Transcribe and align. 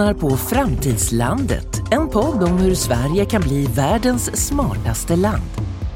lyssnar 0.00 0.14
på 0.14 0.36
Framtidslandet, 0.36 1.82
en 1.90 2.08
podd 2.08 2.42
om 2.42 2.58
hur 2.58 2.74
Sverige 2.74 3.24
kan 3.24 3.42
bli 3.42 3.66
världens 3.66 4.46
smartaste 4.46 5.16
land. 5.16 5.42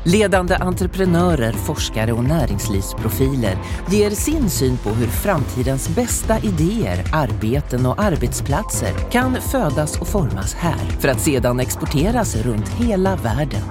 Ledande 0.04 0.56
entreprenörer, 0.56 1.52
forskare 1.52 2.12
och 2.12 2.24
näringslivsprofiler 2.24 3.56
ger 3.90 4.10
sin 4.10 4.50
syn 4.50 4.76
på 4.76 4.90
hur 4.90 5.06
framtidens 5.06 5.88
bästa 5.88 6.38
idéer, 6.38 7.04
arbeten 7.12 7.86
och 7.86 8.02
arbetsplatser 8.02 9.10
kan 9.10 9.34
födas 9.34 10.00
och 10.00 10.08
formas 10.08 10.54
här 10.54 11.00
för 11.00 11.08
att 11.08 11.20
sedan 11.20 11.60
exporteras 11.60 12.36
runt 12.36 12.68
hela 12.68 13.16
världen. 13.16 13.62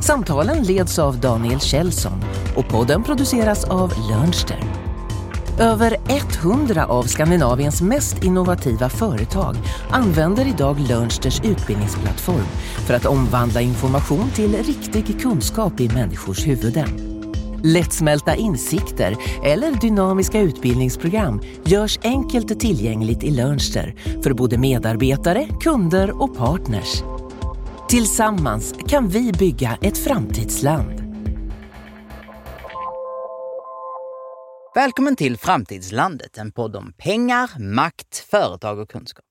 Samtalen 0.00 0.62
leds 0.62 0.98
av 0.98 1.20
Daniel 1.20 1.60
Kjellson 1.60 2.24
och 2.56 2.68
podden 2.68 3.02
produceras 3.02 3.64
av 3.64 3.92
Lernster. 4.10 4.73
Över 5.58 5.96
100 6.42 6.86
av 6.86 7.02
Skandinaviens 7.02 7.82
mest 7.82 8.24
innovativa 8.24 8.88
företag 8.88 9.56
använder 9.90 10.46
idag 10.46 10.80
Learnsters 10.88 11.40
utbildningsplattform 11.44 12.46
för 12.86 12.94
att 12.94 13.06
omvandla 13.06 13.60
information 13.60 14.30
till 14.34 14.56
riktig 14.56 15.20
kunskap 15.20 15.80
i 15.80 15.88
människors 15.88 16.46
huvuden. 16.46 16.88
Lättsmälta 17.62 18.34
insikter 18.34 19.16
eller 19.44 19.80
dynamiska 19.80 20.40
utbildningsprogram 20.40 21.40
görs 21.64 21.98
enkelt 22.02 22.60
tillgängligt 22.60 23.24
i 23.24 23.30
Learnster 23.30 23.94
för 24.22 24.32
både 24.32 24.58
medarbetare, 24.58 25.48
kunder 25.60 26.22
och 26.22 26.36
partners. 26.36 27.02
Tillsammans 27.88 28.74
kan 28.88 29.08
vi 29.08 29.32
bygga 29.32 29.78
ett 29.80 29.98
framtidsland. 29.98 31.03
Välkommen 34.74 35.16
till 35.16 35.38
Framtidslandet, 35.38 36.38
en 36.38 36.52
podd 36.52 36.76
om 36.76 36.92
pengar, 36.98 37.50
makt, 37.58 38.26
företag 38.30 38.78
och 38.78 38.90
kunskap. 38.90 39.24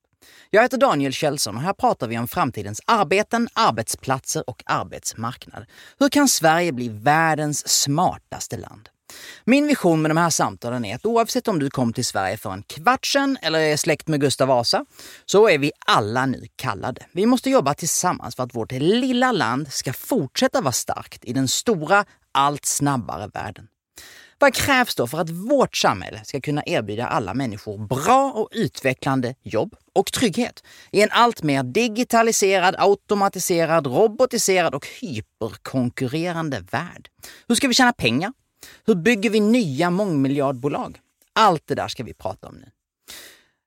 Jag 0.50 0.62
heter 0.62 0.78
Daniel 0.78 1.14
Kjellson 1.14 1.56
och 1.56 1.62
här 1.62 1.74
pratar 1.74 2.08
vi 2.08 2.18
om 2.18 2.28
framtidens 2.28 2.82
arbeten, 2.88 3.48
arbetsplatser 3.54 4.50
och 4.50 4.64
arbetsmarknad. 4.66 5.66
Hur 6.00 6.10
kan 6.10 6.28
Sverige 6.28 6.72
bli 6.72 6.90
världens 6.90 7.68
smartaste 7.68 8.58
land? 8.58 8.90
Min 9.46 9.68
vision 9.68 10.02
med 10.02 10.12
de 10.12 10.18
här 10.18 10.30
samtalen 10.30 10.86
är 10.86 10.96
att 10.96 11.06
oavsett 11.06 11.48
om 11.48 11.60
du 11.60 11.70
kom 11.70 11.94
till 11.94 12.06
Sverige 12.06 12.38
för 12.38 12.52
en 12.52 12.64
kvart 12.64 13.06
sedan 13.06 13.38
eller 13.42 13.60
är 13.60 13.78
släkt 13.78 14.08
med 14.08 14.22
Gustav 14.22 14.48
Vasa, 14.48 14.86
så 15.26 15.50
är 15.50 15.58
vi 15.58 15.72
alla 15.86 16.26
nu 16.26 16.48
kallade. 16.56 17.06
Vi 17.12 17.26
måste 17.26 17.50
jobba 17.50 17.74
tillsammans 17.74 18.36
för 18.36 18.44
att 18.44 18.56
vårt 18.56 18.72
lilla 18.72 19.32
land 19.32 19.74
ska 19.74 19.94
fortsätta 19.94 20.62
vara 20.62 20.72
starkt 20.72 21.26
i 21.26 21.34
den 21.34 21.48
stora, 21.48 22.06
allt 22.32 22.66
snabbare 22.66 23.28
världen. 23.34 23.68
Vad 24.44 24.54
krävs 24.54 24.96
då 24.96 25.08
för 25.08 25.18
att 25.18 25.30
vårt 25.30 25.78
samhälle 25.78 26.22
ska 26.24 26.42
kunna 26.42 26.64
erbjuda 26.66 27.08
alla 27.08 27.34
människor 27.34 27.78
bra 27.78 28.32
och 28.32 28.50
utvecklande 28.52 29.36
jobb 29.44 29.76
och 29.94 30.12
trygghet 30.12 30.64
i 30.92 31.02
en 31.02 31.10
allt 31.12 31.44
mer 31.44 31.64
digitaliserad, 31.64 32.76
automatiserad, 32.78 33.88
robotiserad 33.88 34.76
och 34.76 34.88
hyperkonkurrerande 35.02 36.60
värld? 36.72 37.10
Hur 37.48 37.56
ska 37.56 37.68
vi 37.68 37.74
tjäna 37.74 37.94
pengar? 37.94 38.34
Hur 38.86 38.96
bygger 38.96 39.30
vi 39.30 39.40
nya 39.40 39.90
mångmiljardbolag? 39.90 41.00
Allt 41.34 41.68
det 41.68 41.76
där 41.76 41.88
ska 41.88 42.04
vi 42.04 42.14
prata 42.14 42.48
om 42.48 42.56
nu. 42.56 42.70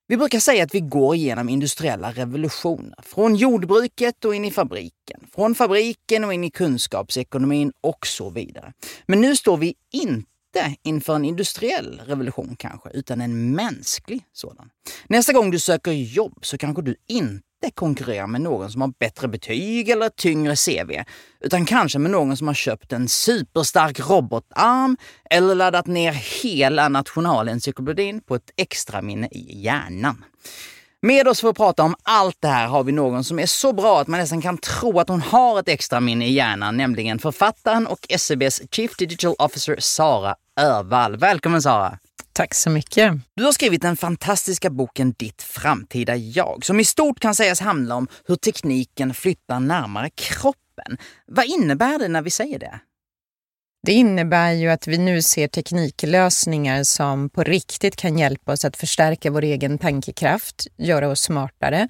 Vi 0.06 0.16
brukar 0.16 0.38
säga 0.38 0.64
att 0.64 0.74
vi 0.74 0.80
går 0.80 1.14
igenom 1.14 1.48
industriella 1.48 2.12
revolutioner. 2.12 2.98
Från 3.02 3.34
jordbruket 3.34 4.24
och 4.24 4.34
in 4.34 4.44
i 4.44 4.50
fabriken. 4.50 5.26
Från 5.34 5.54
fabriken 5.54 6.24
och 6.24 6.34
in 6.34 6.44
i 6.44 6.50
kunskapsekonomin 6.50 7.72
och 7.80 8.06
så 8.06 8.30
vidare. 8.30 8.72
Men 9.06 9.20
nu 9.20 9.36
står 9.36 9.56
vi 9.56 9.74
inte 9.92 10.35
inte 10.56 10.76
inför 10.82 11.14
en 11.14 11.24
industriell 11.24 12.00
revolution 12.06 12.56
kanske, 12.58 12.90
utan 12.90 13.20
en 13.20 13.54
mänsklig 13.54 14.22
sådan. 14.32 14.70
Nästa 15.08 15.32
gång 15.32 15.50
du 15.50 15.58
söker 15.58 15.92
jobb 15.92 16.38
så 16.42 16.58
kanske 16.58 16.82
du 16.82 16.96
inte 17.08 17.42
konkurrerar 17.74 18.26
med 18.26 18.40
någon 18.40 18.70
som 18.70 18.80
har 18.80 18.92
bättre 18.98 19.28
betyg 19.28 19.88
eller 19.88 20.08
tyngre 20.08 20.56
CV, 20.56 21.04
utan 21.40 21.64
kanske 21.64 21.98
med 21.98 22.10
någon 22.10 22.36
som 22.36 22.46
har 22.46 22.54
köpt 22.54 22.92
en 22.92 23.08
superstark 23.08 24.00
robotarm 24.00 24.96
eller 25.30 25.54
laddat 25.54 25.86
ner 25.86 26.12
hela 26.42 26.88
nationalencyklopedin 26.88 28.20
på 28.20 28.34
ett 28.34 28.50
extra 28.56 29.02
minne 29.02 29.28
i 29.30 29.62
hjärnan. 29.62 30.24
Med 31.02 31.28
oss 31.28 31.40
för 31.40 31.48
att 31.48 31.56
prata 31.56 31.82
om 31.82 31.94
allt 32.02 32.36
det 32.40 32.48
här 32.48 32.66
har 32.66 32.84
vi 32.84 32.92
någon 32.92 33.24
som 33.24 33.38
är 33.38 33.46
så 33.46 33.72
bra 33.72 34.00
att 34.00 34.08
man 34.08 34.20
nästan 34.20 34.42
kan 34.42 34.58
tro 34.58 35.00
att 35.00 35.08
hon 35.08 35.20
har 35.20 35.60
ett 35.60 35.68
extra 35.68 36.00
minne 36.00 36.26
i 36.26 36.32
hjärnan, 36.32 36.76
nämligen 36.76 37.18
författaren 37.18 37.86
och 37.86 38.06
SEBs 38.18 38.62
Chief 38.70 38.96
Digital 38.96 39.34
Officer 39.38 39.76
Sara 39.78 40.36
Örvall. 40.60 41.16
Välkommen 41.16 41.62
Sara! 41.62 41.98
Tack 42.32 42.54
så 42.54 42.70
mycket. 42.70 43.14
Du 43.34 43.44
har 43.44 43.52
skrivit 43.52 43.82
den 43.82 43.96
fantastiska 43.96 44.70
boken 44.70 45.12
Ditt 45.12 45.42
framtida 45.42 46.16
jag, 46.16 46.64
som 46.64 46.80
i 46.80 46.84
stort 46.84 47.20
kan 47.20 47.34
sägas 47.34 47.60
handla 47.60 47.94
om 47.94 48.08
hur 48.24 48.36
tekniken 48.36 49.14
flyttar 49.14 49.60
närmare 49.60 50.10
kroppen. 50.10 50.98
Vad 51.26 51.44
innebär 51.44 51.98
det 51.98 52.08
när 52.08 52.22
vi 52.22 52.30
säger 52.30 52.58
det? 52.58 52.80
Det 53.86 53.92
innebär 53.92 54.52
ju 54.52 54.68
att 54.68 54.86
vi 54.86 54.98
nu 54.98 55.22
ser 55.22 55.48
tekniklösningar 55.48 56.84
som 56.84 57.30
på 57.30 57.42
riktigt 57.42 57.96
kan 57.96 58.18
hjälpa 58.18 58.52
oss 58.52 58.64
att 58.64 58.76
förstärka 58.76 59.30
vår 59.30 59.42
egen 59.42 59.78
tankekraft, 59.78 60.66
göra 60.76 61.08
oss 61.08 61.20
smartare, 61.20 61.88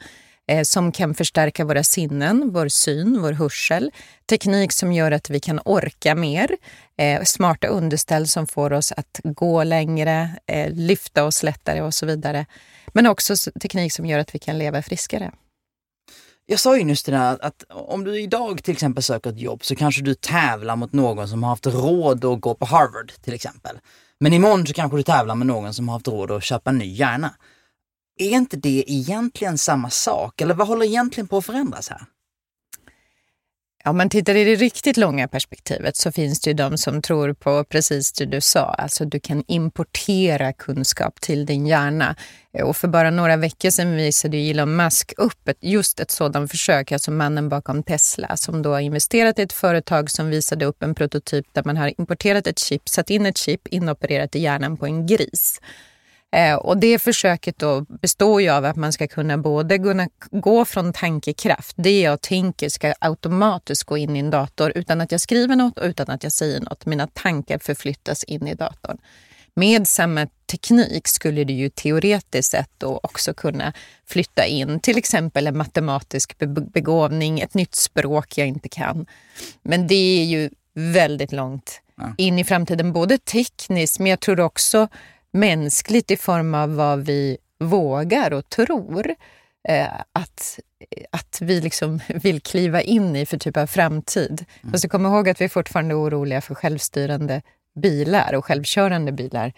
Eh, 0.49 0.62
som 0.62 0.93
kan 0.93 1.15
förstärka 1.15 1.65
våra 1.65 1.84
sinnen, 1.84 2.51
vår 2.53 2.69
syn, 2.69 3.23
vår 3.23 3.33
hörsel. 3.33 3.91
Teknik 4.29 4.73
som 4.73 4.93
gör 4.93 5.11
att 5.11 5.31
vi 5.31 5.41
kan 5.41 5.61
orka 5.65 6.15
mer. 6.15 6.57
Eh, 6.99 7.23
smarta 7.23 7.67
underställ 7.67 8.29
som 8.29 8.47
får 8.47 8.73
oss 8.73 8.93
att 8.93 9.21
gå 9.25 9.65
längre, 9.65 10.31
eh, 10.47 10.73
lyfta 10.73 11.25
oss 11.25 11.43
lättare 11.43 11.81
och 11.81 11.95
så 11.95 12.07
vidare. 12.07 12.47
Men 12.93 13.07
också 13.07 13.37
teknik 13.61 13.93
som 13.93 14.07
gör 14.07 14.19
att 14.19 14.34
vi 14.34 14.39
kan 14.39 14.59
leva 14.59 14.83
friskare. 14.83 15.33
Jag 16.49 16.61
sa 16.61 16.77
ju 16.77 16.84
nyss 16.84 17.03
till 17.03 17.13
dig 17.13 17.37
att 17.41 17.65
om 17.69 18.05
du 18.05 18.21
idag 18.21 18.63
till 18.63 18.73
exempel 18.73 19.03
söker 19.03 19.31
ett 19.31 19.41
jobb 19.41 19.65
så 19.65 19.77
kanske 19.77 20.03
du 20.03 20.15
tävlar 20.15 20.77
mot 20.77 20.93
någon 20.93 21.28
som 21.28 21.43
har 21.43 21.51
haft 21.51 21.67
råd 21.67 22.25
att 22.25 22.41
gå 22.41 22.55
på 22.55 22.67
Harvard 22.67 23.13
till 23.23 23.34
exempel. 23.34 23.78
Men 24.21 24.33
imorgon 24.33 24.67
så 24.67 24.73
kanske 24.73 24.97
du 24.97 25.03
tävlar 25.03 25.34
med 25.34 25.47
någon 25.47 25.75
som 25.75 25.89
har 25.89 25.95
haft 25.95 26.09
råd 26.09 26.31
att 26.31 26.45
köpa 26.45 26.71
en 26.71 26.78
ny 26.78 26.93
hjärna. 26.93 27.34
Är 28.19 28.31
inte 28.31 28.56
det 28.56 28.84
egentligen 28.87 29.59
samma 29.59 29.91
sak? 29.91 30.41
Eller 30.41 30.54
vad 30.54 30.69
håller 30.69 30.87
egentligen 30.87 31.28
på 31.28 31.38
att 31.38 31.47
förändras 31.47 31.88
här? 31.88 32.00
Om 33.84 33.97
man 33.97 34.09
tittar 34.09 34.34
i 34.34 34.44
det 34.44 34.54
riktigt 34.54 34.97
långa 34.97 35.28
perspektivet 35.28 35.97
så 35.97 36.12
finns 36.12 36.41
det 36.41 36.50
ju 36.50 36.54
de 36.54 36.78
som 36.78 37.03
tror 37.03 37.32
på 37.32 37.65
precis 37.65 38.12
det 38.12 38.27
du 38.27 38.41
sa, 38.41 38.65
alltså 38.65 39.04
du 39.04 39.21
kan 39.21 39.44
importera 39.49 40.53
kunskap 40.53 41.21
till 41.21 41.47
din 41.47 41.66
hjärna. 41.66 42.16
Och 42.62 42.77
för 42.77 42.88
bara 42.88 43.10
några 43.10 43.37
veckor 43.37 43.71
sedan 43.71 43.97
visade 43.97 44.37
Elon 44.37 44.77
Musk 44.77 45.12
upp 45.16 45.48
ett, 45.48 45.56
just 45.60 46.00
ett 46.00 46.10
sådant 46.10 46.50
försök, 46.50 46.93
alltså 46.93 47.10
mannen 47.10 47.48
bakom 47.48 47.83
Tesla, 47.83 48.37
som 48.37 48.62
då 48.62 48.71
har 48.72 48.81
investerat 48.81 49.38
i 49.38 49.43
ett 49.43 49.53
företag 49.53 50.10
som 50.10 50.31
visade 50.31 50.65
upp 50.65 50.83
en 50.83 50.94
prototyp 50.94 51.47
där 51.53 51.65
man 51.65 51.77
har 51.77 52.00
importerat 52.00 52.47
ett 52.47 52.59
chip, 52.59 52.88
satt 52.88 53.10
in 53.10 53.27
ett 53.27 53.38
chip 53.38 53.69
inopererat 53.69 54.37
i 54.37 54.38
hjärnan 54.38 54.77
på 54.77 54.87
en 54.87 55.06
gris. 55.06 55.60
Eh, 56.33 56.55
och 56.55 56.77
det 56.77 56.99
försöket 56.99 57.59
då 57.59 57.81
består 57.81 58.43
ju 58.43 58.49
av 58.49 58.65
att 58.65 58.77
man 58.77 58.93
ska 58.93 59.09
kunna 59.09 59.39
både 59.39 59.79
kunna 59.79 60.09
gå 60.31 60.65
från 60.65 60.93
tankekraft, 60.93 61.77
det 61.79 62.01
jag 62.01 62.21
tänker 62.21 62.69
ska 62.69 62.95
automatiskt 62.99 63.85
gå 63.85 63.97
in 63.97 64.17
i 64.17 64.19
en 64.19 64.31
dator 64.31 64.73
utan 64.75 65.01
att 65.01 65.13
jag 65.13 65.21
skriver 65.21 65.57
något 65.57 65.79
och 65.79 65.85
utan 65.85 66.11
att 66.11 66.23
jag 66.23 66.33
säger 66.33 66.61
något. 66.61 66.87
Mina 66.87 67.07
tankar 67.07 67.59
förflyttas 67.59 68.25
in 68.25 68.47
i 68.47 68.55
datorn. 68.55 68.99
Med 69.55 69.89
samma 69.89 70.27
teknik 70.51 71.09
skulle 71.09 71.45
du 71.45 71.53
ju 71.53 71.69
teoretiskt 71.69 72.51
sett 72.51 72.71
då 72.79 73.01
också 73.03 73.35
kunna 73.35 73.73
flytta 74.07 74.47
in 74.47 74.81
till 74.81 74.99
exempel 74.99 75.47
en 75.47 75.57
matematisk 75.57 76.39
begåvning, 76.73 77.41
ett 77.41 77.55
nytt 77.55 77.75
språk 77.75 78.39
jag 78.39 78.49
inte 78.49 78.69
kan. 78.69 79.07
Men 79.63 79.87
det 79.87 79.95
är 79.95 80.25
ju 80.25 80.51
väldigt 80.75 81.33
långt 81.33 81.81
in 82.17 82.39
i 82.39 82.45
framtiden, 82.45 82.93
både 82.93 83.19
tekniskt 83.19 83.99
men 83.99 84.11
jag 84.11 84.21
tror 84.21 84.41
också 84.41 84.89
mänskligt 85.36 86.10
i 86.10 86.16
form 86.16 86.54
av 86.54 86.74
vad 86.74 87.00
vi 87.00 87.38
vågar 87.59 88.33
och 88.33 88.48
tror 88.48 89.15
eh, 89.68 89.88
att, 90.12 90.59
att 91.10 91.38
vi 91.41 91.60
liksom 91.60 92.00
vill 92.09 92.41
kliva 92.41 92.83
in 92.83 93.16
i 93.16 93.27
för 93.27 93.38
typ 93.38 93.56
av 93.56 93.66
framtid. 93.66 94.44
Mm. 94.62 94.72
Och 94.72 94.80
så 94.80 94.88
kom 94.88 95.06
ihåg 95.06 95.28
att 95.28 95.41
vi 95.41 95.44
är 95.44 95.48
fortfarande 95.48 95.94
oroliga 95.94 96.41
för 96.41 96.54
självstyrande 96.54 97.42
bilar 97.74 98.34
och 98.34 98.44
självkörande 98.44 99.12
bilar. 99.12 99.53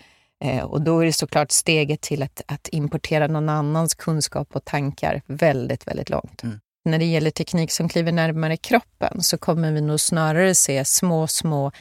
Eh, 0.44 0.64
och 0.64 0.82
då 0.82 1.00
är 1.00 1.06
det 1.06 1.12
såklart 1.12 1.50
steget 1.50 2.00
till 2.00 2.22
att, 2.22 2.42
att 2.46 2.68
importera 2.72 3.26
någon 3.26 3.48
annans 3.48 3.94
kunskap 3.94 4.56
och 4.56 4.64
tankar 4.64 5.22
väldigt, 5.26 5.86
väldigt 5.86 6.10
långt. 6.10 6.42
Mm. 6.42 6.60
När 6.84 6.98
det 6.98 7.04
gäller 7.04 7.30
teknik 7.30 7.70
som 7.70 7.88
kliver 7.88 8.12
närmare 8.12 8.56
kroppen 8.56 9.22
så 9.22 9.38
kommer 9.38 9.72
vi 9.72 9.80
nog 9.80 10.00
snarare 10.00 10.54
se 10.54 10.84
små, 10.84 11.26
små 11.26 11.72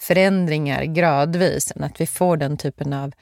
förändringar 0.00 0.84
gradvis 0.84 1.72
än 1.76 1.84
att 1.84 2.00
vi 2.00 2.06
får 2.06 2.36
den 2.36 2.56
typen 2.56 2.92
av 2.92 3.12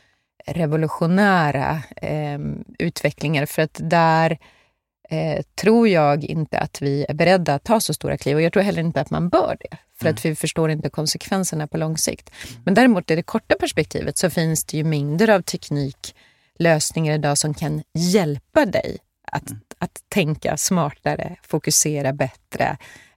revolutionära 0.46 1.82
eh, 1.96 2.38
utvecklingar 2.78 3.46
för 3.46 3.62
att 3.62 3.80
där 3.82 4.38
eh, 5.10 5.42
tror 5.54 5.88
jag 5.88 6.24
inte 6.24 6.58
att 6.58 6.82
vi 6.82 7.06
är 7.08 7.14
beredda 7.14 7.54
att 7.54 7.64
ta 7.64 7.80
så 7.80 7.94
stora 7.94 8.16
kliv 8.16 8.36
och 8.36 8.42
jag 8.42 8.52
tror 8.52 8.62
heller 8.62 8.82
inte 8.82 9.00
att 9.00 9.10
man 9.10 9.28
bör 9.28 9.56
det 9.60 9.76
för 9.98 10.06
mm. 10.06 10.14
att 10.14 10.24
vi 10.24 10.34
förstår 10.34 10.70
inte 10.70 10.90
konsekvenserna 10.90 11.66
på 11.66 11.76
lång 11.76 11.98
sikt. 11.98 12.30
Men 12.64 12.74
däremot 12.74 13.10
i 13.10 13.16
det 13.16 13.22
korta 13.22 13.54
perspektivet 13.54 14.18
så 14.18 14.30
finns 14.30 14.64
det 14.64 14.76
ju 14.76 14.84
mängder 14.84 15.30
av 15.30 15.42
tekniklösningar 15.42 17.14
idag 17.14 17.38
som 17.38 17.54
kan 17.54 17.82
hjälpa 17.94 18.66
dig 18.66 18.98
att, 19.32 19.50
att 19.78 20.02
tänka 20.08 20.56
smartare, 20.56 21.36
fokusera 21.42 22.12
bättre, 22.12 22.76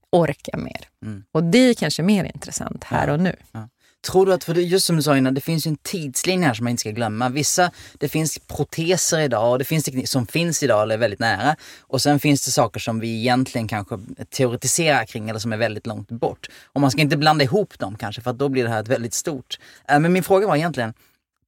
orka 0.10 0.58
mer. 0.58 0.88
Mm. 1.06 1.24
Och 1.32 1.44
det 1.44 1.58
är 1.58 1.74
kanske 1.74 2.04
mer 2.04 2.24
intressant 2.24 2.84
här 2.84 3.08
ja. 3.08 3.14
och 3.14 3.20
nu. 3.20 3.36
Ja. 3.52 3.70
Tror 4.12 4.26
du 4.26 4.34
att, 4.34 4.44
för 4.44 4.54
just 4.54 4.86
som 4.86 4.96
du 4.96 5.02
sa 5.02 5.18
innan, 5.18 5.34
det 5.34 5.42
finns 5.42 5.68
ju 5.68 5.70
en 5.70 5.78
tidslinje 5.78 6.48
här 6.48 6.54
som 6.54 6.64
man 6.64 6.72
inte 6.72 6.82
ska 6.82 6.92
glömma. 6.92 7.30
Vissa, 7.30 7.72
det 7.98 8.10
finns 8.10 8.40
proteser 8.40 9.20
idag 9.20 9.52
och 9.52 9.60
det 9.60 9.66
finns 9.66 9.84
teknik 9.84 10.10
som 10.10 10.28
finns 10.28 10.64
idag 10.64 10.82
eller 10.82 10.96
är 10.96 11.00
väldigt 11.00 11.20
nära. 11.20 11.56
Och 11.82 12.02
sen 12.02 12.20
finns 12.20 12.46
det 12.46 12.52
saker 12.52 12.80
som 12.80 13.00
vi 13.00 13.20
egentligen 13.20 13.68
kanske 13.68 14.00
teoretiserar 14.30 15.06
kring 15.06 15.30
eller 15.30 15.40
som 15.40 15.54
är 15.54 15.58
väldigt 15.58 15.88
långt 15.88 16.12
bort. 16.12 16.50
Och 16.66 16.82
man 16.82 16.92
ska 16.92 17.02
inte 17.02 17.18
blanda 17.18 17.44
ihop 17.44 17.80
dem 17.80 17.96
kanske 17.96 18.22
för 18.22 18.32
att 18.32 18.38
då 18.40 18.50
blir 18.50 18.64
det 18.64 18.70
här 18.70 18.80
ett 18.80 18.88
väldigt 18.88 19.14
stort. 19.14 19.60
Äh, 19.90 20.00
men 20.00 20.14
min 20.14 20.24
fråga 20.24 20.48
var 20.48 20.56
egentligen, 20.56 20.94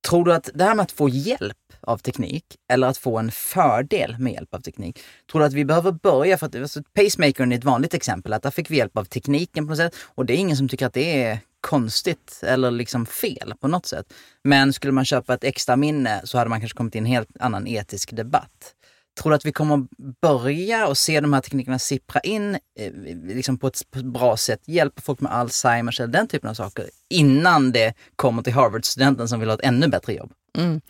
tror 0.07 0.25
du 0.25 0.33
att 0.33 0.49
det 0.53 0.63
här 0.63 0.75
med 0.75 0.83
att 0.83 0.91
få 0.91 1.09
hjälp 1.09 1.57
av 1.81 1.97
teknik 1.97 2.43
eller 2.71 2.87
att 2.87 2.97
få 2.97 3.17
en 3.17 3.31
fördel 3.31 4.15
med 4.19 4.33
hjälp 4.33 4.53
av 4.53 4.59
teknik. 4.59 4.99
Tror 5.31 5.39
du 5.39 5.45
att 5.45 5.53
vi 5.53 5.65
behöver 5.65 5.91
börja, 5.91 6.37
för 6.37 6.45
att 6.45 6.55
alltså, 6.55 6.83
pacemakern 6.93 7.51
är 7.51 7.57
ett 7.57 7.63
vanligt 7.63 7.93
exempel, 7.93 8.33
att 8.33 8.43
där 8.43 8.51
fick 8.51 8.71
vi 8.71 8.77
hjälp 8.77 8.97
av 8.97 9.05
tekniken 9.05 9.65
på 9.65 9.69
något 9.69 9.77
sätt 9.77 9.95
och 10.15 10.25
det 10.25 10.33
är 10.33 10.37
ingen 10.37 10.57
som 10.57 10.67
tycker 10.67 10.85
att 10.85 10.93
det 10.93 11.23
är 11.23 11.39
konstigt 11.61 12.39
eller 12.43 12.71
liksom 12.71 13.05
fel 13.05 13.53
på 13.59 13.67
något 13.67 13.85
sätt. 13.85 14.13
Men 14.43 14.73
skulle 14.73 14.93
man 14.93 15.05
köpa 15.05 15.33
ett 15.33 15.43
extra 15.43 15.75
minne 15.75 16.21
så 16.23 16.37
hade 16.37 16.49
man 16.49 16.59
kanske 16.59 16.77
kommit 16.77 16.95
i 16.95 16.97
en 16.97 17.05
helt 17.05 17.29
annan 17.39 17.67
etisk 17.67 18.15
debatt. 18.15 18.75
Tror 19.21 19.29
du 19.29 19.35
att 19.35 19.45
vi 19.45 19.51
kommer 19.51 19.87
börja 20.21 20.87
och 20.87 20.97
se 20.97 21.21
de 21.21 21.33
här 21.33 21.41
teknikerna 21.41 21.79
sippra 21.79 22.21
in 22.21 22.55
eh, 22.79 22.93
liksom 23.23 23.57
på 23.57 23.67
ett 23.67 23.95
bra 24.03 24.37
sätt, 24.37 24.61
hjälpa 24.65 25.01
folk 25.01 25.19
med 25.19 25.31
Alzheimers 25.31 25.99
eller 25.99 26.13
den 26.13 26.27
typen 26.27 26.49
av 26.49 26.53
saker 26.53 26.85
innan 27.09 27.71
det 27.71 27.93
kommer 28.15 28.43
till 28.43 28.53
Harvard-studenten 28.53 29.27
som 29.27 29.39
vill 29.39 29.49
ha 29.49 29.55
ett 29.55 29.65
ännu 29.65 29.87
bättre 29.87 30.13
jobb? 30.13 30.31
Mm. 30.59 30.81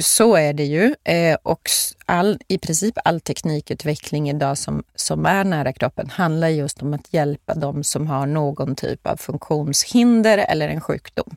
Så 0.00 0.36
är 0.36 0.52
det 0.52 0.64
ju. 0.64 0.94
Eh, 1.04 1.36
och 1.42 1.70
all, 2.06 2.38
i 2.48 2.58
princip 2.58 2.98
all 3.04 3.20
teknikutveckling 3.20 4.30
idag 4.30 4.58
som, 4.58 4.82
som 4.94 5.26
är 5.26 5.44
nära 5.44 5.72
kroppen 5.72 6.10
handlar 6.10 6.48
just 6.48 6.82
om 6.82 6.94
att 6.94 7.14
hjälpa 7.14 7.54
dem 7.54 7.84
som 7.84 8.06
har 8.06 8.26
någon 8.26 8.76
typ 8.76 9.06
av 9.06 9.16
funktionshinder 9.16 10.38
eller 10.38 10.68
en 10.68 10.80
sjukdom. 10.80 11.36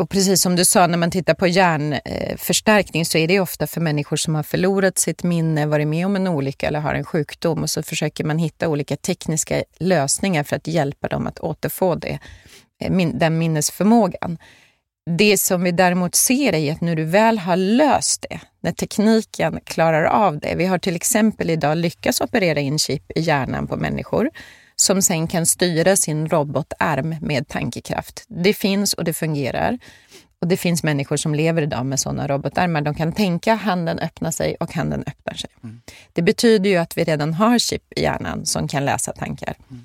Och 0.00 0.10
precis 0.10 0.42
som 0.42 0.56
du 0.56 0.64
sa, 0.64 0.86
när 0.86 0.98
man 0.98 1.10
tittar 1.10 1.34
på 1.34 1.46
hjärnförstärkning 1.46 3.04
så 3.04 3.18
är 3.18 3.28
det 3.28 3.40
ofta 3.40 3.66
för 3.66 3.80
människor 3.80 4.16
som 4.16 4.34
har 4.34 4.42
förlorat 4.42 4.98
sitt 4.98 5.22
minne, 5.22 5.66
varit 5.66 5.88
med 5.88 6.06
om 6.06 6.16
en 6.16 6.26
olycka 6.26 6.66
eller 6.66 6.80
har 6.80 6.94
en 6.94 7.04
sjukdom 7.04 7.62
och 7.62 7.70
så 7.70 7.82
försöker 7.82 8.24
man 8.24 8.38
hitta 8.38 8.68
olika 8.68 8.96
tekniska 8.96 9.62
lösningar 9.78 10.44
för 10.44 10.56
att 10.56 10.66
hjälpa 10.66 11.08
dem 11.08 11.26
att 11.26 11.40
återfå 11.40 11.94
det, 11.94 12.18
eh, 12.80 13.08
den 13.14 13.38
minnesförmågan. 13.38 14.38
Det 15.10 15.38
som 15.38 15.62
vi 15.62 15.72
däremot 15.72 16.14
ser 16.14 16.54
är 16.54 16.72
att 16.72 16.80
när 16.80 16.96
du 16.96 17.04
väl 17.04 17.38
har 17.38 17.56
löst 17.56 18.26
det, 18.30 18.40
när 18.60 18.72
tekniken 18.72 19.60
klarar 19.64 20.04
av 20.04 20.38
det. 20.38 20.54
Vi 20.56 20.66
har 20.66 20.78
till 20.78 20.96
exempel 20.96 21.50
idag 21.50 21.78
lyckats 21.78 22.20
operera 22.20 22.60
in 22.60 22.78
chip 22.78 23.12
i 23.14 23.20
hjärnan 23.20 23.66
på 23.66 23.76
människor 23.76 24.30
som 24.76 25.02
sen 25.02 25.26
kan 25.26 25.46
styra 25.46 25.96
sin 25.96 26.28
robotarm 26.28 27.16
med 27.20 27.48
tankekraft. 27.48 28.24
Det 28.28 28.54
finns 28.54 28.94
och 28.94 29.04
det 29.04 29.12
fungerar. 29.12 29.78
Och 30.40 30.48
det 30.48 30.56
finns 30.56 30.82
människor 30.82 31.16
som 31.16 31.34
lever 31.34 31.62
idag 31.62 31.86
med 31.86 32.00
sådana 32.00 32.28
robotarmar. 32.28 32.80
De 32.80 32.94
kan 32.94 33.12
tänka, 33.12 33.54
handen 33.54 33.98
öppnar 33.98 34.30
sig 34.30 34.56
och 34.60 34.72
handen 34.72 35.04
öppnar 35.06 35.34
sig. 35.34 35.50
Mm. 35.64 35.80
Det 36.12 36.22
betyder 36.22 36.70
ju 36.70 36.76
att 36.76 36.98
vi 36.98 37.04
redan 37.04 37.34
har 37.34 37.58
chip 37.58 37.92
i 37.96 38.02
hjärnan 38.02 38.46
som 38.46 38.68
kan 38.68 38.84
läsa 38.84 39.12
tankar. 39.12 39.56
Mm. 39.70 39.84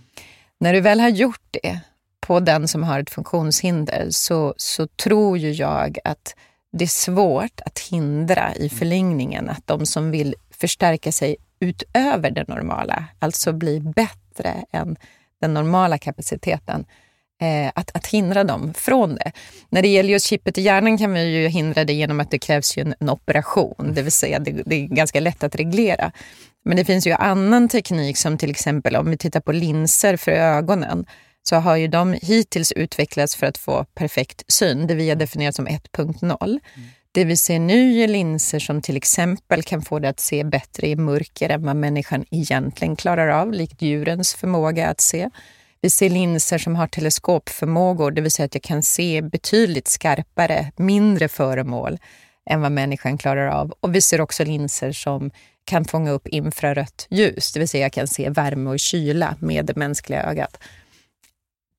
När 0.60 0.74
du 0.74 0.82
väl 0.82 1.00
har 1.00 1.10
gjort 1.10 1.48
det 1.52 1.80
på 2.28 2.40
den 2.40 2.68
som 2.68 2.84
har 2.84 3.00
ett 3.00 3.10
funktionshinder 3.10 4.08
så, 4.10 4.54
så 4.58 4.88
tror 4.88 5.38
ju 5.38 5.52
jag 5.52 5.98
att 6.04 6.36
det 6.72 6.86
är 6.86 6.88
svårt 6.88 7.62
att 7.66 7.80
hindra 7.80 8.56
i 8.56 8.70
förlängningen 8.70 9.50
att 9.50 9.68
de 9.68 9.86
som 9.86 10.12
vill 10.12 10.36
förstärka 10.52 11.12
sig 11.12 11.36
utöver 11.60 12.32
det 12.32 12.48
normala, 12.48 13.06
alltså 13.20 13.54
bli 13.54 13.80
bättre 13.80 14.64
än 14.72 14.96
den 15.42 15.54
normala 15.54 15.98
kapaciteten, 15.98 16.86
eh, 17.42 17.72
att, 17.76 17.96
att 17.96 18.08
hindra 18.08 18.44
dem 18.44 18.74
från 18.74 19.16
det. 19.16 19.32
När 19.70 19.82
det 19.82 19.88
gäller 19.88 20.10
just 20.10 20.26
chippet 20.26 20.58
i 20.58 20.62
hjärnan 20.62 20.98
kan 20.98 21.14
vi 21.14 21.24
ju 21.24 21.48
hindra 21.48 21.84
det 21.84 21.94
genom 21.94 22.20
att 22.20 22.32
det 22.32 22.40
krävs 22.40 22.78
ju 22.78 22.82
en, 22.82 22.96
en 23.00 23.10
operation, 23.10 23.92
det 23.94 24.02
vill 24.02 24.12
säga 24.12 24.40
det, 24.40 24.52
det, 24.66 24.76
är 24.76 24.88
ganska 24.88 25.20
lätt 25.20 25.44
att 25.44 25.56
reglera. 25.56 26.12
Men 26.66 26.78
det 26.78 26.86
finns 26.86 27.08
ju 27.08 27.12
annan 27.12 27.70
teknik 27.70 28.18
som 28.18 28.38
till 28.38 28.50
exempel 28.50 28.96
om 28.96 29.10
vi 29.10 29.18
tittar 29.18 29.40
på 29.40 29.52
linser 29.52 30.18
för 30.18 30.32
ögonen 30.32 31.06
så 31.44 31.56
har 31.56 31.76
ju 31.76 31.88
de 31.88 32.14
hittills 32.14 32.72
utvecklats 32.72 33.36
för 33.36 33.48
att 33.48 33.58
få 33.58 33.86
perfekt 33.96 34.44
syn, 34.48 34.88
det 34.88 34.96
vi 34.96 35.10
har 35.10 35.16
definierat 35.16 35.56
som 35.56 35.68
1.0. 35.68 36.44
Mm. 36.44 36.60
Det 37.12 37.26
vi 37.26 37.38
ser 37.38 37.60
nu 37.60 38.00
är 38.00 38.08
linser 38.08 38.60
som 38.60 38.82
till 38.82 38.98
exempel 38.98 39.64
kan 39.64 39.82
få 39.82 40.00
det 40.00 40.10
att 40.10 40.20
se 40.20 40.44
bättre 40.44 40.88
i 40.88 40.96
mörker 40.96 41.50
än 41.50 41.66
vad 41.66 41.76
människan 41.76 42.26
egentligen 42.32 42.96
klarar 42.96 43.28
av, 43.28 43.52
likt 43.52 43.82
djurens 43.82 44.34
förmåga 44.34 44.90
att 44.90 45.02
se. 45.02 45.30
Vi 45.82 45.90
ser 45.90 46.10
linser 46.10 46.58
som 46.58 46.76
har 46.76 46.88
teleskopförmågor, 46.88 48.12
det 48.12 48.22
vill 48.22 48.32
säga 48.32 48.46
att 48.46 48.56
jag 48.56 48.64
kan 48.64 48.84
se 48.84 49.22
betydligt 49.22 49.88
skarpare, 49.88 50.72
mindre 50.76 51.28
föremål 51.28 52.00
än 52.50 52.62
vad 52.62 52.72
människan 52.72 53.18
klarar 53.18 53.48
av. 53.48 53.74
Och 53.80 53.96
vi 53.96 54.02
ser 54.02 54.22
också 54.22 54.44
linser 54.44 54.92
som 54.92 55.32
kan 55.66 55.86
fånga 55.86 56.12
upp 56.12 56.28
infrarött 56.28 57.08
ljus, 57.10 57.54
det 57.54 57.60
vill 57.60 57.70
säga 57.70 57.86
jag 57.86 57.94
kan 57.94 58.08
se 58.08 58.30
värme 58.30 58.70
och 58.70 58.80
kyla 58.80 59.36
med 59.40 59.66
det 59.66 59.76
mänskliga 59.76 60.24
ögat 60.24 60.58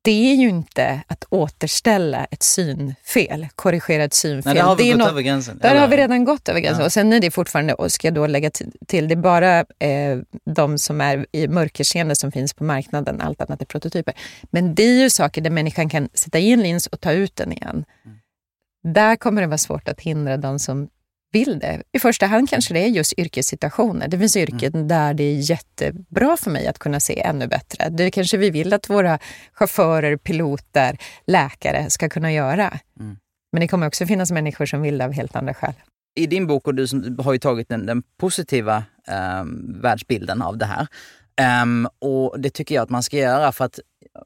det 0.05 0.31
är 0.33 0.35
ju 0.35 0.49
inte 0.49 1.03
att 1.07 1.25
återställa 1.31 2.25
ett 2.25 2.43
synfel, 2.43 3.49
korrigera 3.55 4.05
ett 4.05 4.15
synfel. 4.15 4.55
Nej, 4.55 4.63
där 4.63 4.69
har 4.69 4.77
vi 4.77 4.89
gått 4.89 4.99
något, 4.99 5.09
över 5.09 5.23
gränsen. 5.23 5.59
Där 5.63 5.77
har 5.77 5.89
vi 5.89 5.97
redan 5.97 6.25
gått 6.25 6.49
över 6.49 6.61
gränsen. 6.61 6.81
Ja. 6.81 6.87
Och 6.87 6.93
sen 6.93 7.13
är 7.13 7.21
det 7.21 7.31
fortfarande, 7.31 7.75
och 7.75 7.93
ska 7.93 8.07
jag 8.07 8.15
då 8.15 8.27
lägga 8.27 8.51
till, 8.51 9.09
det 9.09 9.15
är 9.15 9.17
bara 9.17 9.59
eh, 9.59 10.19
de 10.45 10.79
som 10.79 11.01
är 11.01 11.27
i 11.33 11.49
mörkerseende 11.49 12.17
som 12.17 12.33
finns 12.33 12.55
på 12.55 12.65
marknaden, 12.65 13.21
allt 13.21 13.41
annat 13.41 13.63
är 13.63 13.67
prototyper. 13.67 14.15
Men 14.51 14.75
det 14.75 14.83
är 14.83 15.03
ju 15.03 15.11
saker 15.11 15.41
där 15.41 15.51
människan 15.51 15.89
kan 15.89 16.09
sätta 16.15 16.39
i 16.39 16.53
en 16.53 16.63
lins 16.63 16.87
och 16.87 17.01
ta 17.01 17.13
ut 17.13 17.37
den 17.37 17.53
igen. 17.53 17.85
Mm. 18.05 18.19
Där 18.95 19.17
kommer 19.17 19.41
det 19.41 19.47
vara 19.47 19.59
svårt 19.59 19.89
att 19.89 20.01
hindra 20.01 20.37
de 20.37 20.59
som 20.59 20.89
vill 21.35 21.59
det. 21.59 21.83
I 21.93 21.99
första 21.99 22.27
hand 22.27 22.51
kanske 22.51 22.75
det 22.75 22.81
är 22.81 22.89
just 22.89 23.13
yrkessituationer. 23.19 24.09
Det 24.09 24.19
finns 24.19 24.37
yrken 24.37 24.75
mm. 24.75 24.89
där 24.89 25.15
det 25.15 25.25
är 25.25 25.51
jättebra 25.51 26.37
för 26.37 26.51
mig 26.51 26.67
att 26.67 26.79
kunna 26.79 27.01
se 27.01 27.21
ännu 27.21 27.47
bättre. 27.47 27.89
Det 27.89 28.11
kanske 28.11 28.37
vi 28.37 28.51
vill 28.51 28.73
att 28.73 28.91
våra 28.91 29.19
chaufförer, 29.53 30.17
piloter, 30.17 30.99
läkare 31.27 31.91
ska 31.91 32.09
kunna 32.09 32.33
göra. 32.33 32.79
Mm. 33.01 33.17
Men 33.53 33.61
det 33.61 33.69
kommer 33.69 33.87
också 33.87 34.07
finnas 34.07 34.31
människor 34.31 34.67
som 34.67 34.83
vill 34.83 34.99
det 34.99 35.05
av 35.05 35.13
helt 35.13 35.37
andra 35.37 35.55
skäl. 35.55 35.73
I 36.17 36.27
din 36.27 36.47
bok, 36.47 36.67
och 36.67 36.75
du 36.75 36.87
som 36.87 37.19
har 37.19 37.33
ju 37.33 37.39
tagit 37.39 37.69
den, 37.69 37.87
den 37.87 38.03
positiva 38.21 38.85
um, 39.41 39.81
världsbilden 39.83 40.43
av 40.43 40.59
det 40.59 40.67
här. 40.67 40.87
Um, 41.63 41.89
och 41.99 42.41
det 42.41 42.51
tycker 42.51 42.75
jag 42.75 42.83
att 42.83 42.91
man 42.91 43.03
ska 43.03 43.17
göra 43.17 43.53
för 43.53 43.65
att 43.65 43.81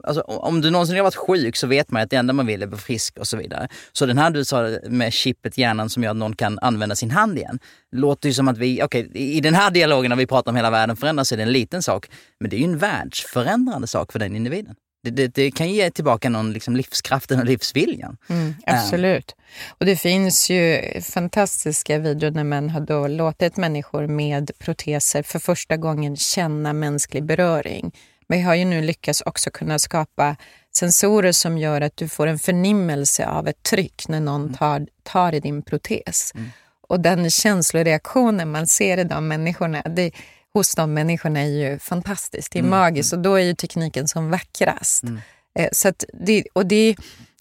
Alltså, 0.05 0.21
om 0.21 0.61
du 0.61 0.71
någonsin 0.71 0.97
har 0.97 1.03
varit 1.03 1.15
sjuk 1.15 1.57
så 1.57 1.67
vet 1.67 1.91
man 1.91 2.03
att 2.03 2.11
det 2.11 2.17
enda 2.17 2.33
man 2.33 2.47
vill 2.47 2.63
är 2.63 2.67
att 2.67 2.71
bli 2.71 2.79
frisk 2.79 3.19
och 3.19 3.27
så 3.27 3.37
vidare. 3.37 3.69
Så 3.93 4.07
den 4.07 4.19
här 4.19 4.31
du 4.31 4.45
sa 4.45 4.79
med 4.89 5.13
chippet 5.13 5.59
i 5.59 5.61
hjärnan 5.61 5.91
som 5.91 6.03
gör 6.03 6.11
att 6.11 6.17
någon 6.17 6.37
kan 6.37 6.59
använda 6.59 6.97
sin 6.97 7.11
hand 7.11 7.39
igen. 7.39 7.59
Låter 7.93 8.29
ju 8.29 8.35
som 8.35 8.49
att 8.49 8.59
vi, 8.59 8.83
okej 8.83 9.07
okay, 9.07 9.23
i 9.23 9.41
den 9.41 9.55
här 9.55 9.71
dialogen 9.71 10.09
när 10.09 10.17
vi 10.17 10.27
pratar 10.27 10.53
om 10.53 10.57
hela 10.57 10.71
världen 10.71 10.97
förändras 10.97 11.29
så 11.29 11.35
är 11.35 11.37
det 11.37 11.43
en 11.43 11.53
liten 11.53 11.83
sak. 11.83 12.07
Men 12.41 12.51
det 12.51 12.57
är 12.57 12.59
ju 12.59 12.65
en 12.65 12.79
världsförändrande 12.79 13.87
sak 13.87 14.13
för 14.13 14.19
den 14.19 14.37
individen. 14.37 14.75
Det, 15.11 15.29
det, 15.29 15.51
kan 15.51 15.71
ge 15.71 15.91
tillbaka 15.91 16.29
någon 16.29 16.53
liksom 16.53 16.77
livskraften 16.77 17.39
och 17.39 17.47
livsviljan. 17.47 18.17
Mm, 18.29 18.55
absolut. 18.67 19.35
Um. 19.37 19.45
Och 19.79 19.87
det 19.87 19.97
finns 19.97 20.51
ju 20.51 20.83
fantastiska 21.03 21.99
videor 21.99 22.31
när 22.31 22.45
man 22.45 22.71
har 22.71 22.81
då 22.81 23.07
låtit 23.07 23.57
människor 23.57 24.07
med 24.07 24.51
proteser 24.59 25.23
för 25.23 25.39
första 25.39 25.77
gången 25.77 26.17
känna 26.17 26.73
mänsklig 26.73 27.25
beröring 27.25 27.93
vi 28.29 28.41
har 28.41 28.55
ju 28.55 28.65
nu 28.65 28.83
lyckats 28.83 29.23
också 29.27 29.51
kunna 29.51 29.79
skapa 29.79 30.37
sensorer 30.75 31.33
som 31.33 31.59
gör 31.59 31.81
att 31.81 31.97
du 31.97 32.09
får 32.09 32.27
en 32.27 32.39
förnimmelse 32.39 33.27
av 33.27 33.49
ett 33.49 33.63
tryck 33.63 34.09
när 34.09 34.21
någon 34.21 34.43
mm. 34.43 34.55
tar, 34.55 34.87
tar 35.03 35.35
i 35.35 35.41
din 35.41 35.63
protes. 35.63 36.33
Mm. 36.35 36.49
Och 36.89 37.01
den 37.01 37.31
känsloreaktionen 37.31 38.51
man 38.51 38.67
ser 38.67 38.99
i 38.99 39.05
de 39.05 39.29
människorna, 39.29 39.83
det, 39.83 40.13
hos 40.59 40.75
de 40.75 40.95
människorna 40.95 41.41
är 41.41 41.71
ju 41.71 41.79
fantastiskt. 41.79 42.53
Det 42.53 42.59
är 42.59 42.61
mm. 42.61 42.71
magiskt 42.71 43.13
och 43.13 43.19
då 43.19 43.35
är 43.35 43.45
ju 43.45 43.55
tekniken 43.55 44.09
som 44.09 44.31
vackrast. 44.31 45.03
Mm. 45.03 45.21
Eh, 45.59 45.69
så 45.73 45.93
det, 46.13 46.45
och 46.53 46.67
det 46.67 46.97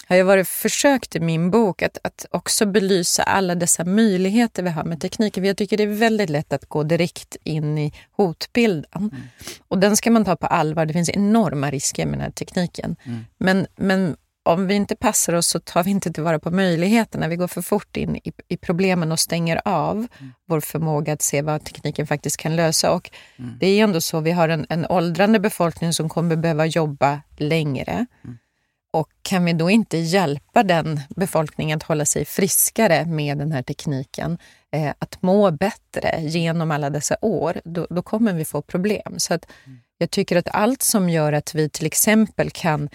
har 0.08 0.16
jag 0.16 0.26
varit 0.26 0.48
försökt 0.48 1.16
i 1.16 1.20
min 1.20 1.52
bok 1.52 1.82
att, 1.82 1.98
att 2.04 2.26
också 2.32 2.66
belysa 2.66 3.24
alla 3.24 3.56
dessa 3.56 3.84
möjligheter 3.84 4.64
vi 4.64 4.70
har 4.70 4.84
med 4.84 5.02
tekniken. 5.02 5.46
jag 5.46 5.58
tycker 5.58 5.78
det 5.78 5.84
är 5.84 5.88
väldigt 5.88 6.30
lätt 6.30 6.54
att 6.54 6.66
gå 6.66 6.84
direkt 6.84 7.38
in 7.44 7.78
i 7.78 7.94
hotbilden. 8.12 9.12
Mm. 9.12 9.12
Och 9.68 9.80
den 9.80 9.98
ska 9.98 10.12
man 10.12 10.26
ta 10.26 10.36
på 10.36 10.48
allvar. 10.48 10.86
Det 10.86 10.94
finns 10.94 11.10
enorma 11.10 11.72
risker 11.72 12.06
med 12.06 12.14
den 12.14 12.22
här 12.22 12.32
tekniken. 12.32 12.96
Mm. 13.04 13.26
Men, 13.38 13.68
men 13.76 14.16
om 14.48 14.68
vi 14.68 14.74
inte 14.74 14.96
passar 14.96 15.34
oss 15.34 15.48
så 15.48 15.60
tar 15.60 15.84
vi 15.84 15.92
inte 15.92 16.14
tillvara 16.14 16.40
på 16.40 16.52
möjligheterna. 16.52 17.28
Vi 17.28 17.36
går 17.36 17.48
för 17.48 17.62
fort 17.62 17.98
in 17.98 18.16
i, 18.16 18.32
i 18.48 18.58
problemen 18.58 19.12
och 19.12 19.20
stänger 19.20 19.62
av 19.66 19.96
mm. 19.98 20.34
vår 20.46 20.60
förmåga 20.60 21.14
att 21.14 21.22
se 21.22 21.42
vad 21.42 21.64
tekniken 21.64 22.08
faktiskt 22.08 22.38
kan 22.38 22.56
lösa. 22.56 22.92
Och 22.92 23.12
mm. 23.38 23.58
Det 23.60 23.68
är 23.68 23.84
ändå 23.84 24.02
så, 24.02 24.20
vi 24.20 24.32
har 24.32 24.50
en, 24.50 24.66
en 24.70 24.86
åldrande 24.86 25.40
befolkning 25.40 25.94
som 25.94 26.10
kommer 26.10 26.36
behöva 26.36 26.66
jobba 26.66 27.22
längre. 27.38 28.06
Mm. 28.24 28.38
Och 28.92 29.10
kan 29.22 29.46
vi 29.46 29.54
då 29.54 29.70
inte 29.70 29.98
hjälpa 29.98 30.64
den 30.64 31.00
befolkningen 31.10 31.78
att 31.78 31.84
hålla 31.84 32.06
sig 32.06 32.26
friskare 32.26 33.06
med 33.06 33.38
den 33.38 33.52
här 33.52 33.64
tekniken, 33.64 34.38
eh, 34.72 34.94
att 35.00 35.22
må 35.22 35.52
bättre 35.52 36.22
genom 36.22 36.72
alla 36.72 36.90
dessa 36.90 37.16
år, 37.22 37.62
då, 37.64 37.88
då 37.90 38.02
kommer 38.02 38.34
vi 38.34 38.46
få 38.46 38.62
problem. 38.62 39.14
Så 39.18 39.34
att 39.34 39.46
jag 39.98 40.12
tycker 40.12 40.36
att 40.36 40.48
allt 40.52 40.82
som 40.84 41.10
gör 41.10 41.34
att 41.34 41.56
vi 41.56 41.70
till 41.70 41.86
exempel 41.86 42.50
kan 42.52 42.90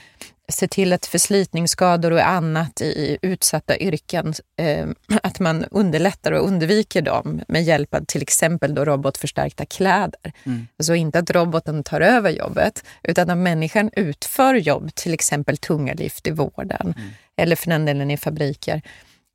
se 0.49 0.69
till 0.69 0.93
att 0.93 1.07
förslitningsskador 1.07 2.11
och 2.11 2.29
annat 2.29 2.81
i 2.81 3.19
utsatta 3.23 3.79
yrken, 3.79 4.35
eh, 4.57 4.87
att 5.23 5.41
man 5.41 5.65
underlättar 5.65 6.33
och 6.33 6.47
undviker 6.47 7.03
dem 7.03 7.41
med 7.49 7.63
hjälp 7.63 7.95
av 7.95 8.05
till 8.05 8.23
exempel 8.23 8.75
då 8.75 8.85
robotförstärkta 8.85 9.67
kläder. 9.67 10.33
Mm. 10.45 10.67
Alltså 10.79 10.95
inte 10.95 11.19
att 11.19 11.31
roboten 11.31 11.85
tar 11.85 12.01
över 12.01 12.31
jobbet, 12.31 12.85
utan 13.03 13.31
att 13.31 13.39
människan 13.39 13.91
utför 13.93 14.55
jobb, 14.55 14.95
till 14.95 15.15
exempel 15.15 15.57
tunga 15.59 15.95
lyft 15.95 16.27
i 16.27 16.31
vården 16.31 16.95
mm. 16.97 17.11
eller 17.37 17.57
för 17.57 17.71
den 17.71 17.85
delen 17.85 18.11
i 18.11 18.17
fabriker. 18.17 18.83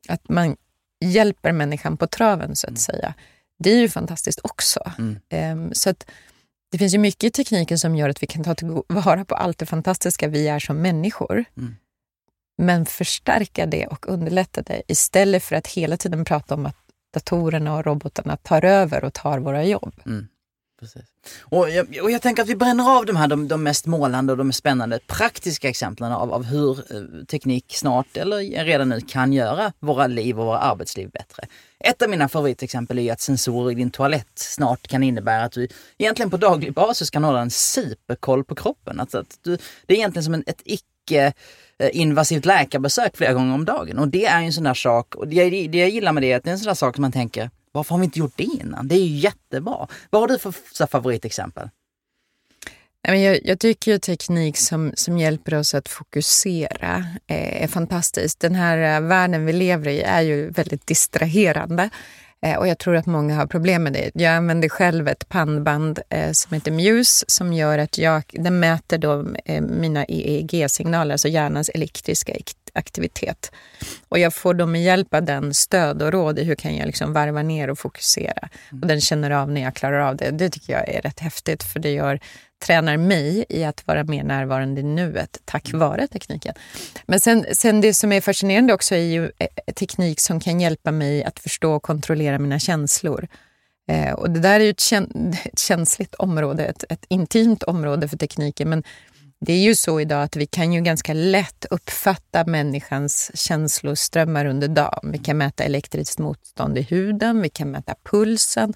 Att 0.07 0.29
man 0.29 0.55
hjälper 1.05 1.51
människan 1.51 1.97
på 1.97 2.07
traven 2.07 2.55
så 2.55 2.67
att 2.67 2.69
mm. 2.69 2.77
säga. 2.77 3.13
Det 3.59 3.69
är 3.69 3.77
ju 3.77 3.89
fantastiskt 3.89 4.39
också. 4.43 4.91
Eh, 5.29 5.55
så 5.71 5.89
att 5.89 6.05
det 6.71 6.77
finns 6.77 6.93
ju 6.93 6.97
mycket 6.97 7.23
i 7.23 7.29
tekniken 7.31 7.79
som 7.79 7.95
gör 7.95 8.09
att 8.09 8.23
vi 8.23 8.27
kan 8.27 8.43
ta 8.43 8.55
tillvara 8.55 9.25
på 9.25 9.35
allt 9.35 9.57
det 9.57 9.65
fantastiska 9.65 10.27
vi 10.27 10.47
är 10.47 10.59
som 10.59 10.81
människor. 10.81 11.45
Mm. 11.57 11.75
Men 12.57 12.85
förstärka 12.85 13.65
det 13.65 13.87
och 13.87 14.07
underlätta 14.09 14.61
det 14.61 14.81
istället 14.87 15.43
för 15.43 15.55
att 15.55 15.67
hela 15.67 15.97
tiden 15.97 16.25
prata 16.25 16.53
om 16.53 16.65
att 16.65 16.75
datorerna 17.13 17.75
och 17.75 17.85
robotarna 17.85 18.37
tar 18.37 18.65
över 18.65 19.03
och 19.03 19.13
tar 19.13 19.39
våra 19.39 19.63
jobb. 19.63 19.95
Mm. 20.05 20.27
Precis. 20.79 21.01
Och 21.41 21.69
jag, 21.69 21.97
och 22.03 22.11
jag 22.11 22.21
tänker 22.21 22.43
att 22.43 22.49
vi 22.49 22.55
bränner 22.55 22.97
av 22.97 23.05
de 23.05 23.15
här 23.15 23.27
de, 23.27 23.47
de 23.47 23.63
mest 23.63 23.85
målande 23.85 24.33
och 24.33 24.37
de 24.37 24.47
mest 24.47 24.59
spännande 24.59 24.99
praktiska 25.07 25.69
exemplen 25.69 26.11
av, 26.11 26.33
av 26.33 26.43
hur 26.43 26.79
eh, 26.79 27.25
teknik 27.25 27.65
snart 27.75 28.17
eller 28.17 28.65
redan 28.65 28.89
nu 28.89 29.01
kan 29.01 29.33
göra 29.33 29.73
våra 29.79 30.07
liv 30.07 30.39
och 30.39 30.45
våra 30.45 30.59
arbetsliv 30.59 31.09
bättre. 31.09 31.47
Ett 31.79 32.01
av 32.01 32.09
mina 32.09 32.29
favoritexempel 32.29 32.99
är 32.99 33.13
att 33.13 33.21
sensorer 33.21 33.71
i 33.71 33.75
din 33.75 33.91
toalett 33.91 34.27
snart 34.35 34.87
kan 34.87 35.03
innebära 35.03 35.43
att 35.43 35.51
du 35.51 35.67
egentligen 35.97 36.29
på 36.29 36.37
daglig 36.37 36.73
basis 36.73 37.09
kan 37.09 37.23
hålla 37.23 37.41
en 37.41 37.51
superkoll 37.51 38.43
på 38.43 38.55
kroppen. 38.55 38.99
Alltså 38.99 39.17
att 39.17 39.39
du, 39.41 39.57
det 39.85 39.93
är 39.93 39.97
egentligen 39.97 40.23
som 40.23 40.33
en, 40.33 40.43
ett 40.47 40.61
icke 40.65 41.33
eh, 41.79 41.89
invasivt 41.93 42.45
läkarbesök 42.45 43.17
flera 43.17 43.33
gånger 43.33 43.53
om 43.53 43.65
dagen. 43.65 43.99
Och 43.99 44.07
det 44.07 44.25
är 44.25 44.41
en 44.41 44.53
sån 44.53 44.63
där 44.63 44.73
sak, 44.73 45.15
och 45.15 45.27
det, 45.27 45.49
det 45.67 45.77
jag 45.77 45.89
gillar 45.89 46.11
med 46.11 46.23
det 46.23 46.31
är 46.31 46.37
att 46.37 46.43
det 46.43 46.49
är 46.49 46.53
en 46.53 46.59
sån 46.59 46.67
där 46.67 46.73
sak 46.73 46.95
som 46.95 47.01
man 47.01 47.11
tänker, 47.11 47.49
varför 47.77 47.95
har 47.95 47.99
vi 47.99 48.05
inte 48.05 48.19
gjort 48.19 48.37
det 48.37 48.43
innan? 48.43 48.87
Det 48.87 48.95
är 48.95 49.03
ju 49.03 49.15
jättebra. 49.15 49.87
Vad 50.09 50.21
har 50.21 50.27
du 50.27 50.39
för 50.39 50.87
favoritexempel? 50.87 51.69
Jag, 53.01 53.45
jag 53.45 53.59
tycker 53.59 53.91
ju 53.91 53.99
teknik 53.99 54.57
som, 54.57 54.91
som 54.95 55.17
hjälper 55.17 55.55
oss 55.55 55.73
att 55.73 55.89
fokusera 55.89 57.05
eh, 57.27 57.63
är 57.63 57.67
fantastiskt. 57.67 58.39
Den 58.39 58.55
här 58.55 58.95
eh, 58.95 59.07
världen 59.07 59.45
vi 59.45 59.53
lever 59.53 59.89
i 59.89 60.01
är 60.01 60.21
ju 60.21 60.49
väldigt 60.49 60.87
distraherande. 60.87 61.89
Eh, 62.45 62.55
och 62.57 62.67
jag 62.67 62.77
tror 62.77 62.95
att 62.95 63.05
många 63.05 63.35
har 63.35 63.47
problem 63.47 63.83
med 63.83 63.93
det. 63.93 64.11
Jag 64.13 64.33
använder 64.33 64.69
själv 64.69 65.07
ett 65.07 65.29
pannband 65.29 65.99
som 66.31 66.53
heter 66.53 66.71
Muse 66.71 67.25
som 67.27 67.53
gör 67.53 67.77
att 67.77 67.97
jag, 67.97 68.23
den 68.31 68.59
mäter 68.59 68.97
då 68.97 69.25
mina 69.61 70.05
EEG-signaler, 70.05 71.13
alltså 71.13 71.27
hjärnans 71.27 71.69
elektriska 71.69 72.33
aktivitet. 72.73 73.51
Och 74.09 74.19
jag 74.19 74.33
får 74.33 74.53
då 74.53 74.65
med 74.65 74.83
hjälp 74.83 75.13
av 75.13 75.23
den 75.23 75.53
stöd 75.53 76.01
och 76.01 76.11
råd 76.11 76.39
i 76.39 76.43
hur 76.43 76.55
kan 76.55 76.75
jag 76.75 76.85
liksom 76.85 77.13
varva 77.13 77.41
ner 77.43 77.69
och 77.69 77.79
fokusera. 77.79 78.49
Och 78.81 78.87
den 78.87 79.01
känner 79.01 79.31
av 79.31 79.51
när 79.51 79.61
jag 79.61 79.75
klarar 79.75 79.99
av 79.99 80.15
det. 80.15 80.31
Det 80.31 80.49
tycker 80.49 80.73
jag 80.73 80.89
är 80.89 81.01
rätt 81.01 81.19
häftigt 81.19 81.63
för 81.63 81.79
det 81.79 81.91
gör 81.91 82.19
tränar 82.59 82.97
mig 82.97 83.45
i 83.49 83.63
att 83.63 83.87
vara 83.87 84.03
mer 84.03 84.23
närvarande 84.23 84.81
i 84.81 84.83
nuet 84.83 85.41
tack 85.45 85.73
vare 85.73 86.07
tekniken. 86.07 86.55
Men 87.05 87.19
sen, 87.19 87.45
sen 87.51 87.81
det 87.81 87.93
som 87.93 88.11
är 88.11 88.21
fascinerande 88.21 88.73
också 88.73 88.95
är 88.95 88.99
ju 88.99 89.23
eh, 89.23 89.73
teknik 89.75 90.19
som 90.19 90.39
kan 90.39 90.61
hjälpa 90.61 90.91
mig 90.91 91.23
att 91.23 91.39
förstå 91.39 91.73
och 91.73 91.83
kontrollera 91.83 92.39
mina 92.39 92.59
känslor. 92.59 93.27
Eh, 93.91 94.13
och 94.13 94.29
det 94.29 94.39
där 94.39 94.59
är 94.59 94.63
ju 94.63 94.69
ett, 94.69 94.79
kän, 94.79 95.35
ett 95.45 95.59
känsligt 95.59 96.15
område, 96.15 96.65
ett, 96.65 96.83
ett, 96.89 97.05
intimt 97.09 97.63
område 97.63 98.07
för 98.07 98.17
tekniken. 98.17 98.69
Men 98.69 98.83
det 99.39 99.53
är 99.53 99.63
ju 99.63 99.75
så 99.75 99.99
idag 99.99 100.23
att 100.23 100.35
vi 100.35 100.45
kan 100.45 100.73
ju 100.73 100.81
ganska 100.81 101.13
lätt 101.13 101.65
uppfatta 101.69 102.45
människans 102.45 103.31
känsloströmmar 103.33 104.45
under 104.45 104.67
dagen. 104.67 105.11
Vi 105.11 105.17
kan 105.17 105.37
mäta 105.37 105.63
elektriskt 105.63 106.19
motstånd 106.19 106.77
i 106.77 106.81
huden, 106.81 107.41
vi 107.41 107.49
kan 107.49 107.71
mäta 107.71 107.95
pulsen, 108.03 108.73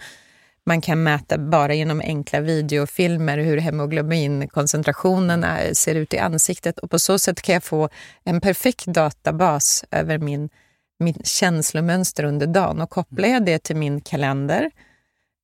man 0.66 0.82
kan 0.82 1.04
mäta 1.04 1.38
bara 1.38 1.74
genom 1.74 2.02
enkla 2.02 2.40
videofilmer 2.40 3.38
hur 3.38 3.58
hemoglobinkoncentrationen 3.58 5.46
ser 5.76 5.96
ut 5.96 6.14
i 6.14 6.18
ansiktet. 6.18 6.80
Och 6.80 6.92
på 6.92 7.00
så 7.00 7.20
sätt 7.20 7.42
kan 7.42 7.54
jag 7.54 7.64
få 7.64 7.90
en 8.24 8.42
perfekt 8.42 8.86
databas 8.86 9.86
över 9.92 10.18
min, 10.18 10.50
min 11.00 11.22
känslomönster 11.24 12.24
under 12.24 12.48
dagen. 12.48 12.82
Och 12.82 12.90
kopplar 12.90 13.30
jag 13.30 13.46
det 13.46 13.64
till 13.64 13.76
min 13.76 14.02
kalender 14.02 14.72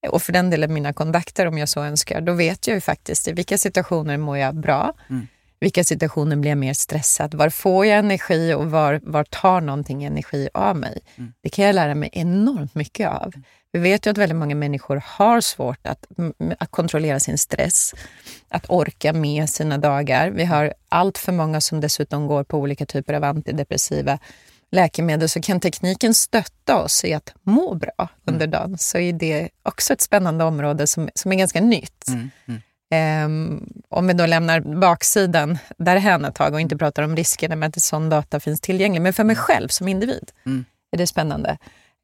och 0.09 0.21
för 0.21 0.33
den 0.33 0.49
delen 0.49 0.73
mina 0.73 0.93
kontakter 0.93 1.45
om 1.45 1.57
jag 1.57 1.69
så 1.69 1.83
önskar, 1.83 2.21
då 2.21 2.33
vet 2.33 2.67
jag 2.67 2.75
ju 2.75 2.81
faktiskt 2.81 3.27
i 3.27 3.31
vilka 3.31 3.57
situationer 3.57 4.17
mår 4.17 4.37
jag 4.37 4.55
bra, 4.55 4.93
mm 5.09 5.27
vilka 5.59 5.83
situationer 5.83 6.35
blir 6.35 6.51
jag 6.51 6.57
mer 6.57 6.73
stressad, 6.73 7.33
var 7.33 7.49
får 7.49 7.85
jag 7.85 7.99
energi 7.99 8.53
och 8.53 8.71
var, 8.71 8.99
var 9.03 9.23
tar 9.23 9.61
någonting 9.61 10.03
energi 10.03 10.49
av 10.53 10.75
mig? 10.75 10.99
Mm. 11.15 11.33
Det 11.41 11.49
kan 11.49 11.65
jag 11.65 11.75
lära 11.75 11.95
mig 11.95 12.09
enormt 12.13 12.75
mycket 12.75 13.09
av. 13.09 13.33
Vi 13.71 13.79
vet 13.79 14.05
ju 14.05 14.11
att 14.11 14.17
väldigt 14.17 14.37
många 14.37 14.55
människor 14.55 15.01
har 15.05 15.41
svårt 15.41 15.87
att, 15.87 16.05
att 16.59 16.71
kontrollera 16.71 17.19
sin 17.19 17.37
stress, 17.37 17.93
att 18.49 18.69
orka 18.69 19.13
med 19.13 19.49
sina 19.49 19.77
dagar. 19.77 20.29
Vi 20.29 20.45
har 20.45 20.73
allt 20.89 21.17
för 21.17 21.31
många 21.31 21.61
som 21.61 21.81
dessutom 21.81 22.27
går 22.27 22.43
på 22.43 22.57
olika 22.57 22.85
typer 22.85 23.13
av 23.13 23.23
antidepressiva 23.23 24.19
läkemedel 24.71 25.29
så 25.29 25.41
kan 25.41 25.59
tekniken 25.59 26.13
stötta 26.13 26.83
oss 26.83 27.05
i 27.05 27.13
att 27.13 27.33
må 27.43 27.75
bra 27.75 28.09
under 28.25 28.45
mm. 28.45 28.51
dagen 28.51 28.77
så 28.77 28.97
är 28.97 29.13
det 29.13 29.49
också 29.63 29.93
ett 29.93 30.01
spännande 30.01 30.43
område 30.43 30.87
som, 30.87 31.09
som 31.15 31.31
är 31.31 31.35
ganska 31.35 31.61
nytt. 31.61 32.07
Mm. 32.07 32.29
Mm. 32.47 32.61
Um, 33.25 33.69
om 33.89 34.07
vi 34.07 34.13
då 34.13 34.25
lämnar 34.25 34.59
baksidan 34.59 35.57
därhän 35.77 36.25
ett 36.25 36.35
tag 36.35 36.53
och 36.53 36.61
inte 36.61 36.77
pratar 36.77 37.03
om 37.03 37.15
riskerna 37.15 37.55
med 37.55 37.69
att 37.69 37.81
sån 37.81 38.09
data 38.09 38.39
finns 38.39 38.61
tillgänglig. 38.61 39.01
Men 39.01 39.13
för 39.13 39.23
mig 39.23 39.33
mm. 39.33 39.43
själv 39.43 39.67
som 39.67 39.87
individ 39.87 40.31
mm. 40.45 40.65
är 40.91 40.97
det 40.97 41.07
spännande. 41.07 41.57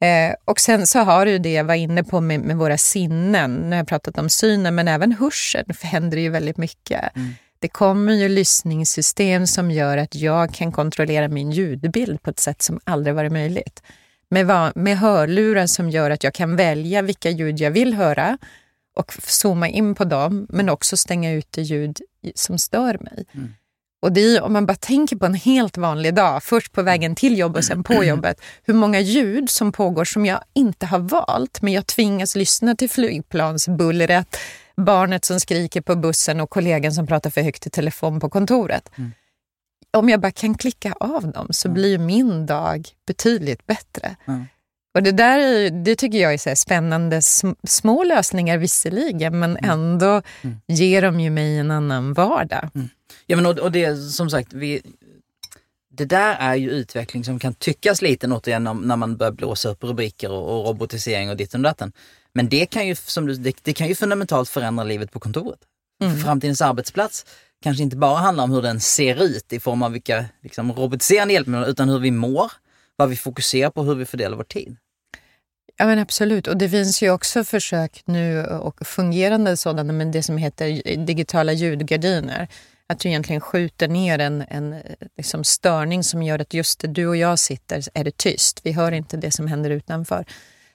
Eh, 0.04 0.36
och 0.46 0.60
sen 0.60 0.88
så 0.88 1.00
har 1.00 1.26
du 1.26 1.38
det 1.38 1.54
jag 1.54 1.64
var 1.64 1.74
inne 1.74 2.04
på 2.04 2.22
med, 2.22 2.40
med, 2.40 2.58
våra 2.58 2.78
sinnen. 2.78 3.56
Nu 3.56 3.70
har 3.70 3.76
jag 3.76 3.88
pratat 3.88 4.18
om 4.18 4.30
synen, 4.30 4.76
men 4.76 4.88
även 4.88 5.12
hörseln 5.12 5.74
händer 5.82 6.18
ju 6.18 6.30
väldigt 6.30 6.58
mycket. 6.58 7.16
Mm. 7.16 7.34
Det 7.60 7.68
kommer 7.68 8.14
ju 8.14 8.30
lyssningssystem 8.30 9.48
som 9.48 9.72
gör 9.72 9.98
att 9.98 10.16
jag 10.16 10.54
kan 10.54 10.72
kontrollera 10.72 11.28
min 11.28 11.52
ljudbild 11.52 12.22
på 12.22 12.30
ett 12.30 12.40
sätt 12.40 12.62
som 12.62 12.80
aldrig 12.84 13.16
varit 13.16 13.32
möjligt. 13.32 13.84
Med, 14.30 14.72
med 14.76 14.98
hörlurar 14.98 15.68
som 15.68 15.90
gör 15.90 16.12
att 16.12 16.24
jag 16.24 16.34
kan 16.34 16.56
välja 16.56 17.02
vilka 17.02 17.30
ljud 17.30 17.60
jag 17.60 17.72
vill 17.72 17.94
höra 17.94 18.38
och 18.94 19.14
zooma 19.28 19.68
in 19.68 19.96
på 19.96 20.04
dem, 20.06 20.48
men 20.50 20.70
också 20.70 20.98
stänga 20.98 21.32
ute 21.32 21.62
ljud 21.62 22.02
som 22.36 22.58
stör 22.58 22.98
mig. 23.02 23.26
Mm. 23.32 23.54
Och 24.04 24.12
det 24.12 24.22
är, 24.22 24.42
om 24.42 24.54
man 24.54 24.66
bara 24.66 24.76
tänker 24.76 25.16
på 25.16 25.26
en 25.26 25.34
helt 25.34 25.78
vanlig 25.78 26.16
dag, 26.16 26.44
först 26.44 26.72
på 26.72 26.82
vägen 26.82 27.16
till 27.16 27.38
jobbet 27.38 27.58
och 27.58 27.64
sen 27.64 27.84
på 27.84 28.04
jobbet, 28.04 28.42
hur 28.64 28.74
många 28.74 29.00
ljud 29.00 29.50
som 29.50 29.72
pågår 29.72 30.06
som 30.06 30.26
jag 30.26 30.44
inte 30.54 30.86
har 30.86 31.00
valt, 31.00 31.62
men 31.62 31.74
jag 31.74 31.88
tvingas 31.88 32.36
lyssna 32.36 32.76
till 32.76 32.90
flygplansbullret, 32.90 34.38
barnet 34.78 35.26
som 35.26 35.40
skriker 35.40 35.82
på 35.82 35.96
bussen 35.96 36.40
och 36.40 36.50
kollegan 36.50 36.92
som 36.92 37.08
pratar 37.08 37.30
för 37.30 37.42
högt 37.42 37.68
i 37.68 37.70
telefon 37.70 38.20
på 38.20 38.30
kontoret. 38.30 38.90
Mm. 38.96 39.12
Om 39.98 40.10
jag 40.10 40.20
bara 40.20 40.32
kan 40.32 40.58
klicka 40.58 40.94
av 41.00 41.32
dem 41.32 41.48
så 41.50 41.68
mm. 41.68 41.74
blir 41.74 41.98
min 41.98 42.46
dag 42.46 42.90
betydligt 43.08 43.66
bättre. 43.66 44.16
Mm. 44.28 44.46
Och 44.94 45.04
det 45.04 45.12
där 45.12 45.38
är, 45.38 45.70
det 45.70 45.96
tycker 45.96 46.18
jag 46.18 46.34
är 46.34 46.38
så 46.38 46.56
spännande 46.56 47.22
små 47.68 48.04
lösningar 48.04 48.58
visserligen, 48.58 49.40
men 49.40 49.58
mm. 49.58 49.70
ändå 49.72 50.22
mm. 50.42 50.58
ger 50.68 51.02
de 51.02 51.20
ju 51.20 51.30
mig 51.30 51.58
en 51.58 51.72
annan 51.72 52.14
vardag. 52.14 52.70
Mm. 52.76 52.90
Ja 53.26 53.36
men 53.36 53.46
och, 53.46 53.60
och 53.60 53.72
det 53.72 53.96
som 53.96 54.30
sagt, 54.30 54.54
vi, 54.54 54.82
det 55.98 56.06
där 56.06 56.36
är 56.40 56.56
ju 56.56 56.70
utveckling 56.70 57.24
som 57.24 57.40
kan 57.40 57.54
tyckas 57.54 58.02
liten 58.02 58.32
återigen 58.32 58.64
när 58.64 58.96
man 58.96 59.18
börjar 59.18 59.32
blåsa 59.32 59.70
upp 59.70 59.84
rubriker 59.84 60.32
och, 60.32 60.60
och 60.60 60.68
robotisering 60.68 61.30
och 61.30 61.38
ditten 61.38 61.62
och 61.62 61.64
datten. 61.64 61.92
Men 62.34 62.50
det 62.50 62.66
kan 62.66 62.88
ju, 62.88 62.96
som 62.96 63.26
du, 63.26 63.34
det, 63.34 63.56
det, 63.62 63.74
kan 63.74 63.88
ju 63.88 63.96
fundamentalt 63.96 64.50
förändra 64.50 64.84
livet 64.84 65.12
på 65.12 65.20
kontoret. 65.20 65.60
Mm. 66.04 66.18
Framtidens 66.18 66.62
arbetsplats 66.62 67.26
kanske 67.64 67.84
inte 67.84 67.96
bara 67.96 68.18
handlar 68.18 68.44
om 68.44 68.52
hur 68.52 68.62
den 68.62 68.80
ser 68.80 69.24
ut 69.24 69.54
i 69.54 69.60
form 69.60 69.84
av 69.84 69.92
vilka 69.92 70.26
liksom, 70.42 70.74
robotiserande 70.74 71.34
hjälpmedel, 71.34 71.70
utan 71.70 71.90
hur 71.90 72.00
vi 72.00 72.12
mår, 72.12 72.52
vad 72.96 73.10
vi 73.10 73.16
fokuserar 73.16 73.70
på, 73.70 73.84
hur 73.84 73.96
vi 73.96 74.06
fördelar 74.06 74.38
vår 74.38 74.44
tid. 74.44 74.78
Ja 75.78 75.86
men 75.86 76.00
absolut, 76.00 76.48
och 76.48 76.58
det 76.58 76.70
finns 76.70 77.04
ju 77.04 77.10
också 77.10 77.44
försök 77.44 78.02
nu 78.06 78.46
och 78.46 78.88
fungerande 78.88 79.58
sådana 79.58 79.94
med 79.94 80.08
det 80.08 80.24
som 80.24 80.38
heter 80.38 80.96
digitala 81.06 81.54
ljudgardiner. 81.54 82.48
Att 82.88 83.00
du 83.00 83.10
egentligen 83.10 83.42
skjuter 83.42 83.88
ner 83.88 84.20
en, 84.20 84.44
en 84.48 84.76
liksom 85.18 85.44
störning 85.44 86.04
som 86.04 86.24
gör 86.24 86.40
att 86.40 86.54
just 86.54 86.80
där 86.80 86.88
du 86.88 87.08
och 87.08 87.18
jag 87.18 87.40
sitter 87.40 87.84
är 87.94 88.04
det 88.04 88.18
tyst. 88.18 88.62
Vi 88.64 88.72
hör 88.72 88.92
inte 88.92 89.18
det 89.18 89.32
som 89.32 89.48
händer 89.48 89.70
utanför. 89.70 90.26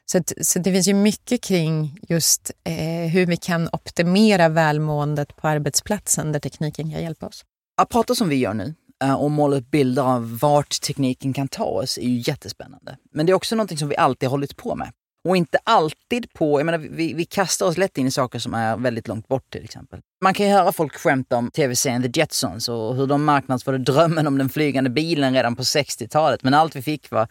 Så, 0.07 0.19
att, 0.19 0.33
så 0.41 0.59
det 0.59 0.73
finns 0.73 0.89
ju 0.89 0.95
mycket 0.95 1.43
kring 1.43 1.99
just 2.09 2.51
eh, 2.65 3.11
hur 3.13 3.27
vi 3.27 3.37
kan 3.37 3.69
optimera 3.73 4.49
välmåendet 4.49 5.37
på 5.37 5.49
arbetsplatsen 5.49 6.33
där 6.33 6.41
tekniken 6.41 6.91
kan 6.91 7.03
hjälpa 7.03 7.27
oss. 7.27 7.45
Att 7.77 7.89
prata 7.89 8.15
som 8.15 8.29
vi 8.29 8.37
gör 8.37 8.55
nu, 8.55 8.75
Eh, 9.05 9.15
och 9.15 9.31
måla 9.31 9.57
upp 9.57 9.71
bilder 9.71 10.03
av 10.03 10.39
vart 10.39 10.81
tekniken 10.81 11.33
kan 11.33 11.49
ta 11.49 11.65
oss 11.65 11.99
är 11.99 12.09
ju 12.09 12.23
jättespännande. 12.27 12.97
Men 13.13 13.27
det 13.27 13.33
är 13.33 13.35
också 13.35 13.57
någonting 13.57 13.79
som 13.79 13.89
vi 13.89 13.97
alltid 13.97 14.29
har 14.29 14.31
hållit 14.31 14.57
på 14.57 14.75
med. 14.75 14.93
Och 15.29 15.37
inte 15.37 15.59
alltid 15.65 16.33
på, 16.33 16.61
jag 16.61 16.67
menar 16.67 16.79
vi, 16.79 17.15
vi 17.15 17.25
kastar 17.25 17.67
oss 17.67 17.77
lätt 17.77 17.99
in 17.99 18.07
i 18.07 18.11
saker 18.11 18.39
som 18.39 18.55
är 18.55 18.77
väldigt 18.77 19.09
långt 19.09 19.29
bort 19.29 19.51
till 19.51 19.65
exempel. 19.65 20.01
Man 20.23 20.35
kan 20.35 20.47
ju 20.47 20.53
höra 20.53 20.73
folk 20.73 20.97
skämta 20.97 21.37
om 21.37 21.51
tv-serien 21.51 22.03
The 22.03 22.21
Jetsons 22.21 22.69
och 22.69 22.97
hur 22.97 23.07
de 23.07 23.25
marknadsförde 23.25 23.79
drömmen 23.79 24.27
om 24.27 24.39
den 24.39 24.49
flygande 24.49 24.91
bilen 24.91 25.35
redan 25.35 25.57
på 25.57 25.63
60-talet. 25.63 26.43
Men 26.43 26.55
allt 26.55 26.77
vi 26.77 26.83
fick 26.83 27.11
var 27.11 27.29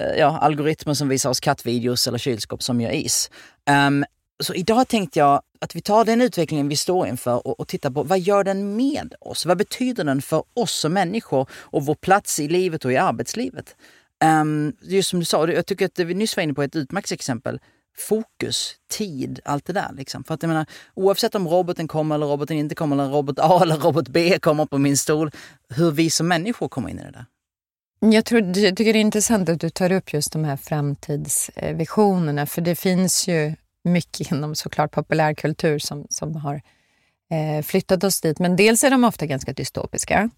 eh, 0.00 0.18
ja, 0.18 0.38
algoritmer 0.38 0.94
som 0.94 1.08
visar 1.08 1.30
oss 1.30 1.40
kattvideos 1.40 2.06
eller 2.06 2.18
kylskåp 2.18 2.62
som 2.62 2.80
gör 2.80 2.90
is. 2.90 3.30
Um, 3.86 4.04
så 4.42 4.54
idag 4.54 4.88
tänkte 4.88 5.18
jag 5.18 5.42
att 5.60 5.76
vi 5.76 5.80
tar 5.80 6.04
den 6.04 6.20
utvecklingen 6.20 6.68
vi 6.68 6.76
står 6.76 7.06
inför 7.06 7.46
och, 7.46 7.60
och 7.60 7.68
tittar 7.68 7.90
på 7.90 8.02
vad 8.02 8.20
gör 8.20 8.44
den 8.44 8.76
med 8.76 9.14
oss? 9.20 9.46
Vad 9.46 9.58
betyder 9.58 10.04
den 10.04 10.22
för 10.22 10.44
oss 10.54 10.72
som 10.72 10.92
människor 10.92 11.48
och 11.52 11.86
vår 11.86 11.94
plats 11.94 12.40
i 12.40 12.48
livet 12.48 12.84
och 12.84 12.92
i 12.92 12.96
arbetslivet? 12.96 13.76
Um, 14.24 14.76
just 14.80 15.10
som 15.10 15.18
du 15.18 15.24
sa, 15.24 15.48
jag 15.48 15.66
tycker 15.66 15.86
att 15.86 15.98
vi 15.98 16.14
nyss 16.14 16.36
var 16.36 16.42
inne 16.42 16.54
på 16.54 16.62
ett 16.62 16.76
utmärkt 16.76 17.12
exempel. 17.12 17.60
Fokus, 17.96 18.74
tid, 18.90 19.40
allt 19.44 19.64
det 19.66 19.72
där. 19.72 19.90
Liksom. 19.96 20.24
För 20.24 20.34
att 20.34 20.42
jag 20.42 20.48
menar, 20.48 20.66
oavsett 20.94 21.34
om 21.34 21.48
roboten 21.48 21.88
kommer 21.88 22.14
eller 22.14 22.26
roboten 22.26 22.56
inte 22.56 22.74
kommer, 22.74 22.96
eller 22.96 23.12
robot 23.12 23.38
A 23.38 23.58
eller 23.62 23.76
robot 23.76 24.08
B 24.08 24.38
kommer 24.38 24.66
på 24.66 24.78
min 24.78 24.96
stol, 24.96 25.30
hur 25.68 25.90
vi 25.90 26.10
som 26.10 26.28
människor 26.28 26.68
kommer 26.68 26.88
in 26.88 26.98
i 26.98 27.02
det 27.02 27.10
där. 27.10 27.26
Jag, 28.12 28.24
tror, 28.24 28.58
jag 28.58 28.76
tycker 28.76 28.92
det 28.92 28.98
är 28.98 29.00
intressant 29.00 29.48
att 29.48 29.60
du 29.60 29.70
tar 29.70 29.92
upp 29.92 30.12
just 30.12 30.32
de 30.32 30.44
här 30.44 30.56
framtidsvisionerna, 30.56 32.46
för 32.46 32.60
det 32.60 32.76
finns 32.76 33.28
ju 33.28 33.54
mycket 33.84 34.32
inom 34.32 34.54
såklart 34.54 34.90
populärkultur 34.90 35.78
som, 35.78 36.06
som 36.10 36.36
har 36.36 36.62
eh, 37.30 37.62
flyttat 37.62 38.04
oss 38.04 38.20
dit. 38.20 38.38
Men 38.38 38.56
dels 38.56 38.84
är 38.84 38.90
de 38.90 39.04
ofta 39.04 39.26
ganska 39.26 39.52
dystopiska. 39.52 40.30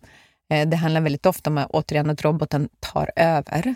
Eh, 0.50 0.68
det 0.68 0.76
handlar 0.76 1.00
väldigt 1.00 1.26
ofta 1.26 1.50
om 1.50 1.66
återigen 1.70 2.10
att 2.10 2.24
roboten 2.24 2.68
tar 2.80 3.10
över. 3.16 3.74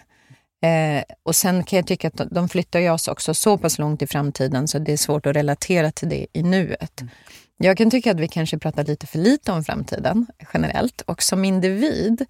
Eh, 0.62 1.02
och 1.22 1.36
sen 1.36 1.64
kan 1.64 1.76
jag 1.76 1.86
tycka 1.86 2.08
att 2.08 2.30
de 2.30 2.48
flyttar 2.48 2.90
oss 2.90 3.08
också 3.08 3.34
så 3.34 3.58
pass 3.58 3.78
långt 3.78 4.02
i 4.02 4.06
framtiden 4.06 4.68
så 4.68 4.78
det 4.78 4.92
är 4.92 4.96
svårt 4.96 5.26
att 5.26 5.36
relatera 5.36 5.90
till 5.90 6.08
det 6.08 6.26
i 6.32 6.42
nuet. 6.42 7.00
Mm. 7.00 7.10
Jag 7.56 7.76
kan 7.76 7.90
tycka 7.90 8.10
att 8.10 8.20
vi 8.20 8.28
kanske 8.28 8.58
pratar 8.58 8.84
lite 8.84 9.06
för 9.06 9.18
lite 9.18 9.52
om 9.52 9.64
framtiden 9.64 10.26
generellt 10.54 11.00
och 11.00 11.22
som 11.22 11.44
individ, 11.44 12.20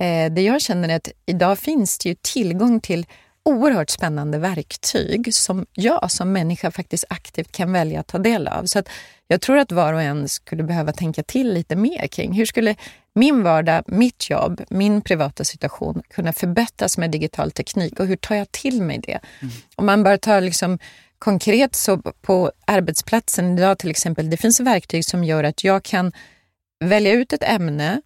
eh, 0.00 0.32
det 0.32 0.42
jag 0.42 0.60
känner 0.60 0.88
är 0.88 0.96
att 0.96 1.08
idag 1.26 1.58
finns 1.58 1.98
det 1.98 2.08
ju 2.08 2.16
tillgång 2.22 2.80
till 2.80 3.06
oerhört 3.44 3.90
spännande 3.90 4.38
verktyg 4.38 5.34
som 5.34 5.66
jag 5.72 6.10
som 6.10 6.32
människa 6.32 6.70
faktiskt 6.70 7.04
aktivt 7.08 7.52
kan 7.52 7.72
välja 7.72 8.00
att 8.00 8.06
ta 8.06 8.18
del 8.18 8.48
av. 8.48 8.64
Så 8.64 8.78
att 8.78 8.88
jag 9.26 9.40
tror 9.40 9.58
att 9.58 9.72
var 9.72 9.92
och 9.92 10.02
en 10.02 10.28
skulle 10.28 10.62
behöva 10.62 10.92
tänka 10.92 11.22
till 11.22 11.52
lite 11.54 11.76
mer 11.76 12.06
kring 12.06 12.32
hur 12.32 12.46
skulle 12.46 12.74
min 13.14 13.42
vardag, 13.42 13.84
mitt 13.86 14.30
jobb, 14.30 14.60
min 14.70 15.02
privata 15.02 15.44
situation 15.44 16.02
kunna 16.10 16.32
förbättras 16.32 16.98
med 16.98 17.10
digital 17.10 17.50
teknik 17.50 18.00
och 18.00 18.06
hur 18.06 18.16
tar 18.16 18.34
jag 18.34 18.52
till 18.52 18.82
mig 18.82 18.98
det? 18.98 19.20
Mm. 19.40 19.54
Om 19.76 19.86
man 19.86 20.02
bara 20.02 20.18
tar 20.18 20.40
liksom 20.40 20.78
konkret 21.18 21.74
så 21.74 21.98
på 21.98 22.52
arbetsplatsen 22.66 23.58
idag 23.58 23.78
till 23.78 23.90
exempel, 23.90 24.30
det 24.30 24.36
finns 24.36 24.60
verktyg 24.60 25.04
som 25.04 25.24
gör 25.24 25.44
att 25.44 25.64
jag 25.64 25.82
kan 25.82 26.12
välja 26.84 27.12
ut 27.12 27.32
ett 27.32 27.42
ämne 27.42 28.02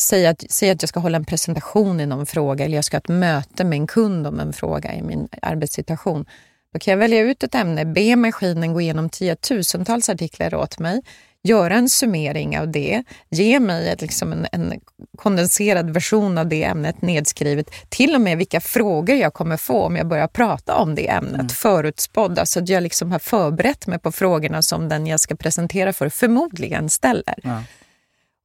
säga 0.00 0.30
att, 0.30 0.50
säga 0.50 0.72
att 0.72 0.82
jag 0.82 0.88
ska 0.88 1.00
hålla 1.00 1.16
en 1.16 1.24
presentation 1.24 2.00
i 2.00 2.06
någon 2.06 2.26
fråga 2.26 2.64
eller 2.64 2.76
jag 2.76 2.84
ska 2.84 2.96
ha 2.96 3.00
ett 3.00 3.08
möte 3.08 3.64
med 3.64 3.76
en 3.76 3.86
kund 3.86 4.26
om 4.26 4.40
en 4.40 4.52
fråga 4.52 4.94
i 4.94 5.02
min 5.02 5.28
arbetssituation. 5.42 6.26
Då 6.72 6.78
kan 6.78 6.92
jag 6.92 6.98
välja 6.98 7.20
ut 7.20 7.42
ett 7.42 7.54
ämne, 7.54 7.84
be 7.84 8.16
maskinen 8.16 8.72
gå 8.72 8.80
igenom 8.80 9.08
tiotusentals 9.08 10.08
artiklar 10.08 10.54
åt 10.54 10.78
mig, 10.78 11.02
göra 11.42 11.74
en 11.74 11.88
summering 11.88 12.58
av 12.58 12.68
det, 12.68 13.02
ge 13.28 13.60
mig 13.60 13.88
ett, 13.88 14.00
liksom 14.00 14.32
en, 14.32 14.46
en, 14.52 14.80
kondenserad 15.18 15.90
version 15.90 16.38
av 16.38 16.46
det 16.46 16.64
ämnet 16.64 17.02
nedskrivet, 17.02 17.70
till 17.88 18.14
och 18.14 18.20
med 18.20 18.38
vilka 18.38 18.60
frågor 18.60 19.16
jag 19.16 19.34
kommer 19.34 19.56
få 19.56 19.82
om 19.82 19.96
jag 19.96 20.06
börjar 20.06 20.28
prata 20.28 20.74
om 20.74 20.94
det 20.94 21.08
ämnet, 21.08 21.34
mm. 21.34 21.48
förutspådd, 21.48 22.38
alltså 22.38 22.60
att 22.60 22.68
jag 22.68 22.82
liksom 22.82 23.12
har 23.12 23.18
förberett 23.18 23.86
mig 23.86 23.98
på 23.98 24.12
frågorna 24.12 24.62
som 24.62 24.88
den 24.88 25.06
jag 25.06 25.20
ska 25.20 25.34
presentera 25.34 25.92
för 25.92 26.08
förmodligen 26.08 26.88
ställer. 26.88 27.34
Ja. 27.42 27.62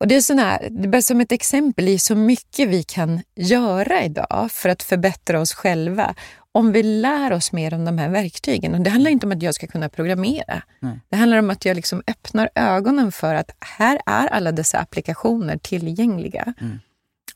Och 0.04 0.10
det 0.10 0.16
är 0.16 0.22
sån 0.22 0.40
här, 0.40 0.68
det 0.72 0.98
är 0.98 1.02
som 1.02 1.22
ett 1.22 1.32
exempel 1.32 1.88
i 1.88 2.00
så 2.00 2.16
mycket 2.16 2.70
vi 2.70 2.84
kan 2.84 3.22
göra 3.36 4.04
idag 4.04 4.50
för 4.52 4.70
att 4.70 4.84
förbättra 4.84 5.40
oss 5.40 5.54
själva 5.54 6.16
om 6.52 6.72
vi 6.72 6.84
lär 6.84 7.34
oss 7.34 7.52
mer 7.52 7.74
om 7.74 7.86
de 7.86 7.98
här 7.98 8.10
verktygen. 8.10 8.74
Och 8.76 8.82
det 8.82 8.90
handlar 8.90 9.12
inte 9.12 9.26
om 9.26 9.32
att 9.32 9.42
jag 9.42 9.56
ska 9.56 9.68
kunna 9.68 9.90
programmera. 9.90 10.64
Nej. 10.80 11.00
Det 11.10 11.16
handlar 11.16 11.38
om 11.38 11.50
att 11.50 11.66
jag 11.66 11.76
liksom 11.76 12.04
öppnar 12.08 12.50
ögonen 12.56 13.12
för 13.12 13.36
att 13.36 13.52
här 13.60 14.00
är 14.06 14.28
alla 14.28 14.52
dessa 14.52 14.80
applikationer 14.80 15.58
tillgängliga. 15.58 16.54
Mm. 16.62 16.80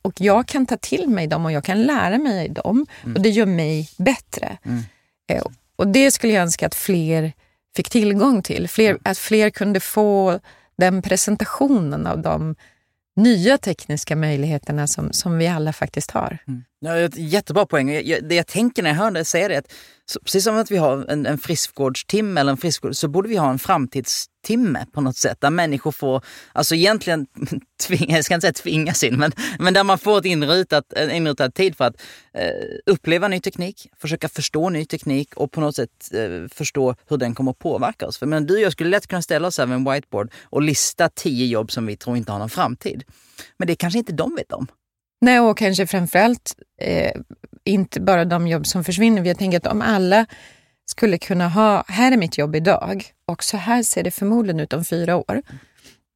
Och 0.02 0.22
jag 0.22 0.48
kan 0.48 0.66
ta 0.66 0.78
till 0.78 1.10
mig 1.10 1.28
dem 1.28 1.46
och 1.46 1.52
jag 1.52 1.64
kan 1.64 1.84
lära 1.84 2.18
mig 2.18 2.50
dem 2.50 2.86
mm. 3.04 3.16
och 3.16 3.22
det 3.22 3.30
gör 3.30 3.46
mig 3.46 3.90
bättre. 3.98 4.58
Mm. 4.64 4.84
Eh, 5.28 5.44
och 5.76 5.88
det 5.88 6.12
skulle 6.12 6.34
jag 6.34 6.42
önska 6.42 6.66
att 6.66 6.76
fler 6.76 7.34
fick 7.76 7.90
tillgång 7.90 8.44
till. 8.44 8.68
Fler, 8.68 8.90
mm. 8.90 9.02
att 9.06 9.18
fler 9.18 9.50
kunde 9.50 9.80
få 9.80 10.40
den 10.78 11.02
presentationen 11.02 12.08
av 12.08 12.22
de 12.22 12.56
nya 13.16 13.58
tekniska 13.58 14.16
möjligheterna 14.16 14.88
som, 14.88 15.14
som 15.14 15.38
vi 15.38 15.48
alla 15.48 15.74
faktiskt 15.74 16.12
har. 16.12 16.38
Mm. 16.48 16.64
Ja, 16.80 17.10
jättebra 17.16 17.66
poäng. 17.66 17.90
Jag, 17.90 18.30
det 18.30 18.36
jag 18.36 18.48
tänker 18.48 18.84
när 18.84 18.90
jag 18.90 18.98
hör 18.98 19.12
det 19.12 19.26
säga 19.26 19.48
det 19.48 19.56
är 19.56 19.60
att 19.60 19.74
så, 20.06 20.20
precis 20.20 20.44
som 20.44 20.58
att 20.58 20.72
vi 20.72 20.78
har 20.78 21.06
en, 21.12 21.26
en 21.26 21.38
friskvårdstimme 21.38 22.42
eller 22.42 22.52
en 22.52 22.58
friskvård, 22.58 22.96
så 22.96 23.08
borde 23.08 23.30
vi 23.30 23.36
ha 23.36 23.50
en 23.50 23.60
framtidstimme 23.60 24.86
på 24.92 25.02
något 25.02 25.18
sätt. 25.18 25.42
Där 25.42 25.50
människor 25.50 25.92
får, 25.92 26.24
alltså 26.54 26.76
egentligen 26.76 27.28
tvinga, 27.82 28.16
jag 28.16 28.26
ska 28.26 28.34
inte 28.34 28.42
säga 28.42 28.54
tvingas 28.54 29.04
in, 29.04 29.16
men, 29.18 29.32
men 29.60 29.74
där 29.74 29.84
man 29.84 29.98
får 29.98 30.18
ett 30.18 30.26
inrutat, 30.26 30.94
en 30.94 31.12
inrutad 31.12 31.52
tid 31.52 31.78
för 31.78 31.86
att 31.86 32.02
eh, 32.34 32.50
uppleva 32.86 33.28
ny 33.28 33.40
teknik, 33.40 33.90
försöka 33.98 34.30
förstå 34.30 34.70
ny 34.70 34.86
teknik 34.86 35.34
och 35.36 35.52
på 35.52 35.62
något 35.62 35.76
sätt 35.76 36.14
eh, 36.14 36.48
förstå 36.54 36.96
hur 37.10 37.18
den 37.18 37.36
kommer 37.36 37.52
att 37.52 37.60
påverka 37.60 38.08
oss. 38.08 38.18
För 38.18 38.26
men 38.26 38.46
du 38.46 38.54
och 38.54 38.62
jag 38.62 38.72
skulle 38.72 38.90
lätt 38.90 39.08
kunna 39.08 39.22
ställa 39.22 39.48
oss 39.48 39.60
över 39.60 39.76
en 39.76 39.92
whiteboard 39.92 40.32
och 40.44 40.62
lista 40.62 41.10
tio 41.10 41.46
jobb 41.46 41.72
som 41.72 41.86
vi 41.86 41.98
tror 41.98 42.18
inte 42.18 42.32
har 42.32 42.40
någon 42.40 42.50
framtid. 42.50 43.04
Men 43.58 43.68
det 43.68 43.76
kanske 43.76 44.00
inte 44.00 44.14
de 44.14 44.36
vet 44.36 44.52
om. 44.52 44.68
Nej, 45.22 45.40
och 45.40 45.58
kanske 45.58 45.88
framförallt 45.88 46.56
eh, 46.82 47.12
inte 47.64 48.02
bara 48.02 48.26
de 48.26 48.48
jobb 48.48 48.68
som 48.68 48.84
försvinner. 48.84 49.26
Jag 49.26 49.38
tänker 49.38 49.58
att 49.58 49.68
om 49.68 49.82
alla 49.82 50.26
skulle 50.86 51.18
kunna 51.18 51.50
ha, 51.50 51.84
här 51.88 52.12
är 52.12 52.18
mitt 52.18 52.38
jobb 52.38 52.56
idag 52.56 53.04
och 53.26 53.44
så 53.44 53.58
här 53.58 53.84
ser 53.84 54.04
det 54.04 54.12
förmodligen 54.12 54.60
ut 54.60 54.74
om 54.74 54.86
fyra 54.86 55.16
år. 55.16 55.42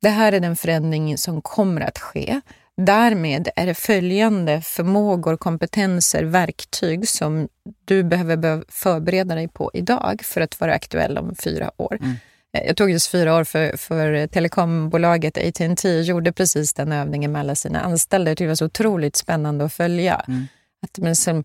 Det 0.01 0.09
här 0.09 0.31
är 0.33 0.39
den 0.39 0.55
förändring 0.55 1.17
som 1.17 1.41
kommer 1.41 1.81
att 1.81 1.99
ske. 1.99 2.41
Därmed 2.77 3.49
är 3.55 3.65
det 3.65 3.73
följande 3.73 4.61
förmågor, 4.61 5.37
kompetenser, 5.37 6.23
verktyg 6.23 7.07
som 7.07 7.47
du 7.85 8.03
behöver 8.03 8.63
förbereda 8.69 9.35
dig 9.35 9.47
på 9.47 9.71
idag 9.73 10.21
för 10.23 10.41
att 10.41 10.59
vara 10.59 10.73
aktuell 10.73 11.17
om 11.17 11.35
fyra 11.35 11.71
år. 11.77 11.97
Mm. 12.01 12.15
Eh, 12.53 12.67
jag 12.67 12.77
tog 12.77 12.91
just 12.91 13.07
fyra 13.07 13.35
år 13.35 13.43
för, 13.43 13.77
för 13.77 14.27
telekombolaget 14.27 15.37
AT&T 15.37 16.01
gjorde 16.01 16.31
precis 16.31 16.73
den 16.73 16.91
övningen 16.91 17.31
med 17.31 17.39
alla 17.39 17.55
sina 17.55 17.81
anställda. 17.81 18.35
Det 18.35 18.47
var 18.47 18.55
så 18.55 18.65
otroligt 18.65 19.15
spännande 19.15 19.65
att 19.65 19.73
följa. 19.73 20.25
Mm. 20.27 20.47
Att 20.83 20.97
man 20.97 21.15
som 21.15 21.43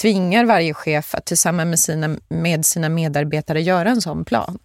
tvingar 0.00 0.44
varje 0.44 0.74
chef 0.74 1.14
att 1.14 1.24
tillsammans 1.24 1.68
med 1.68 1.78
sina, 1.78 2.16
med 2.28 2.66
sina 2.66 2.88
medarbetare 2.88 3.62
göra 3.62 3.90
en 3.90 4.00
sån 4.00 4.24
plan. 4.24 4.58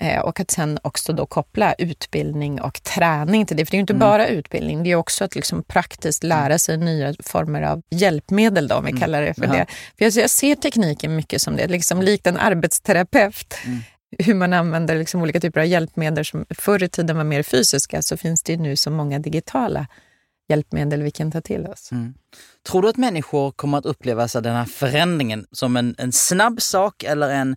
Eh, 0.00 0.20
och 0.20 0.40
att 0.40 0.50
sen 0.50 0.78
också 0.82 1.12
då 1.12 1.26
koppla 1.26 1.74
utbildning 1.74 2.60
och 2.60 2.82
träning 2.82 3.46
till 3.46 3.56
det. 3.56 3.66
För 3.66 3.70
det 3.70 3.74
är 3.74 3.78
ju 3.78 3.80
inte 3.80 3.92
mm. 3.92 4.00
bara 4.00 4.28
utbildning, 4.28 4.82
det 4.82 4.90
är 4.90 4.96
också 4.96 5.24
att 5.24 5.34
liksom 5.34 5.62
praktiskt 5.62 6.22
lära 6.22 6.46
mm. 6.46 6.58
sig 6.58 6.76
nya 6.76 7.14
former 7.20 7.62
av 7.62 7.82
hjälpmedel, 7.90 8.68
då, 8.68 8.74
om 8.74 8.84
vi 8.84 8.90
mm. 8.90 9.00
kallar 9.00 9.22
det 9.22 9.34
för 9.34 9.44
Jaha. 9.44 9.52
det. 9.52 9.66
För 9.98 10.04
jag, 10.04 10.12
jag, 10.12 10.30
ser 10.30 10.54
tekniken 10.54 11.16
mycket 11.16 11.42
som 11.42 11.56
det, 11.56 11.66
liksom 11.66 12.02
likt 12.02 12.26
en 12.26 12.36
arbetsterapeut. 12.36 13.54
Mm 13.64 13.80
hur 14.18 14.34
man 14.34 14.52
använder 14.52 14.98
liksom 14.98 15.22
olika 15.22 15.40
typer 15.40 15.60
av 15.60 15.66
hjälpmedel 15.66 16.24
som 16.24 16.46
förr 16.50 16.82
i 16.82 16.88
tiden 16.88 17.16
var 17.16 17.24
mer 17.24 17.42
fysiska 17.42 18.02
så 18.02 18.16
finns 18.16 18.42
det 18.42 18.56
nu 18.56 18.76
så 18.76 18.90
många 18.90 19.18
digitala 19.18 19.86
hjälpmedel 20.48 21.02
vi 21.02 21.10
kan 21.10 21.32
ta 21.32 21.40
till 21.40 21.66
oss. 21.66 21.92
Mm. 21.92 22.14
Tror 22.68 22.82
du 22.82 22.88
att 22.88 22.96
människor 22.96 23.50
kommer 23.50 23.78
att 23.78 23.86
uppleva 23.86 24.28
så 24.28 24.40
den 24.40 24.56
här 24.56 24.64
förändringen 24.64 25.46
som 25.52 25.76
en, 25.76 25.94
en 25.98 26.12
snabb 26.12 26.62
sak 26.62 27.02
eller 27.02 27.30
en 27.30 27.56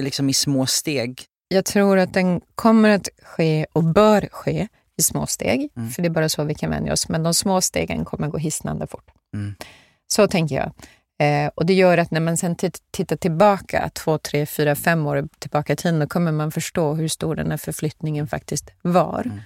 liksom 0.00 0.28
i 0.28 0.34
små 0.34 0.66
steg? 0.66 1.22
Jag 1.48 1.64
tror 1.64 1.98
att 1.98 2.14
den 2.14 2.40
kommer 2.54 2.88
att 2.88 3.08
ske 3.22 3.66
och 3.72 3.84
bör 3.84 4.28
ske 4.32 4.68
i 4.96 5.02
små 5.02 5.26
steg, 5.26 5.68
mm. 5.76 5.90
för 5.90 6.02
det 6.02 6.08
är 6.08 6.10
bara 6.10 6.28
så 6.28 6.44
vi 6.44 6.54
kan 6.54 6.70
vänja 6.70 6.92
oss. 6.92 7.08
Men 7.08 7.22
de 7.22 7.34
små 7.34 7.60
stegen 7.60 8.04
kommer 8.04 8.28
gå 8.28 8.38
hisnande 8.38 8.86
fort. 8.86 9.10
Mm. 9.34 9.54
Så 10.06 10.28
tänker 10.28 10.54
jag. 10.54 10.72
Eh, 11.20 11.50
och 11.54 11.66
Det 11.66 11.74
gör 11.74 11.98
att 11.98 12.10
när 12.10 12.20
man 12.20 12.36
sen 12.36 12.56
tittar 12.90 13.16
tillbaka, 13.16 13.90
två, 13.94 14.18
tre, 14.18 14.46
fyra, 14.46 14.74
fem 14.74 15.06
år 15.06 15.28
tillbaka 15.38 15.72
i 15.72 15.76
tiden, 15.76 15.98
då 15.98 16.06
kommer 16.06 16.32
man 16.32 16.52
förstå 16.52 16.94
hur 16.94 17.08
stor 17.08 17.36
den 17.36 17.50
här 17.50 17.58
förflyttningen 17.58 18.26
faktiskt 18.26 18.70
var. 18.82 19.22
Mm. 19.24 19.40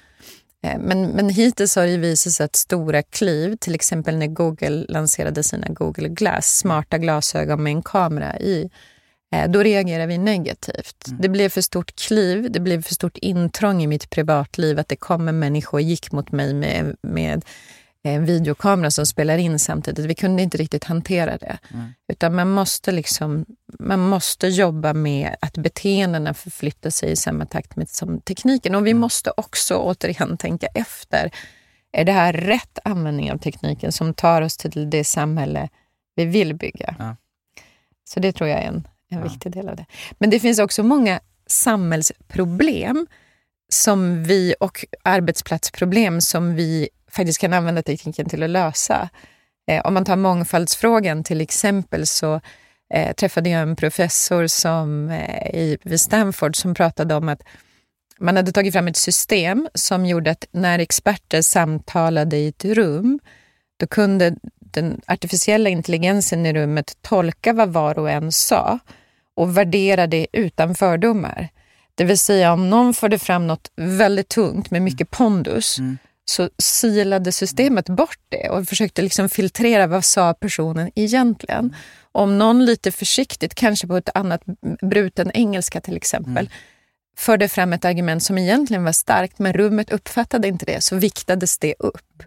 Eh, 0.63 0.79
men, 0.79 1.09
men 1.09 1.29
hittills 1.29 1.77
har 1.77 1.87
det 1.87 1.97
visat 1.97 2.33
sig 2.33 2.45
att 2.45 2.57
stora 2.57 3.03
kliv, 3.03 3.57
till 3.57 3.75
exempel 3.75 4.17
när 4.17 4.27
Google 4.27 4.87
lanserade 4.89 5.43
sina 5.43 5.67
Google 5.69 6.09
Glass, 6.09 6.59
smarta 6.59 6.99
glasögon 6.99 7.63
med 7.63 7.71
en 7.71 7.83
kamera 7.83 8.39
i, 8.39 8.71
eh, 9.35 9.51
då 9.51 9.63
reagerar 9.63 10.07
vi 10.07 10.19
negativt. 10.19 11.09
Mm. 11.09 11.21
Det 11.21 11.29
blev 11.29 11.49
för 11.49 11.61
stort 11.61 11.97
kliv, 11.97 12.53
det 12.53 12.61
blev 12.61 12.83
för 12.83 12.95
stort 12.95 13.19
intrång 13.19 13.83
i 13.83 13.87
mitt 13.87 14.11
privatliv 14.11 14.79
att 14.79 14.89
det 14.89 14.97
kommer 14.97 15.33
människor 15.33 15.79
och 15.79 15.83
gick 15.83 16.13
mot 16.13 16.33
mig 16.33 16.55
med, 16.55 16.97
med 17.03 17.45
en 18.13 18.25
videokamera 18.25 18.91
som 18.91 19.07
spelar 19.07 19.39
in 19.39 19.59
samtidigt. 19.59 20.05
Vi 20.07 20.15
kunde 20.15 20.43
inte 20.43 20.59
riktigt 20.59 20.85
hantera 20.85 21.37
det. 21.39 21.59
Mm. 21.75 21.93
Utan 22.13 22.35
man 22.35 22.51
måste, 22.51 22.93
liksom, 22.93 23.47
man 23.79 24.01
måste 24.01 24.47
jobba 24.49 24.93
med 24.93 25.37
att 25.41 25.59
beteendena 25.59 26.35
förflyttar 26.35 26.91
sig 26.91 27.11
i 27.11 27.17
samma 27.17 27.47
takt 27.47 27.77
med 27.77 27.89
som 27.89 28.21
tekniken. 28.21 28.75
Och 28.75 28.87
vi 28.87 28.95
måste 28.95 29.33
också 29.37 29.77
återigen 29.77 30.37
tänka 30.37 30.67
efter. 30.67 31.31
Är 31.93 32.05
det 32.05 32.13
här 32.13 32.33
rätt 32.33 32.79
användning 32.85 33.33
av 33.33 33.39
tekniken 33.39 33.93
som 33.93 34.15
tar 34.15 34.43
oss 34.43 34.57
till 34.57 34.91
det 34.91 35.05
samhälle 35.05 35.69
vi 36.15 36.25
vill 36.25 36.55
bygga? 36.55 36.95
Ja. 36.99 37.17
Så 38.05 38.21
det 38.21 38.33
tror 38.33 38.51
jag 38.51 38.59
är 38.63 38.69
en, 38.69 38.89
en 39.11 39.19
Ja. 39.19 39.23
viktig 39.23 39.53
del 39.53 39.69
av 39.69 39.77
det. 39.77 39.87
Men 40.19 40.31
det 40.31 40.41
finns 40.41 40.59
också 40.59 40.83
många 40.83 41.21
samhällsproblem 41.47 43.07
som 43.69 44.25
vi 44.25 44.55
och 44.61 44.85
arbetsplatsproblem 45.03 46.21
som 46.21 46.55
vi 46.55 46.89
faktiskt 47.15 47.41
kan 47.41 47.53
använda 47.53 47.83
tekniken 47.83 48.29
till 48.29 48.43
att 48.43 48.51
lösa. 48.51 49.09
Eh, 49.71 49.87
om 49.87 49.95
man 49.95 50.05
tar 50.05 50.17
mångfaldsfrågan 50.17 51.25
till 51.25 51.41
exempel 51.41 52.07
så 52.07 52.41
eh, 52.95 53.15
träffade 53.15 53.51
jag 53.51 53.63
en 53.63 53.77
professor 53.77 54.47
som, 54.47 55.11
eh, 55.11 55.55
i, 55.55 55.79
vid 55.83 56.01
Stanford 56.01 56.57
som 56.57 56.75
pratade 56.75 57.15
om 57.15 57.29
att 57.29 57.43
man 58.19 58.37
hade 58.37 58.53
tagit 58.53 58.73
fram 58.73 58.89
ett 58.89 58.97
system 58.97 59.69
som 59.75 60.07
gjorde 60.07 60.31
att 60.31 60.47
när 60.51 60.79
experter 60.79 61.43
samtalade 61.43 62.37
i 62.37 62.49
ett 62.49 62.65
rum, 62.65 63.21
då 63.77 63.87
kunde 63.87 64.37
den 64.59 65.01
artificiella 65.07 65.71
intelligensen 65.71 66.47
i 66.47 66.53
rummet 66.53 66.97
tolka 67.03 67.53
vad 67.53 67.69
var 67.69 67.99
och 67.99 68.11
en 68.11 68.33
sa 68.33 68.79
och 69.37 69.59
värdera 69.59 70.07
det 70.07 70.27
utan 70.33 70.75
fördomar. 70.75 71.49
Det 71.95 72.05
vill 72.05 72.19
säga 72.19 72.53
om 72.53 72.71
någon 72.71 72.95
förde 72.95 73.19
fram 73.19 73.47
något 73.47 73.71
väldigt 73.77 74.29
tungt 74.29 74.71
med 74.71 74.83
mycket 74.83 75.11
pondus 75.11 75.79
Mm 75.79 75.99
så 76.25 76.51
silade 76.59 77.33
systemet 77.33 77.89
bort 77.89 78.19
det 78.29 78.49
och 78.49 78.69
försökte 78.69 79.03
liksom 79.03 79.29
filtrera 79.29 79.87
vad 79.87 80.05
sa 80.05 80.35
personen 80.35 80.91
egentligen. 80.95 81.77
Om 82.13 82.39
någon 82.39 82.65
lite 82.65 82.93
försiktigt, 82.93 83.55
kanske 83.55 83.87
på 83.87 83.97
ett 83.97 84.11
annat 84.15 84.43
bruten 84.83 85.31
engelska 85.35 85.81
till 85.81 85.97
exempel, 85.97 86.51
förde 87.17 87.49
fram 87.49 87.73
ett 87.73 87.85
argument 87.85 88.23
som 88.23 88.39
egentligen 88.39 88.85
var 88.85 88.93
starkt 88.93 89.39
men 89.39 89.53
rummet 89.53 89.93
uppfattade 89.93 90.49
inte 90.49 90.67
det 90.67 90.81
så 90.81 90.97
viktades 90.97 91.59
det 91.59 91.75
upp. 91.79 92.23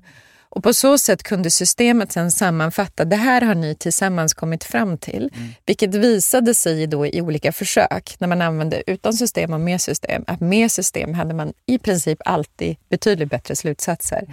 Och 0.58 0.64
på 0.64 0.74
så 0.74 0.98
sätt 0.98 1.24
kunde 1.24 1.52
systemet 1.52 2.12
sen 2.12 2.32
sammanfatta, 2.32 3.06
det 3.06 3.16
här 3.16 3.42
har 3.42 3.56
ni 3.56 3.76
tillsammans 3.76 4.34
kommit 4.34 4.64
fram 4.64 4.98
till. 4.98 5.30
Vilket 5.66 5.96
visade 5.96 6.54
sig 6.54 6.88
då 6.88 7.06
i 7.06 7.22
olika 7.22 7.52
försök 7.52 8.16
när 8.20 8.28
man 8.28 8.42
använde 8.42 8.84
utan 8.88 9.14
system 9.14 9.54
och 9.54 9.60
med 9.60 9.82
system, 9.82 10.24
att 10.28 10.40
med 10.40 10.72
system 10.72 11.14
hade 11.14 11.34
man 11.34 11.54
i 11.66 11.78
princip 11.78 12.20
alltid 12.26 12.78
betydligt 12.90 13.30
bättre 13.30 13.56
slutsatser. 13.56 14.26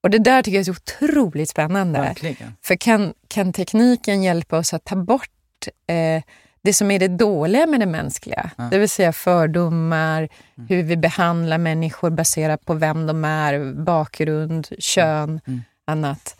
Och 0.00 0.10
det 0.10 0.18
där 0.18 0.42
tycker 0.42 0.56
jag 0.56 0.60
är 0.60 0.64
så 0.64 0.70
otroligt 0.70 1.48
spännande. 1.48 1.98
Verkligen. 1.98 2.56
För 2.62 2.76
kan, 2.76 3.14
kan 3.28 3.52
tekniken 3.52 4.22
hjälpa 4.22 4.58
oss 4.58 4.74
att 4.74 4.84
ta 4.84 4.96
bort 4.96 5.68
eh, 5.86 6.22
det 6.62 6.74
som 6.74 6.90
är 6.90 6.98
det 6.98 7.08
dåliga 7.08 7.66
med 7.66 7.80
det 7.80 7.86
mänskliga, 7.86 8.50
det 8.70 8.78
vill 8.78 8.88
säga 8.88 9.12
fördomar, 9.12 10.28
hur 10.68 10.82
vi 10.82 10.96
behandlar 10.96 11.58
människor 11.58 12.10
baserat 12.10 12.64
på 12.64 12.74
vem 12.74 13.06
de 13.06 13.24
är, 13.24 13.72
bakgrund, 13.72 14.68
kön, 14.78 15.40
annat. 15.86 16.36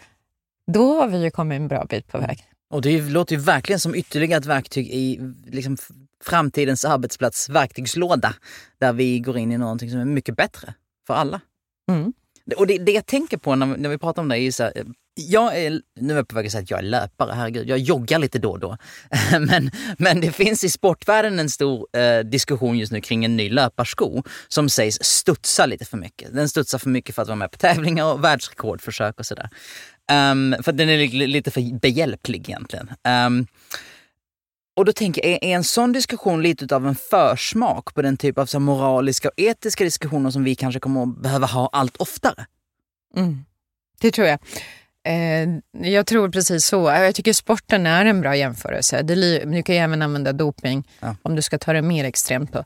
Då 0.73 1.01
har 1.01 1.09
vi 1.09 1.23
ju 1.23 1.31
kommit 1.31 1.57
en 1.57 1.69
bra 1.69 1.85
bit 1.85 2.09
på 2.09 2.19
väg. 2.19 2.45
Och 2.71 2.83
det 2.83 3.01
låter 3.01 3.37
ju 3.37 3.41
verkligen 3.41 3.81
som 3.81 3.95
ytterligare 3.95 4.39
ett 4.39 4.47
verktyg 4.47 4.89
i 4.89 5.21
liksom, 5.47 5.77
framtidens 6.25 6.85
arbetsplats 6.85 7.49
verktygslåda. 7.49 8.35
Där 8.79 8.93
vi 8.93 9.19
går 9.19 9.39
in 9.39 9.53
i 9.53 9.59
någonting 9.59 9.91
som 9.91 10.01
är 10.01 10.05
mycket 10.05 10.37
bättre 10.37 10.75
för 11.07 11.15
alla. 11.15 11.41
Mm. 11.91 12.13
Och 12.57 12.67
det, 12.67 12.79
det 12.79 12.93
jag 12.93 13.07
tänker 13.07 13.37
på 13.37 13.55
när, 13.55 13.67
när 13.67 13.89
vi 13.89 13.99
pratar 13.99 14.23
om 14.23 14.29
det 14.29 14.37
är 14.37 14.41
ju 14.41 14.53
så 14.53 14.63
här, 14.63 14.73
jag 15.19 15.59
är, 15.59 15.81
nu 16.01 16.13
är 16.13 16.17
jag 16.17 16.29
på 16.29 16.35
väg 16.35 16.47
att 16.47 16.53
säga 16.53 16.63
att 16.63 16.71
jag 16.71 16.79
är 16.79 16.85
löpare, 16.85 17.33
herregud, 17.33 17.69
jag 17.69 17.79
joggar 17.79 18.19
lite 18.19 18.39
då 18.39 18.51
och 18.51 18.61
då. 18.61 18.77
men, 19.41 19.71
men 19.99 20.21
det 20.21 20.33
finns 20.33 20.65
i 20.65 20.71
sportvärlden 20.71 21.39
en 21.39 21.51
stor 21.51 21.87
eh, 21.99 22.19
diskussion 22.19 22.79
just 22.79 22.93
nu 22.93 23.01
kring 23.01 23.25
en 23.25 23.37
ny 23.37 23.51
löparsko 23.51 24.23
som 24.49 24.69
sägs 24.69 24.99
studsa 25.03 25.67
lite 25.67 25.85
för 25.85 25.97
mycket. 25.97 26.35
Den 26.35 26.49
studsar 26.49 26.79
för 26.79 26.89
mycket 26.89 27.15
för 27.15 27.23
att 27.23 27.29
vara 27.29 27.37
med 27.37 27.51
på 27.51 27.59
tävlingar 27.59 28.13
och 28.13 28.25
världsrekordförsök 28.25 29.19
och 29.19 29.27
sådär. 29.27 29.51
Um, 30.13 30.57
för 30.63 30.73
den 30.73 30.89
är 30.89 31.27
lite 31.27 31.51
för 31.51 31.79
behjälplig 31.81 32.49
egentligen. 32.49 32.91
Um, 33.27 33.47
och 34.77 34.85
då 34.85 34.93
tänker 34.93 35.25
jag, 35.25 35.33
är, 35.33 35.45
är 35.45 35.57
en 35.57 35.65
sån 35.65 35.93
diskussion 35.93 36.43
lite 36.43 36.77
av 36.77 36.87
en 36.87 36.95
försmak 36.95 37.95
på 37.95 38.03
den 38.03 38.17
typ 38.17 38.39
av 38.39 38.47
så 38.47 38.61
moraliska 38.61 39.29
och 39.29 39.35
etiska 39.37 39.85
diskussioner 39.85 40.31
som 40.31 40.45
vi 40.45 40.55
kanske 40.55 40.81
kommer 40.81 41.03
att 41.03 41.23
behöva 41.23 41.47
ha 41.47 41.69
allt 41.73 41.97
oftare? 41.97 42.47
Mm. 43.17 43.45
Det 44.01 44.11
tror 44.11 44.27
jag. 44.27 44.39
Eh, 45.09 45.49
jag 45.93 46.07
tror 46.07 46.29
precis 46.29 46.65
så. 46.67 46.77
Jag 46.89 47.15
tycker 47.15 47.33
sporten 47.33 47.87
är 47.87 48.05
en 48.05 48.21
bra 48.21 48.37
jämförelse. 48.37 49.03
Det, 49.03 49.15
du 49.45 49.63
kan 49.63 49.75
ju 49.75 49.81
även 49.81 50.03
använda 50.03 50.33
doping 50.33 50.89
Ja. 51.01 51.17
om 51.23 51.37
du 51.37 51.43
ska 51.43 51.59
ta 51.59 51.73
det 51.73 51.83
mer 51.83 52.05
extremt. 52.05 52.53
Då. 52.53 52.65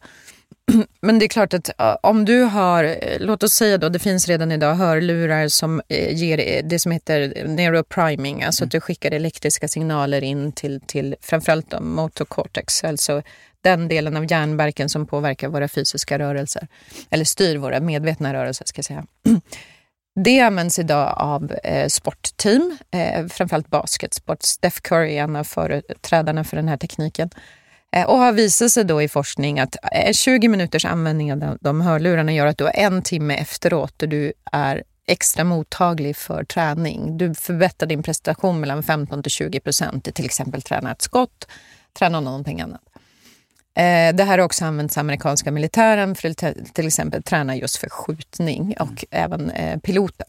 Men 1.02 1.18
det 1.18 1.26
är 1.26 1.28
klart 1.28 1.54
att 1.54 1.70
om 2.02 2.24
du 2.24 2.42
har, 2.42 2.84
eh, 2.84 2.96
låt 3.20 3.42
oss 3.42 3.52
säga 3.52 3.78
då, 3.78 3.88
det 3.88 3.98
finns 3.98 4.28
redan 4.28 4.52
idag 4.52 4.74
hörlurar 4.74 5.48
som 5.48 5.82
eh, 5.88 6.14
ger 6.16 6.38
eh, 6.38 6.64
det 6.64 6.78
som 6.78 6.92
heter 6.92 7.44
neuropriming, 7.46 8.42
alltså 8.42 8.64
att 8.64 8.70
du 8.70 8.80
skickar 8.80 9.10
elektriska 9.10 9.68
signaler 9.68 10.24
in 10.24 10.52
till, 10.52 10.80
till 10.86 11.16
framförallt 11.20 11.70
då 11.70 11.80
motocortex, 11.80 12.84
alltså 12.84 13.22
den 13.60 13.88
delen 13.88 14.16
av 14.16 14.30
hjärnbarken 14.30 14.88
som 14.88 15.06
påverkar 15.06 15.48
våra 15.48 15.68
fysiska 15.68 16.18
rörelser, 16.18 16.68
eller 17.10 17.24
styr 17.24 17.56
våra 17.56 17.80
medvetna 17.80 18.34
rörelser 18.34 18.64
ska 18.66 18.78
jag 18.78 18.84
säga. 18.84 19.04
Det 20.14 20.40
används 20.40 20.78
idag 20.78 21.14
av 21.16 21.52
eh, 21.52 21.88
sportteam, 21.88 22.78
eh, 22.90 23.26
framförallt 23.26 23.68
basketsport. 23.68 24.42
Steph 24.42 24.80
Curry 24.80 25.18
är 25.18 25.22
en 25.22 25.36
av 25.36 25.44
företrädarna 25.44 26.44
för 26.44 26.56
den 26.56 26.68
här 26.68 26.76
tekniken. 26.76 27.30
Eh, 27.96 28.06
och 28.06 28.18
har 28.18 28.32
visat 28.32 28.70
sig 28.70 28.84
då 28.84 29.02
i 29.02 29.08
forskning 29.08 29.60
att 29.60 29.76
eh, 29.92 30.12
20 30.12 30.48
minuters 30.48 30.84
användning 30.84 31.32
av 31.32 31.38
de, 31.38 31.58
de 31.60 31.80
hörlurarna 31.80 32.32
gör 32.32 32.46
att 32.46 32.58
du 32.58 32.64
har 32.64 32.76
en 32.76 33.02
timme 33.02 33.34
efteråt 33.34 33.94
där 33.96 34.06
du 34.06 34.32
är 34.52 34.82
extra 35.06 35.44
mottaglig 35.44 36.16
för 36.16 36.44
träning. 36.44 37.18
Du 37.18 37.34
förbättrar 37.34 37.88
din 37.88 38.02
prestation 38.02 38.60
mellan 38.60 38.82
15 38.82 39.22
till 39.22 39.32
20 39.32 39.60
procent, 39.60 40.14
till 40.14 40.24
exempel 40.24 40.62
träna 40.62 40.92
ett 40.92 41.02
skott, 41.02 41.48
träna 41.98 42.20
någonting 42.20 42.60
annat. 42.60 42.91
Eh, 43.74 44.14
det 44.14 44.24
här 44.24 44.38
har 44.38 44.44
också 44.44 44.64
använts 44.64 44.98
amerikanska 44.98 45.50
militären 45.50 46.14
för 46.14 46.30
att 46.30 46.36
till- 46.74 46.86
exempel 46.86 47.22
träna 47.22 47.56
just 47.56 47.76
för 47.76 47.88
skjutning 47.88 48.74
och 48.80 49.04
även 49.10 49.50
eh, 49.50 49.78
piloter. 49.80 50.26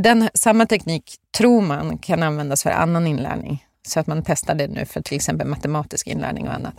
Den, 0.00 0.28
samma 0.34 0.66
teknik 0.66 1.14
tror 1.36 1.60
man 1.60 1.98
kan 1.98 2.22
användas 2.22 2.62
för 2.62 2.70
annan 2.70 3.06
inlärning. 3.06 3.66
Så 3.88 4.00
att 4.00 4.06
man 4.06 4.22
testar 4.26 4.54
det 4.54 4.66
nu 4.68 4.84
för 4.84 5.00
till 5.00 5.16
exempel 5.16 5.46
matematisk 5.46 6.06
inlärning 6.06 6.48
och 6.48 6.54
annat. 6.54 6.74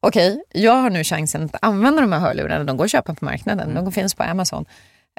Okej, 0.00 0.42
jag 0.52 0.72
har 0.74 0.90
nu 0.90 1.04
chansen 1.04 1.44
att 1.44 1.56
använda 1.64 2.00
de 2.00 2.12
här 2.12 2.20
hörlurarna. 2.20 2.64
De 2.64 2.76
går 2.76 2.84
att 2.84 2.90
köpa 2.90 3.14
på 3.14 3.24
marknaden. 3.24 3.74
De 3.74 3.92
finns 3.92 4.14
på 4.14 4.22
Amazon. 4.22 4.64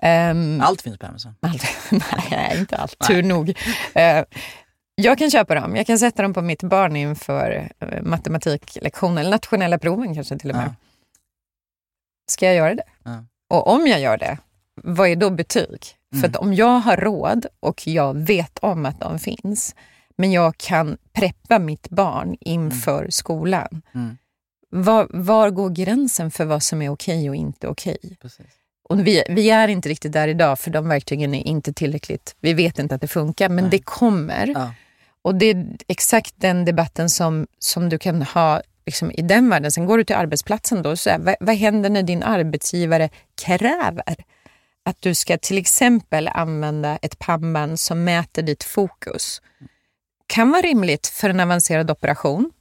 Ehm, 0.02 0.62
Allt 0.62 0.82
finns 0.82 0.98
på 1.00 1.06
Amazon. 1.06 1.36
allt. 1.42 1.63
Nej, 2.32 2.56
inte 2.60 2.76
allt. 2.78 3.08
Tur 3.08 3.24
nog. 3.24 3.50
Eh, 3.96 4.24
jag 5.01 5.17
kan 5.17 5.31
köpa 5.31 5.55
dem. 5.55 5.75
Jag 5.75 5.88
kan 5.88 5.99
sätta 5.99 6.21
dem 6.21 6.33
på 6.33 6.41
mitt 6.41 6.63
barn 6.63 6.95
inför 6.95 7.69
eh, 7.79 8.01
matematiklektionen, 8.01 9.17
eller 9.17 9.31
nationella 9.31 9.79
proven 9.79 10.15
kanske 10.15 10.38
till 10.38 10.49
och 10.49 10.55
med. 10.55 10.67
Ja. 10.67 10.75
Ska 12.31 12.45
jag 12.45 12.55
göra 12.55 12.75
det? 12.75 12.83
Ja. 13.03 13.25
Och 13.49 13.67
om 13.67 13.88
jag 13.88 13.99
gör 13.99 14.17
det, 14.17 14.38
vad 14.83 15.10
är 15.10 15.15
då 15.15 15.29
betyg? 15.29 15.97
För 16.21 16.27
att 16.27 16.36
om 16.36 16.53
jag 16.53 16.79
har 16.79 16.97
råd 16.97 17.45
och 17.60 17.88
jag 17.88 18.13
vet 18.17 18.60
om 18.60 18.86
att 18.86 18.99
de 18.99 19.19
finns, 19.19 19.75
men 20.15 20.31
jag 20.31 20.57
kan 20.57 20.97
preppa 21.13 21.60
mitt 21.60 21.89
barn 21.89 22.38
inför 22.39 23.07
skolan. 23.10 23.81
Mm. 23.93 24.17
Var, 24.69 25.07
var 25.10 25.49
går 25.49 25.69
gränsen 25.69 26.31
för 26.31 26.45
vad 26.45 26.63
som 26.63 26.81
är 26.81 26.89
okej 26.89 27.29
och 27.29 27.36
inte 27.36 27.67
okej? 27.67 28.17
Precis. 28.21 28.45
Och 28.89 29.07
vi, 29.07 29.23
vi 29.29 29.49
är 29.49 29.67
inte 29.67 29.89
riktigt 29.89 30.12
där 30.12 30.27
idag 30.27 30.60
för 30.60 30.71
de 30.71 30.88
verktygen 30.89 31.33
är 31.33 31.47
inte 31.47 31.73
tillräckligt. 31.73 32.36
Vi 32.39 32.53
vet 32.53 32.79
inte 32.79 32.95
att 32.95 33.01
det 33.01 33.07
funkar, 33.07 33.49
men 33.49 33.63
Nej. 33.63 33.71
det 33.71 33.79
kommer. 33.79 34.47
Ja. 34.47 34.71
Och 35.28 35.36
det 35.36 35.46
är 35.46 35.68
exakt 35.88 36.34
den 36.38 36.66
debatten 36.66 37.10
som, 37.10 37.48
som 37.60 37.90
du 37.90 38.00
kan 38.00 38.22
ha 38.22 38.62
liksom, 38.86 39.12
i 39.12 39.22
den 39.22 39.50
världen. 39.50 39.72
Sen 39.72 39.86
går 39.86 39.98
du 39.98 40.04
till 40.04 40.16
arbetsplatsen 40.16 40.82
då, 40.82 40.96
så 40.96 41.10
här, 41.10 41.20
vad, 41.20 41.36
vad 41.40 41.56
händer 41.56 41.90
när 41.90 42.04
din 42.04 42.24
arbetsgivare 42.24 43.10
kräver 43.42 44.16
att 44.86 45.02
du 45.02 45.16
ska 45.16 45.38
till 45.38 45.58
exempel 45.58 46.28
använda 46.28 46.98
ett 47.02 47.20
pannband 47.20 47.80
som 47.80 48.04
mäter 48.04 48.42
ditt 48.42 48.63
fokus? 48.63 49.42
Kan 50.28 50.52
vara 50.52 50.62
rimligt 50.62 51.08
för 51.08 51.30
en 51.30 51.40
avancerad 51.40 51.92
operation. 51.92 52.52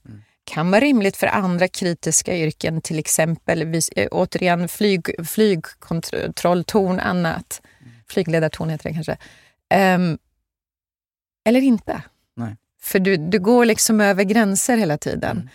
Kan 0.44 0.70
vara 0.70 0.80
rimligt 0.80 1.16
för 1.16 1.26
andra 1.26 1.68
kritiska 1.68 2.36
yrken, 2.36 2.80
till 2.80 2.98
exempel 2.98 3.74
eh, 3.96 4.08
återigen 4.10 4.68
flyg, 4.68 5.26
flygkontrolltorn, 5.28 7.00
annat. 7.00 7.62
Flygledartorn 8.08 8.70
heter 8.70 8.88
det 8.88 8.94
kanske. 8.94 9.16
Ehm, 9.70 10.18
eller 11.44 11.60
inte. 11.60 12.02
För 12.82 12.98
du, 12.98 13.16
du 13.16 13.38
går 13.38 13.64
liksom 13.64 14.00
över 14.00 14.24
gränser 14.24 14.76
hela 14.76 14.98
tiden. 14.98 15.50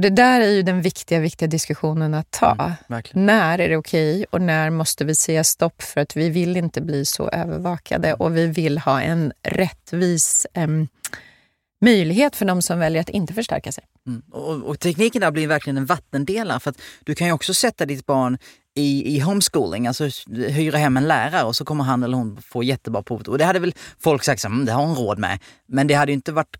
Det 0.00 0.10
där 0.10 0.40
är 0.40 0.50
ju 0.50 0.62
den 0.62 0.82
viktiga, 0.82 1.20
viktiga 1.20 1.48
diskussionen 1.48 2.14
att 2.14 2.30
ta. 2.30 2.76
Mm, 2.88 3.02
när 3.12 3.58
är 3.58 3.68
det 3.68 3.76
okej 3.76 4.14
okay 4.14 4.26
och 4.30 4.40
när 4.40 4.70
måste 4.70 5.04
vi 5.04 5.14
säga 5.14 5.44
stopp 5.44 5.82
för 5.82 6.00
att 6.00 6.16
vi 6.16 6.30
vill 6.30 6.56
inte 6.56 6.80
bli 6.80 7.04
så 7.04 7.28
övervakade 7.28 8.08
mm. 8.08 8.20
och 8.20 8.36
vi 8.36 8.46
vill 8.46 8.78
ha 8.78 9.00
en 9.00 9.32
rättvis 9.42 10.46
um, 10.54 10.88
möjlighet 11.80 12.36
för 12.36 12.44
de 12.44 12.62
som 12.62 12.78
väljer 12.78 13.00
att 13.00 13.08
inte 13.08 13.34
förstärka 13.34 13.72
sig. 13.72 13.84
Mm. 14.06 14.22
Och, 14.30 14.62
och, 14.62 14.80
tekniken 14.80 15.20
där 15.20 15.30
blir 15.30 15.46
verkligen 15.46 15.76
en 15.76 15.86
vattendelare 15.86 16.60
för 16.60 16.70
att 16.70 16.80
du 17.04 17.14
kan 17.14 17.26
ju 17.26 17.32
också 17.32 17.54
sätta 17.54 17.86
ditt 17.86 18.06
barn 18.06 18.38
i, 18.74 19.16
i 19.16 19.20
homeschooling, 19.20 19.86
alltså 19.86 20.08
hyra 20.34 20.78
hem 20.78 20.96
en 20.96 21.08
lärare 21.08 21.44
och 21.44 21.56
så 21.56 21.64
kommer 21.64 21.84
han 21.84 22.02
eller 22.02 22.16
hon 22.16 22.42
få 22.42 22.62
jättebra 22.62 23.02
provet. 23.02 23.28
Och 23.28 23.38
det 23.38 23.44
hade 23.44 23.58
väl 23.58 23.74
folk 23.98 24.24
sagt, 24.24 24.40
som, 24.40 24.52
mm, 24.52 24.66
det 24.66 24.72
har 24.72 24.86
hon 24.86 24.96
råd 24.96 25.18
med. 25.18 25.38
Men 25.66 25.86
det 25.86 25.94
hade 25.94 26.12
ju 26.12 26.14
inte 26.14 26.32
varit 26.32 26.56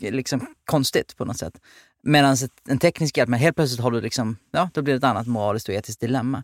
liksom 0.00 0.46
konstigt 0.64 1.16
på 1.16 1.24
något 1.24 1.38
sätt. 1.38 1.54
Medan 2.02 2.36
en 2.68 2.78
teknisk 2.78 3.16
hjälp, 3.16 3.28
men 3.28 3.40
helt 3.40 3.56
plötsligt 3.56 3.80
har 3.80 3.90
du 3.90 4.00
liksom, 4.00 4.36
ja, 4.50 4.70
då 4.74 4.82
blir 4.82 4.94
det 4.94 4.98
ett 4.98 5.04
annat 5.04 5.26
moraliskt 5.26 5.68
och 5.68 5.74
etiskt 5.74 6.00
dilemma. 6.00 6.42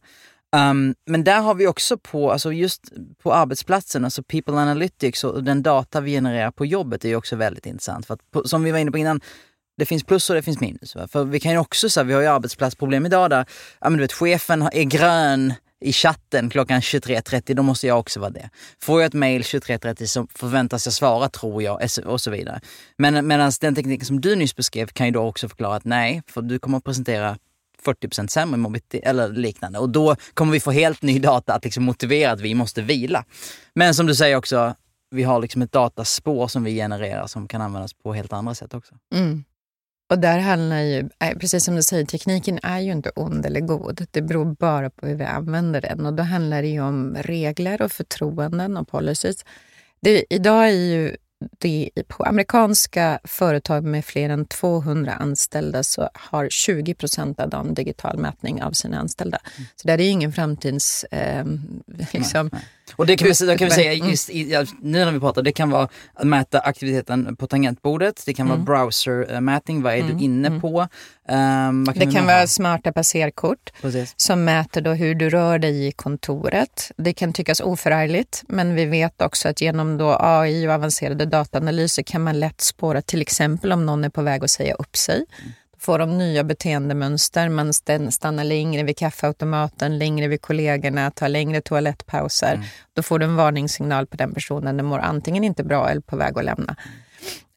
Um, 0.56 0.94
men 1.06 1.24
där 1.24 1.40
har 1.40 1.54
vi 1.54 1.66
också 1.66 1.98
på, 1.98 2.32
alltså 2.32 2.52
just 2.52 2.82
på 3.22 3.34
arbetsplatsen, 3.34 4.04
alltså 4.04 4.22
people 4.22 4.54
analytics 4.54 5.24
och 5.24 5.44
den 5.44 5.62
data 5.62 6.00
vi 6.00 6.10
genererar 6.10 6.50
på 6.50 6.66
jobbet 6.66 7.04
är 7.04 7.16
också 7.16 7.36
väldigt 7.36 7.66
intressant. 7.66 8.06
För 8.06 8.14
att 8.14 8.30
på, 8.30 8.48
som 8.48 8.64
vi 8.64 8.70
var 8.70 8.78
inne 8.78 8.90
på 8.90 8.98
innan, 8.98 9.20
det 9.78 9.86
finns 9.86 10.04
plus 10.04 10.30
och 10.30 10.36
det 10.36 10.42
finns 10.42 10.60
minus. 10.60 10.96
Va? 10.96 11.08
För 11.08 11.24
vi 11.24 11.40
kan 11.40 11.52
ju 11.52 11.58
också, 11.58 11.90
säga, 11.90 12.04
vi 12.04 12.12
har 12.12 12.20
ju 12.20 12.26
arbetsplatsproblem 12.26 13.06
idag 13.06 13.30
där, 13.30 13.46
ja 13.80 13.90
men 13.90 13.98
du 13.98 14.04
vet 14.04 14.12
chefen 14.12 14.62
är 14.62 14.82
grön 14.82 15.54
i 15.80 15.92
chatten 15.92 16.50
klockan 16.50 16.80
23.30, 16.80 17.54
då 17.54 17.62
måste 17.62 17.86
jag 17.86 17.98
också 17.98 18.20
vara 18.20 18.30
det. 18.30 18.50
Får 18.82 19.00
jag 19.00 19.06
ett 19.06 19.14
mail 19.14 19.42
23.30 19.42 20.06
så 20.06 20.26
förväntas 20.34 20.86
jag 20.86 20.92
svara, 20.92 21.28
tror 21.28 21.62
jag, 21.62 21.88
och 22.06 22.20
så 22.20 22.30
vidare. 22.30 22.60
Men 22.96 23.26
medan 23.26 23.52
den 23.60 23.74
tekniken 23.74 24.06
som 24.06 24.20
du 24.20 24.36
nyss 24.36 24.56
beskrev 24.56 24.86
kan 24.86 25.06
ju 25.06 25.12
då 25.12 25.22
också 25.22 25.48
förklara 25.48 25.76
att 25.76 25.84
nej, 25.84 26.22
för 26.26 26.42
du 26.42 26.58
kommer 26.58 26.78
att 26.78 26.84
presentera 26.84 27.36
40% 27.84 28.28
sämre 28.28 28.56
mobilitet 28.56 29.04
eller 29.04 29.28
liknande. 29.28 29.78
Och 29.78 29.88
då 29.88 30.16
kommer 30.34 30.52
vi 30.52 30.60
få 30.60 30.70
helt 30.70 31.02
ny 31.02 31.18
data 31.18 31.54
att 31.54 31.64
liksom 31.64 31.84
motivera 31.84 32.30
att 32.30 32.40
vi 32.40 32.54
måste 32.54 32.82
vila. 32.82 33.24
Men 33.74 33.94
som 33.94 34.06
du 34.06 34.14
säger 34.14 34.36
också, 34.36 34.74
vi 35.10 35.22
har 35.22 35.40
liksom 35.40 35.62
ett 35.62 35.72
dataspår 35.72 36.48
som 36.48 36.64
vi 36.64 36.74
genererar 36.74 37.26
som 37.26 37.48
kan 37.48 37.60
användas 37.60 37.94
på 37.94 38.12
helt 38.12 38.32
andra 38.32 38.54
sätt 38.54 38.74
också. 38.74 38.94
Mm. 39.14 39.44
Och 40.10 40.18
där 40.18 40.38
handlar 40.38 40.80
ju, 40.80 41.08
precis 41.40 41.64
som 41.64 41.76
du 41.76 41.82
säger, 41.82 42.04
tekniken 42.04 42.58
är 42.62 42.80
ju 42.80 42.92
inte 42.92 43.10
ond 43.10 43.46
eller 43.46 43.60
god. 43.60 44.06
Det 44.10 44.22
beror 44.22 44.44
bara 44.44 44.90
på 44.90 45.06
hur 45.06 45.14
vi 45.14 45.24
använder 45.24 45.80
den. 45.80 46.06
Och 46.06 46.14
då 46.14 46.22
handlar 46.22 46.62
det 46.62 46.68
ju 46.68 46.80
om 46.80 47.16
regler 47.16 47.82
och 47.82 47.92
förtroenden 47.92 48.76
och 48.76 48.88
policies. 48.88 49.44
Det, 50.00 50.24
idag 50.30 50.68
är 50.68 50.72
ju 50.72 51.16
det, 51.58 51.90
på 52.08 52.24
amerikanska 52.24 53.18
företag 53.24 53.84
med 53.84 54.04
fler 54.04 54.30
än 54.30 54.46
200 54.46 55.12
anställda 55.12 55.82
så 55.82 56.10
har 56.14 56.48
20 56.50 56.94
procent 56.94 57.40
av 57.40 57.48
dem 57.48 57.74
digital 57.74 58.18
mätning 58.18 58.62
av 58.62 58.72
sina 58.72 58.98
anställda. 58.98 59.38
Mm. 59.56 59.68
Så 59.76 59.86
det 59.88 59.92
är 59.92 59.98
ingen 60.10 60.32
framtids... 60.32 61.04
Eh, 61.04 61.44
liksom, 62.12 62.50
nej, 62.52 62.62
nej. 62.62 62.62
Och 62.98 63.06
det 63.06 63.16
kan 63.16 63.28
det 63.28 63.58
kan 63.58 63.68
vi 63.68 63.74
säga, 63.74 63.92
mm. 63.92 64.08
just 64.08 64.30
i, 64.30 64.66
nu 64.80 65.04
när 65.04 65.12
vi 65.12 65.20
pratar, 65.20 65.42
det 65.42 65.52
kan 65.52 65.70
vara 65.70 65.88
att 66.14 66.26
mäta 66.26 66.58
aktiviteten 66.58 67.36
på 67.36 67.46
tangentbordet, 67.46 68.22
det 68.26 68.34
kan 68.34 68.46
mm. 68.46 68.64
vara 68.64 68.64
browsermätning, 68.64 69.82
vad 69.82 69.92
är 69.92 69.98
mm. 69.98 70.18
du 70.18 70.24
inne 70.24 70.48
mm. 70.48 70.60
på? 70.60 70.88
Um, 71.28 71.84
det 71.84 72.12
kan 72.12 72.26
vara 72.26 72.46
smarta 72.46 72.92
passerkort 72.92 73.70
Precis. 73.82 74.14
som 74.16 74.44
mäter 74.44 74.80
då 74.80 74.90
hur 74.90 75.14
du 75.14 75.30
rör 75.30 75.58
dig 75.58 75.86
i 75.86 75.92
kontoret. 75.92 76.92
Det 76.96 77.12
kan 77.12 77.32
tyckas 77.32 77.60
oförargligt, 77.60 78.42
men 78.48 78.74
vi 78.74 78.84
vet 78.84 79.22
också 79.22 79.48
att 79.48 79.60
genom 79.60 79.98
då 79.98 80.16
AI 80.20 80.68
och 80.68 80.72
avancerade 80.72 81.26
dataanalyser 81.26 82.02
kan 82.02 82.22
man 82.22 82.40
lätt 82.40 82.60
spåra 82.60 83.02
till 83.02 83.22
exempel 83.22 83.72
om 83.72 83.86
någon 83.86 84.04
är 84.04 84.08
på 84.08 84.22
väg 84.22 84.44
att 84.44 84.50
säga 84.50 84.74
upp 84.74 84.96
sig. 84.96 85.24
Mm 85.42 85.52
får 85.78 85.98
de 85.98 86.18
nya 86.18 86.44
beteendemönster. 86.44 87.48
Man 87.48 87.72
stannar 88.12 88.44
längre 88.44 88.82
vid 88.82 88.96
kaffeautomaten, 88.96 89.98
längre 89.98 90.28
vid 90.28 90.42
kollegorna, 90.42 91.10
tar 91.10 91.28
längre 91.28 91.60
toalettpauser. 91.60 92.54
Mm. 92.54 92.66
Då 92.92 93.02
får 93.02 93.18
du 93.18 93.24
en 93.24 93.36
varningssignal 93.36 94.06
på 94.06 94.16
den 94.16 94.34
personen. 94.34 94.76
Den 94.76 94.86
mår 94.86 94.98
antingen 94.98 95.44
inte 95.44 95.64
bra 95.64 95.90
eller 95.90 96.00
på 96.00 96.16
väg 96.16 96.38
att 96.38 96.44
lämna. 96.44 96.76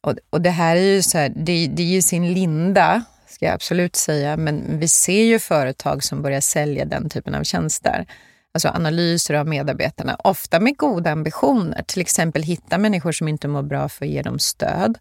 Och, 0.00 0.14
och, 0.30 0.40
det 0.40 0.50
här 0.50 0.76
är 0.76 0.94
ju 0.94 1.02
så 1.02 1.18
här, 1.18 1.28
det, 1.28 1.66
det 1.66 1.82
är 1.82 1.86
ju 1.86 2.02
sin 2.02 2.34
linda, 2.34 3.04
ska 3.28 3.44
jag 3.44 3.54
absolut 3.54 3.96
säga, 3.96 4.36
men 4.36 4.78
vi 4.78 4.88
ser 4.88 5.22
ju 5.22 5.38
företag 5.38 6.04
som 6.04 6.22
börjar 6.22 6.40
sälja 6.40 6.84
den 6.84 7.10
typen 7.10 7.34
av 7.34 7.42
tjänster. 7.42 8.06
Alltså 8.54 8.68
analyser 8.68 9.34
av 9.34 9.48
medarbetarna, 9.48 10.16
ofta 10.24 10.60
med 10.60 10.76
goda 10.76 11.10
ambitioner. 11.10 11.82
Till 11.82 12.00
exempel 12.00 12.42
hitta 12.42 12.78
människor 12.78 13.12
som 13.12 13.28
inte 13.28 13.48
mår 13.48 13.62
bra 13.62 13.88
för 13.88 14.04
att 14.04 14.10
ge 14.10 14.22
dem 14.22 14.38
stöd. 14.38 14.98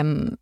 Um, 0.00 0.36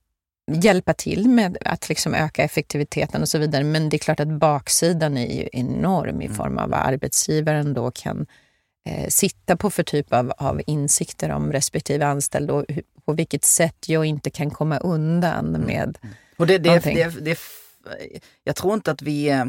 hjälpa 0.53 0.95
till 0.95 1.29
med 1.29 1.59
att 1.61 1.89
liksom 1.89 2.15
öka 2.15 2.45
effektiviteten 2.45 3.23
och 3.23 3.29
så 3.29 3.39
vidare. 3.39 3.65
Men 3.65 3.89
det 3.89 3.97
är 3.97 3.99
klart 3.99 4.21
att 4.21 4.29
baksidan 4.29 5.17
är 5.17 5.35
ju 5.35 5.49
enorm 5.53 6.23
i 6.23 6.25
mm. 6.25 6.37
form 6.37 6.59
av 6.59 6.71
vad 6.71 6.81
arbetsgivaren 6.81 7.75
då 7.75 7.91
kan 7.91 8.27
eh, 8.89 9.09
sitta 9.09 9.57
på 9.57 9.71
för 9.71 9.83
typ 9.83 10.13
av, 10.13 10.33
av 10.39 10.63
insikter 10.67 11.31
om 11.31 11.53
respektive 11.53 12.07
anställd 12.07 12.51
och 12.51 12.65
hur, 12.69 12.83
på 13.05 13.13
vilket 13.13 13.45
sätt 13.45 13.89
jag 13.89 14.05
inte 14.05 14.31
kan 14.31 14.51
komma 14.51 14.79
undan 14.79 15.49
mm. 15.49 15.61
med 15.61 15.99
mm. 16.03 16.15
och 16.37 16.47
det, 16.47 16.59
det, 16.59 16.85
det, 16.85 17.25
det, 17.25 17.39
Jag 18.45 18.57
tror 18.57 18.75
inte 18.75 18.91
att 18.91 19.03
vi 19.03 19.29
eh, 19.29 19.45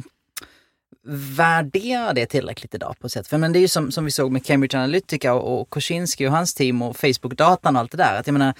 värderar 1.37 2.13
det 2.13 2.25
tillräckligt 2.25 2.75
idag 2.75 2.95
på 2.99 3.09
sätt. 3.09 3.27
För 3.27 3.37
men 3.37 3.53
det 3.53 3.59
är 3.59 3.61
ju 3.61 3.67
som, 3.67 3.91
som 3.91 4.05
vi 4.05 4.11
såg 4.11 4.31
med 4.31 4.45
Cambridge 4.45 4.77
Analytica 4.77 5.33
och, 5.33 5.61
och 5.61 5.69
Kosinski 5.69 6.27
och 6.27 6.31
hans 6.31 6.53
team 6.53 6.81
och 6.81 6.95
Facebook-datan 6.95 7.75
och 7.75 7.79
allt 7.79 7.91
det 7.91 7.97
där. 7.97 8.19
Att 8.19 8.27
jag 8.27 8.33
menar, 8.33 8.53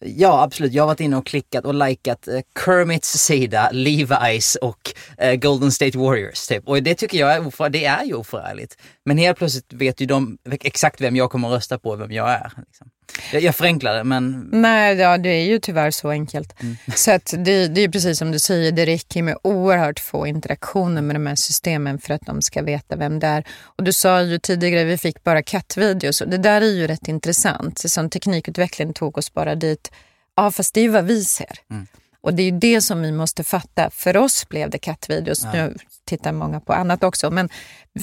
Ja, 0.00 0.42
absolut. 0.42 0.72
Jag 0.72 0.82
har 0.82 0.86
varit 0.86 1.00
inne 1.00 1.16
och 1.16 1.26
klickat 1.26 1.64
och 1.64 1.74
likat 1.74 2.28
eh, 2.28 2.40
Kermits 2.64 3.12
sida, 3.12 3.70
Levi's 3.72 4.56
och 4.56 4.92
eh, 5.18 5.34
Golden 5.34 5.72
State 5.72 5.98
Warriors. 5.98 6.46
Typ. 6.46 6.68
Och 6.68 6.82
det 6.82 6.94
tycker 6.94 7.18
jag 7.18 7.34
är, 7.34 7.46
oför, 7.46 7.68
det 7.68 7.84
är 7.84 8.04
ju 8.04 8.14
oförargligt. 8.14 8.76
Men 9.04 9.18
helt 9.18 9.38
plötsligt 9.38 9.72
vet 9.72 10.00
ju 10.00 10.06
de 10.06 10.38
exakt 10.44 11.00
vem 11.00 11.16
jag 11.16 11.30
kommer 11.30 11.48
att 11.48 11.54
rösta 11.54 11.78
på, 11.78 11.96
vem 11.96 12.12
jag 12.12 12.30
är. 12.30 12.52
Liksom. 12.56 12.90
Jag, 13.32 13.42
jag 13.42 13.54
förenklar 13.54 13.96
det 13.96 14.04
men... 14.04 14.48
Nej, 14.52 14.96
ja, 14.96 15.18
det 15.18 15.28
är 15.28 15.44
ju 15.44 15.58
tyvärr 15.58 15.90
så 15.90 16.10
enkelt. 16.10 16.62
Mm. 16.62 16.76
Så 16.94 17.10
att 17.10 17.34
det, 17.38 17.66
det 17.66 17.80
är 17.80 17.88
precis 17.88 18.18
som 18.18 18.32
du 18.32 18.38
säger, 18.38 18.72
det 18.72 18.86
räcker 18.86 19.22
med 19.22 19.36
oerhört 19.42 20.00
få 20.00 20.26
interaktioner 20.26 21.02
med 21.02 21.16
de 21.16 21.26
här 21.26 21.34
systemen 21.34 21.98
för 21.98 22.14
att 22.14 22.26
de 22.26 22.42
ska 22.42 22.62
veta 22.62 22.96
vem 22.96 23.18
det 23.18 23.26
är. 23.26 23.44
Och 23.62 23.84
du 23.84 23.92
sa 23.92 24.22
ju 24.22 24.38
tidigare, 24.38 24.84
vi 24.84 24.98
fick 24.98 25.24
bara 25.24 25.42
kattvideos 25.42 26.20
och 26.20 26.28
det 26.28 26.38
där 26.38 26.60
är 26.60 26.72
ju 26.72 26.86
rätt 26.86 27.08
intressant. 27.08 27.78
Som 27.78 28.10
teknikutvecklingen 28.10 28.94
tog 28.94 29.18
oss 29.18 29.34
bara 29.34 29.54
dit. 29.54 29.92
Ja, 30.36 30.50
fast 30.50 30.74
det 30.74 30.80
är 30.80 30.82
ju 30.82 30.90
vad 30.90 31.04
vi 31.04 31.24
ser. 31.24 31.58
Mm. 31.70 31.86
Och 32.22 32.34
det 32.34 32.42
är 32.42 32.52
det 32.52 32.80
som 32.80 33.02
vi 33.02 33.12
måste 33.12 33.44
fatta. 33.44 33.90
För 33.90 34.16
oss 34.16 34.48
blev 34.48 34.70
det 34.70 34.78
kattvideos. 34.78 35.44
Ja. 35.44 35.52
Nu 35.52 35.76
tittar 36.04 36.32
många 36.32 36.60
på 36.60 36.72
annat 36.72 37.04
också. 37.04 37.30
Men 37.30 37.48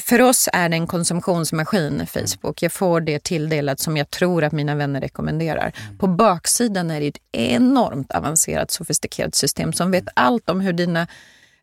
för 0.02 0.22
oss 0.22 0.50
är 0.54 0.70
det 0.70 0.76
en 0.76 0.88
konsumtionsmaskin, 0.88 1.94
mm. 1.94 2.08
Facebook. 2.08 2.62
Jag 2.62 2.72
får 2.72 3.02
det 3.02 3.24
tilldelat 3.24 3.80
som 3.80 3.98
jag 3.98 4.10
tror 4.10 4.44
att 4.44 4.54
mina 4.54 4.76
vänner 4.76 5.02
rekommenderar. 5.02 5.74
Mm. 5.86 5.98
På 5.98 6.08
baksidan 6.08 6.92
är 6.92 7.00
det 7.00 7.08
ett 7.08 7.22
enormt 7.32 8.12
avancerat, 8.12 8.72
sofistikerat 8.72 9.36
system 9.36 9.74
som 9.74 9.92
vet 9.92 10.08
allt 10.14 10.50
om 10.50 10.62
hur 10.62 10.74
dina 10.74 11.08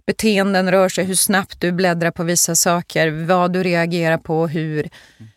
beteenden 0.07 0.71
rör 0.71 0.89
sig, 0.89 1.05
hur 1.05 1.15
snabbt 1.15 1.61
du 1.61 1.73
bläddrar 1.73 2.11
på 2.11 2.23
vissa 2.23 2.57
saker, 2.57 3.25
vad 3.27 3.53
du 3.53 3.63
reagerar 3.63 4.19
på, 4.19 4.47
hur. 4.47 4.81
Mm. 4.81 5.31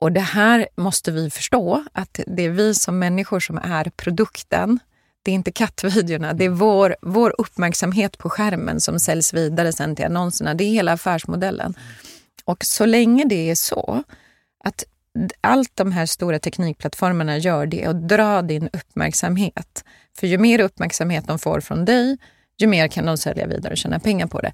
Och 0.00 0.12
det 0.12 0.20
här 0.20 0.68
måste 0.76 1.10
vi 1.10 1.30
förstå, 1.30 1.84
att 1.92 2.20
det 2.26 2.44
är 2.44 2.50
vi 2.50 2.74
som 2.74 2.98
människor 2.98 3.40
som 3.40 3.58
är 3.58 3.90
produkten 3.96 4.78
det 5.22 5.30
är 5.30 5.34
inte 5.34 5.52
kattvideorna, 5.52 6.32
det 6.32 6.44
är 6.44 6.48
vår, 6.48 6.96
vår 7.02 7.34
uppmärksamhet 7.38 8.18
på 8.18 8.30
skärmen 8.30 8.80
som 8.80 9.00
säljs 9.00 9.34
vidare 9.34 9.72
sen 9.72 9.96
till 9.96 10.04
annonserna. 10.04 10.54
Det 10.54 10.64
är 10.64 10.70
hela 10.70 10.92
affärsmodellen. 10.92 11.74
Och 12.44 12.64
så 12.64 12.86
länge 12.86 13.24
det 13.24 13.50
är 13.50 13.54
så 13.54 14.02
att 14.64 14.84
allt 15.40 15.76
de 15.76 15.92
här 15.92 16.06
stora 16.06 16.38
teknikplattformarna 16.38 17.38
gör 17.38 17.66
det 17.66 17.84
är 17.84 17.88
att 17.88 18.08
dra 18.08 18.42
din 18.42 18.68
uppmärksamhet. 18.72 19.84
För 20.18 20.26
ju 20.26 20.38
mer 20.38 20.60
uppmärksamhet 20.60 21.26
de 21.26 21.38
får 21.38 21.60
från 21.60 21.84
dig, 21.84 22.18
ju 22.58 22.66
mer 22.66 22.88
kan 22.88 23.06
de 23.06 23.16
sälja 23.16 23.46
vidare 23.46 23.72
och 23.72 23.78
tjäna 23.78 24.00
pengar 24.00 24.26
på 24.26 24.40
det. 24.40 24.52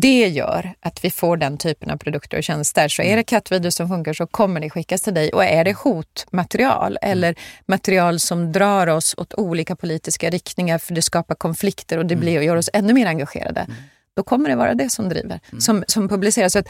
Det 0.00 0.28
gör 0.28 0.74
att 0.80 1.04
vi 1.04 1.10
får 1.10 1.36
den 1.36 1.58
typen 1.58 1.90
av 1.90 1.96
produkter 1.96 2.36
och 2.38 2.44
tjänster. 2.44 2.88
Så 2.88 3.02
är 3.02 3.06
mm. 3.06 3.16
det 3.16 3.22
kattvideor 3.22 3.70
som 3.70 3.88
funkar 3.88 4.12
så 4.12 4.26
kommer 4.26 4.60
det 4.60 4.70
skickas 4.70 5.02
till 5.02 5.14
dig. 5.14 5.30
Och 5.30 5.44
är 5.44 5.64
det 5.64 5.76
hotmaterial 5.76 6.98
mm. 7.02 7.12
eller 7.12 7.34
material 7.66 8.20
som 8.20 8.52
drar 8.52 8.86
oss 8.86 9.14
åt 9.18 9.34
olika 9.34 9.76
politiska 9.76 10.30
riktningar 10.30 10.78
för 10.78 10.94
det 10.94 11.02
skapar 11.02 11.34
konflikter 11.34 11.98
och 11.98 12.06
det 12.06 12.16
blir 12.16 12.38
och 12.38 12.44
gör 12.44 12.56
oss 12.56 12.70
ännu 12.72 12.92
mer 12.92 13.06
engagerade. 13.06 13.66
Då 14.16 14.22
kommer 14.22 14.48
det 14.48 14.56
vara 14.56 14.74
det 14.74 14.90
som 14.90 15.08
driver, 15.08 15.40
som, 15.58 15.84
som 15.88 16.08
publiceras. 16.08 16.52
Så 16.52 16.58
att, 16.58 16.68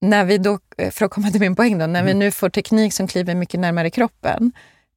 när 0.00 0.24
vi 0.24 0.38
då, 0.38 0.58
för 0.90 1.04
att 1.04 1.10
komma 1.10 1.30
till 1.30 1.40
min 1.40 1.56
poäng, 1.56 1.78
då, 1.78 1.86
när 1.86 2.04
vi 2.04 2.14
nu 2.14 2.30
får 2.30 2.50
teknik 2.50 2.94
som 2.94 3.06
kliver 3.06 3.34
mycket 3.34 3.60
närmare 3.60 3.90
kroppen, 3.90 4.52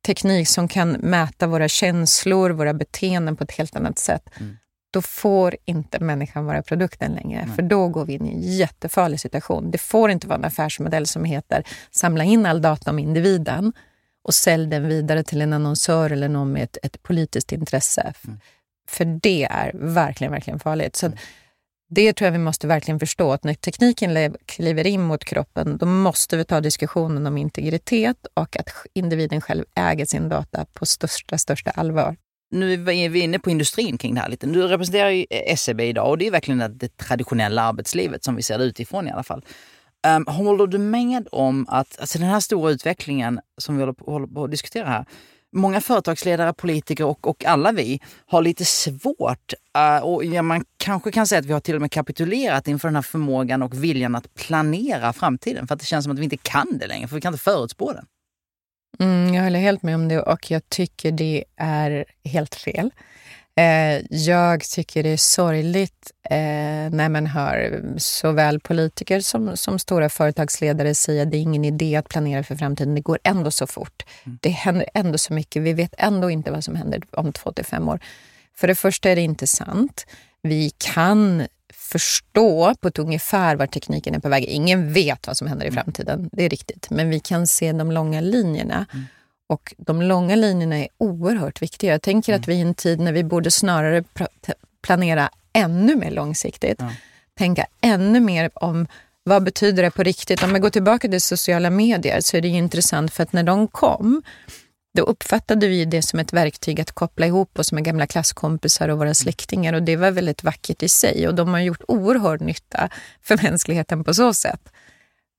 teknik 0.06 0.47
som 0.47 0.67
kan 0.67 0.91
mäta 0.91 1.47
våra 1.47 1.67
känslor, 1.67 2.49
våra 2.49 2.73
beteenden 2.73 3.36
på 3.36 3.43
ett 3.43 3.51
helt 3.51 3.75
annat 3.75 3.99
sätt, 3.99 4.30
mm 4.39 4.58
då 4.95 5.01
får 5.01 5.55
inte 5.65 5.99
människan 5.99 6.45
vara 6.45 6.62
produkten 6.62 7.13
längre. 7.13 7.45
Nej. 7.45 7.55
För 7.55 7.62
då 7.62 7.88
går 7.88 8.05
vi 8.05 8.13
in 8.13 8.25
i 8.25 8.29
en 8.29 8.41
jättefarlig 8.41 9.19
situation. 9.19 9.71
Det 9.71 9.77
får 9.77 10.12
inte 10.12 10.27
vara 10.27 10.38
en 10.38 10.45
affärsmodell 10.45 11.08
som 11.08 11.23
heter 11.23 11.63
samla 11.91 12.23
in 12.23 12.45
all 12.45 12.62
data 12.62 12.89
om 12.89 12.99
individen 12.99 13.73
och 14.23 14.34
sälj 14.34 14.67
den 14.67 14.88
vidare 14.88 15.23
till 15.23 15.41
en 15.41 15.53
annonsör 15.53 16.10
eller 16.10 16.29
någon 16.29 16.51
med 16.51 16.63
ett, 16.63 16.77
ett 16.84 17.03
politiskt 17.03 17.51
intresse. 17.51 18.13
Mm. 18.27 18.39
För 18.89 19.05
det 19.05 19.43
är 19.43 19.71
verkligen, 19.73 20.31
verkligen 20.31 20.60
farligt. 20.60 20.95
Så 20.95 21.12
det 21.89 22.13
tror 22.13 22.25
jag 22.25 22.31
vi 22.31 22.38
måste 22.38 22.67
verkligen 22.67 22.99
förstå, 22.99 23.31
att 23.31 23.43
när 23.43 23.53
tekniken 23.53 24.36
kliver 24.45 24.88
in 24.88 25.01
mot 25.01 25.25
kroppen, 25.25 25.77
då 25.77 25.86
måste 25.86 26.38
vi 26.38 26.45
ta 26.45 26.62
diskussionen 26.62 27.27
om 27.27 27.38
integritet 27.38 28.17
och 28.34 28.60
att 28.60 28.69
individen 28.93 29.41
själv 29.41 29.65
äger 29.75 30.05
sin 30.05 30.29
data 30.29 30.65
på 30.73 30.86
största, 30.86 31.38
största 31.38 31.71
allvar. 31.71 32.15
Nu 32.51 32.73
är 32.73 33.10
vi 33.10 33.19
inne 33.19 33.39
på 33.39 33.49
industrin 33.49 33.97
kring 33.97 34.15
det 34.15 34.21
här 34.21 34.29
lite. 34.29 34.47
Du 34.47 34.67
representerar 34.67 35.10
ju 35.10 35.25
SEB 35.58 35.81
idag 35.81 36.10
och 36.10 36.17
det 36.17 36.27
är 36.27 36.31
verkligen 36.31 36.77
det 36.77 36.97
traditionella 36.97 37.62
arbetslivet 37.62 38.23
som 38.23 38.36
vi 38.36 38.43
ser 38.43 38.58
det 38.58 38.63
utifrån 38.63 39.08
i 39.08 39.12
alla 39.12 39.23
fall. 39.23 39.45
Um, 40.08 40.25
håller 40.27 40.67
du 40.67 40.77
med 40.77 41.27
om 41.31 41.65
att 41.69 41.99
alltså 41.99 42.19
den 42.19 42.27
här 42.27 42.39
stora 42.39 42.71
utvecklingen 42.71 43.39
som 43.58 43.75
vi 43.75 43.81
håller 43.81 43.93
på, 43.93 44.12
håller 44.12 44.27
på 44.27 44.43
att 44.43 44.51
diskutera 44.51 44.86
här, 44.86 45.05
många 45.51 45.81
företagsledare, 45.81 46.53
politiker 46.53 47.05
och, 47.05 47.27
och 47.27 47.45
alla 47.45 47.71
vi 47.71 48.01
har 48.25 48.41
lite 48.41 48.65
svårt, 48.65 49.53
uh, 49.77 50.03
och 50.03 50.25
ja, 50.25 50.41
man 50.41 50.65
kanske 50.77 51.12
kan 51.12 51.27
säga 51.27 51.39
att 51.39 51.45
vi 51.45 51.53
har 51.53 51.60
till 51.60 51.75
och 51.75 51.81
med 51.81 51.91
kapitulerat 51.91 52.67
inför 52.67 52.88
den 52.88 52.95
här 52.95 53.01
förmågan 53.01 53.62
och 53.62 53.84
viljan 53.84 54.15
att 54.15 54.34
planera 54.34 55.13
framtiden. 55.13 55.67
För 55.67 55.73
att 55.73 55.79
det 55.79 55.86
känns 55.86 56.05
som 56.05 56.13
att 56.13 56.19
vi 56.19 56.23
inte 56.23 56.38
kan 56.38 56.77
det 56.77 56.88
längre, 56.88 57.08
för 57.08 57.15
vi 57.15 57.21
kan 57.21 57.34
inte 57.34 57.43
förutspå 57.43 57.93
den. 57.93 58.05
Mm, 58.99 59.34
jag 59.34 59.43
håller 59.43 59.60
helt 59.60 59.84
med 59.84 59.95
om 59.95 60.08
det 60.08 60.19
och 60.19 60.51
jag 60.51 60.69
tycker 60.69 61.12
det 61.12 61.43
är 61.58 62.05
helt 62.23 62.55
fel. 62.55 62.91
Eh, 63.58 64.01
jag 64.10 64.63
tycker 64.63 65.03
det 65.03 65.10
är 65.10 65.17
sorgligt 65.17 66.12
eh, 66.29 66.38
när 66.91 67.10
man 67.10 67.25
hör 67.25 67.84
såväl 67.97 68.60
politiker 68.60 69.19
som, 69.19 69.58
som 69.58 69.79
stora 69.79 70.10
företagsledare 70.10 70.95
säga 70.95 71.23
att 71.23 71.31
det 71.31 71.38
är 71.38 71.41
ingen 71.41 71.65
idé 71.65 71.95
att 71.95 72.10
planera 72.10 72.43
för 72.43 72.55
framtiden. 72.55 72.95
Det 72.95 73.01
går 73.01 73.19
ändå 73.23 73.51
så 73.51 73.67
fort. 73.67 74.03
Mm. 74.23 74.38
Det 74.41 74.49
händer 74.49 74.89
ändå 74.93 75.17
så 75.17 75.34
mycket. 75.34 75.62
Vi 75.62 75.73
vet 75.73 75.93
ändå 75.97 76.29
inte 76.29 76.51
vad 76.51 76.63
som 76.63 76.75
händer 76.75 77.01
om 77.12 77.34
två 77.34 77.51
till 77.51 77.65
fem 77.65 77.89
år. 77.89 77.99
För 78.55 78.67
det 78.67 78.75
första 78.75 79.10
är 79.10 79.15
det 79.15 79.21
inte 79.21 79.47
sant. 79.47 80.05
Vi 80.41 80.71
kan 80.77 81.47
förstå 81.77 82.75
på 82.75 82.88
ett 82.88 82.99
ungefär 82.99 83.55
var 83.55 83.67
tekniken 83.67 84.15
är 84.15 84.19
på 84.19 84.29
väg. 84.29 84.43
Ingen 84.43 84.93
vet 84.93 85.27
vad 85.27 85.38
som 85.38 85.47
händer 85.47 85.65
i 85.65 85.69
mm. 85.69 85.83
framtiden, 85.83 86.29
det 86.31 86.43
är 86.43 86.49
riktigt. 86.49 86.89
Men 86.89 87.09
vi 87.09 87.19
kan 87.19 87.47
se 87.47 87.71
de 87.71 87.91
långa 87.91 88.21
linjerna. 88.21 88.85
Mm. 88.93 89.05
Och 89.47 89.73
de 89.77 90.01
långa 90.01 90.35
linjerna 90.35 90.77
är 90.77 90.88
oerhört 90.97 91.61
viktiga. 91.61 91.91
Jag 91.91 92.01
tänker 92.01 92.33
mm. 92.33 92.41
att 92.41 92.47
vi 92.47 92.53
i 92.53 92.61
en 92.61 92.73
tid 92.73 92.99
när 92.99 93.13
vi 93.13 93.23
borde 93.23 93.51
snarare 93.51 94.03
planera 94.83 95.29
ännu 95.53 95.95
mer 95.95 96.11
långsiktigt. 96.11 96.79
Ja. 96.79 96.91
Tänka 97.38 97.65
ännu 97.81 98.19
mer 98.19 98.49
om 98.53 98.88
vad 99.23 99.43
betyder 99.43 99.83
det 99.83 99.91
på 99.91 100.03
riktigt? 100.03 100.43
Om 100.43 100.51
jag 100.51 100.61
går 100.61 100.69
tillbaka 100.69 101.07
till 101.07 101.21
sociala 101.21 101.69
medier 101.69 102.21
så 102.21 102.38
är 102.38 102.41
det 102.41 102.47
intressant 102.47 103.13
för 103.13 103.23
att 103.23 103.33
när 103.33 103.43
de 103.43 103.67
kom 103.67 104.23
då 104.95 105.03
uppfattade 105.03 105.67
vi 105.67 105.86
det 105.86 106.01
som 106.01 106.19
ett 106.19 106.34
verktyg 106.34 106.81
att 106.81 106.91
koppla 106.91 107.25
ihop 107.25 107.60
oss 107.60 107.71
med 107.71 107.84
gamla 107.84 108.08
klasskompisar 108.08 108.89
och 108.89 108.97
våra 108.97 109.08
mm. 109.08 109.15
släktingar 109.15 109.73
och 109.73 109.84
det 109.84 109.95
var 109.95 110.12
väldigt 110.12 110.43
vackert 110.43 110.84
i 110.84 110.89
sig 110.89 111.27
och 111.27 111.36
de 111.36 111.49
har 111.49 111.60
gjort 111.60 111.81
oerhörd 111.88 112.41
nytta 112.41 112.89
för 113.21 113.38
mänskligheten 113.43 114.03
på 114.03 114.13
så 114.13 114.34
sätt. 114.34 114.69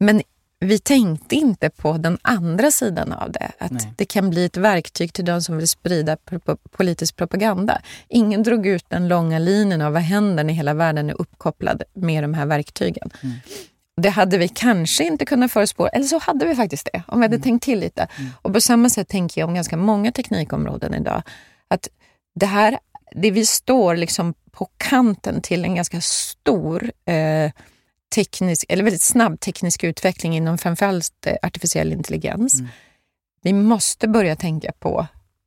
Men 0.01 0.23
vi 0.61 0.79
tänkte 0.79 1.35
inte 1.35 1.71
på 1.71 1.93
den 1.93 2.19
andra 2.23 2.71
sidan 2.71 3.13
av 3.13 3.33
det. 3.33 3.53
Att 3.59 3.71
Nej. 3.71 3.93
det 3.97 4.05
kan 4.05 4.31
bli 4.31 4.45
ett 4.45 4.57
verktyg 4.57 5.13
till 5.13 5.25
de 5.25 5.43
som 5.43 5.57
vill 5.57 5.69
sprida 5.69 6.17
politisk 6.71 7.17
propaganda. 7.17 7.81
Ingen 8.09 8.43
drog 8.43 8.67
ut 8.67 8.85
den 8.89 9.09
långa 9.09 9.39
linjen 9.39 9.83
av 9.83 9.93
vad 9.93 10.03
händer 10.03 10.45
när 10.45 10.55
hela 10.55 10.75
världen 10.75 11.11
är 11.11 11.21
uppkopplad 11.21 11.83
med 11.95 12.25
de 12.25 12.35
här 12.35 12.47
verktygen. 12.47 13.11
Mm. 13.23 13.37
Det 14.03 14.11
hade 14.11 14.39
vi 14.39 14.49
kanske 14.49 15.05
inte 15.05 15.25
kunnat 15.25 15.53
förutspå, 15.53 15.87
eller 15.87 16.05
så 16.05 16.19
hade 16.19 16.47
vi 16.47 16.55
faktiskt 16.55 16.89
det, 16.93 17.03
om 17.09 17.19
vi 17.19 17.25
hade 17.25 17.37
mm. 17.37 17.43
tänkt 17.43 17.65
till 17.65 17.79
lite. 17.79 18.09
Mm. 18.19 18.31
Och 18.43 18.53
på 18.53 18.61
samma 18.61 18.89
sätt 18.91 19.09
tänker 19.09 19.41
jag 19.41 19.49
om 19.49 19.55
ganska 19.55 19.77
många 19.77 20.13
teknikområden 20.13 20.95
idag. 20.95 21.23
Att 21.69 21.89
det 22.35 22.47
här, 22.47 22.79
det 23.15 23.31
vi 23.31 23.47
står 23.47 23.97
liksom 23.97 24.35
på 24.51 24.69
kanten 24.77 25.43
till 25.43 25.65
en 25.65 25.75
ganska 25.75 26.01
stor 26.01 26.93
eh, 27.05 27.51
teknisk, 28.15 28.65
eller 28.69 28.85
väldigt 28.85 29.03
snabb 29.03 29.41
teknisk 29.41 29.85
utveckling 29.85 30.37
inom 30.37 30.59
framförallt 30.59 31.27
eh, 31.27 31.37
artificiell 31.43 31.93
intelligens. 31.93 32.55
Mm. 32.55 32.71
Vi 33.43 33.53
måste 33.53 34.09
börja 34.09 34.37
tänka 34.37 34.73
på 34.73 35.07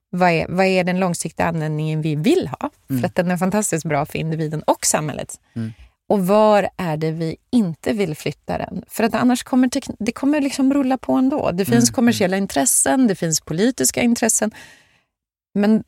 vad 0.10 0.30
är, 0.30 0.46
vad 0.50 0.66
är 0.66 0.84
den 0.84 1.00
långsiktiga 1.00 1.48
användningen 1.48 2.02
vi 2.02 2.16
vill 2.16 2.48
ha? 2.48 2.70
Mm. 2.90 3.02
För 3.02 3.08
att 3.08 3.16
den 3.16 3.32
är 3.32 3.38
fantastiskt 3.38 3.86
bra 3.86 4.06
för 4.06 4.20
individen 4.20 4.64
och 4.64 4.86
samhället. 4.86 5.40
Mm. 5.56 5.74
Och 6.10 6.28
var 6.28 6.70
är 6.78 6.98
det 6.98 7.12
vi 7.12 7.36
inte 7.52 7.94
vill 7.94 8.16
flytta 8.16 8.58
den? 8.58 8.84
För 8.88 9.04
att 9.04 9.16
annars 9.16 9.44
kommer 9.44 9.70
det 10.00 10.12
kommer 10.12 10.42
liksom 10.42 10.74
rulla 10.74 10.98
på 10.98 11.14
ändå. 11.14 11.52
Det 11.52 11.66
finns 11.66 11.90
mm. 11.90 11.94
kommersiella 11.94 12.38
intressen, 12.38 13.08
det 13.08 13.16
finns 13.16 13.42
politiska 13.42 14.02
intressen. 14.02 14.52
Men 15.54 15.84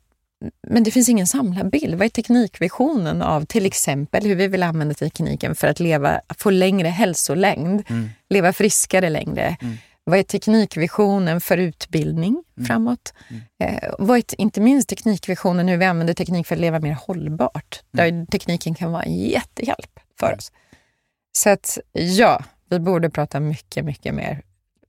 men 0.67 0.83
det 0.83 0.91
finns 0.91 1.09
ingen 1.09 1.27
samlad 1.27 1.69
bild. 1.69 1.95
Vad 1.95 2.05
är 2.05 2.09
teknikvisionen 2.09 3.21
av 3.21 3.45
till 3.45 3.65
exempel 3.65 4.25
hur 4.25 4.35
vi 4.35 4.47
vill 4.47 4.63
använda 4.63 4.93
tekniken 4.93 5.55
för 5.55 5.67
att 5.67 5.79
leva, 5.79 6.21
få 6.37 6.49
längre 6.49 6.87
hälsolängd, 6.87 7.83
mm. 7.89 8.09
leva 8.29 8.53
friskare 8.53 9.09
längre? 9.09 9.57
Mm. 9.61 9.77
Vad 10.03 10.19
är 10.19 10.23
teknikvisionen 10.23 11.41
för 11.41 11.57
utbildning 11.57 12.43
mm. 12.57 12.67
framåt? 12.67 13.13
Mm. 13.29 13.41
Eh, 13.75 13.93
vad 13.99 14.17
är 14.17 14.41
inte 14.41 14.61
minst 14.61 14.89
teknikvisionen 14.89 15.67
hur 15.67 15.77
vi 15.77 15.85
använder 15.85 16.13
teknik 16.13 16.47
för 16.47 16.55
att 16.55 16.61
leva 16.61 16.79
mer 16.79 16.93
hållbart? 16.93 17.81
Mm. 17.93 18.19
Där 18.19 18.25
tekniken 18.25 18.75
kan 18.75 18.91
vara 18.91 19.03
en 19.03 19.15
jättehjälp 19.17 20.00
för 20.21 20.37
oss. 20.37 20.51
Så 21.33 21.49
att 21.49 21.77
ja, 21.91 22.43
vi 22.69 22.79
borde 22.79 23.09
prata 23.09 23.39
mycket, 23.39 23.85
mycket 23.85 24.13
mer 24.13 24.41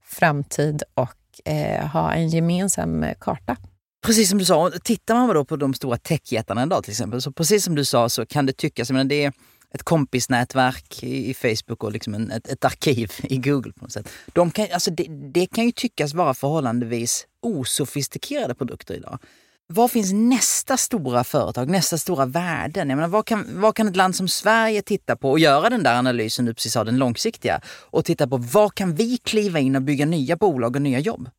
framtid 0.03 0.83
och 0.93 1.51
eh, 1.51 1.87
ha 1.87 2.13
en 2.13 2.29
gemensam 2.29 3.05
karta. 3.19 3.57
Precis 4.05 4.29
som 4.29 4.39
du 4.39 4.45
sa, 4.45 4.71
tittar 4.83 5.15
man 5.15 5.35
då 5.35 5.45
på 5.45 5.55
de 5.55 5.73
stora 5.73 5.97
techjättarna 5.97 6.63
idag 6.63 6.83
till 6.83 6.91
exempel, 6.91 7.21
så 7.21 7.31
precis 7.31 7.63
som 7.63 7.75
du 7.75 7.85
sa 7.85 8.09
så 8.09 8.25
kan 8.25 8.45
det 8.45 8.53
tyckas, 8.53 8.89
jag 8.89 8.93
menar, 8.93 9.09
det 9.09 9.23
är 9.23 9.33
ett 9.73 9.83
kompisnätverk 9.83 11.03
i, 11.03 11.29
i 11.29 11.33
Facebook 11.33 11.83
och 11.83 11.91
liksom 11.91 12.13
en, 12.13 12.31
ett, 12.31 12.47
ett, 12.47 12.65
arkiv 12.65 13.11
i 13.23 13.37
Google 13.37 13.73
på 13.73 13.81
något 13.81 13.91
sätt. 13.91 14.09
De 14.33 14.51
kan, 14.51 14.67
alltså 14.73 14.91
det, 14.91 15.07
det 15.33 15.45
kan 15.45 15.65
ju 15.65 15.71
tyckas 15.71 16.13
vara 16.13 16.33
förhållandevis 16.33 17.27
osofistikerade 17.41 18.55
produkter 18.55 18.93
idag. 18.93 19.19
Vad 19.67 19.91
finns 19.91 20.13
nästa 20.13 20.77
stora 20.77 21.23
företag, 21.23 21.69
nästa 21.69 21.97
stora 21.97 22.25
värden? 22.25 22.89
Jag 22.89 22.95
menar, 22.95 23.09
vad, 23.09 23.25
kan, 23.25 23.61
vad 23.61 23.75
kan 23.75 23.87
ett 23.87 23.95
land 23.95 24.15
som 24.15 24.27
Sverige 24.27 24.81
titta 24.81 25.15
på 25.15 25.31
och 25.31 25.39
göra 25.39 25.69
den 25.69 25.83
där 25.83 25.95
analysen 25.95 26.45
du 26.45 26.53
precis 26.53 26.73
sa, 26.73 26.83
den 26.83 26.97
långsiktiga, 26.97 27.61
och 27.67 28.05
titta 28.05 28.27
på 28.27 28.37
vad 28.37 28.75
kan 28.75 28.95
vi 28.95 29.17
kliva 29.17 29.59
in 29.59 29.75
och 29.75 29.81
bygga 29.81 30.05
nya 30.05 30.35
bolag 30.35 30.75
och 30.75 30.81
nya 30.81 30.99
jobb? 30.99 31.29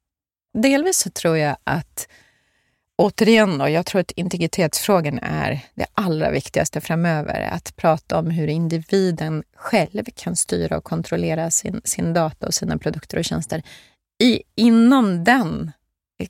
Delvis 0.58 0.98
så 0.98 1.10
tror 1.10 1.36
jag 1.36 1.56
att 1.64 2.08
återigen, 2.96 3.58
då, 3.58 3.68
jag 3.68 3.86
tror 3.86 4.00
att 4.00 4.10
integritetsfrågan 4.10 5.18
är 5.22 5.60
det 5.74 5.86
allra 5.94 6.30
viktigaste 6.30 6.80
framöver. 6.80 7.48
Att 7.52 7.76
prata 7.76 8.18
om 8.18 8.30
hur 8.30 8.48
individen 8.48 9.42
själv 9.56 10.04
kan 10.14 10.36
styra 10.36 10.76
och 10.76 10.84
kontrollera 10.84 11.50
sin, 11.50 11.80
sin 11.84 12.14
data 12.14 12.46
och 12.46 12.54
sina 12.54 12.78
produkter 12.78 13.18
och 13.18 13.24
tjänster. 13.24 13.62
I, 14.22 14.42
inom 14.56 15.24
den 15.24 15.72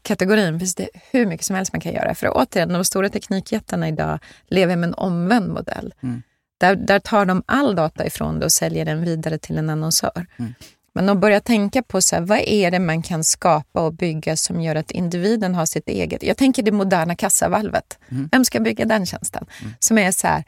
kategorin 0.02 0.58
finns 0.58 0.74
det 0.74 0.88
hur 1.12 1.26
mycket 1.26 1.46
som 1.46 1.56
helst 1.56 1.72
man 1.72 1.80
kan 1.80 1.92
göra. 1.92 2.14
För 2.14 2.30
återigen, 2.34 2.68
de 2.72 2.84
stora 2.84 3.08
teknikjättarna 3.08 3.88
idag 3.88 4.18
lever 4.48 4.76
med 4.76 4.88
en 4.88 4.94
omvänd 4.94 5.52
modell. 5.52 5.94
Mm. 6.02 6.22
Där, 6.58 6.76
där 6.76 6.98
tar 6.98 7.26
de 7.26 7.42
all 7.46 7.74
data 7.74 8.06
ifrån 8.06 8.38
det 8.38 8.44
och 8.44 8.52
säljer 8.52 8.84
den 8.84 9.04
vidare 9.04 9.38
till 9.38 9.58
en 9.58 9.70
annonsör. 9.70 10.26
Mm. 10.36 10.54
Men 10.94 11.08
att 11.08 11.18
börja 11.18 11.40
tänka 11.40 11.82
på 11.82 12.00
så 12.00 12.16
här, 12.16 12.22
vad 12.22 12.38
är 12.38 12.70
det 12.70 12.78
man 12.78 13.02
kan 13.02 13.24
skapa 13.24 13.80
och 13.80 13.92
bygga 13.92 14.36
som 14.36 14.60
gör 14.60 14.74
att 14.74 14.90
individen 14.90 15.54
har 15.54 15.66
sitt 15.66 15.88
eget. 15.88 16.22
Jag 16.22 16.36
tänker 16.36 16.62
det 16.62 16.72
moderna 16.72 17.16
kassavalvet. 17.16 17.98
Mm. 18.10 18.28
Vem 18.32 18.44
ska 18.44 18.60
bygga 18.60 18.84
den 18.84 19.06
tjänsten? 19.06 19.46
Mm. 19.60 19.74
Som 19.78 19.98
är 19.98 20.12
så 20.12 20.26
här, 20.26 20.44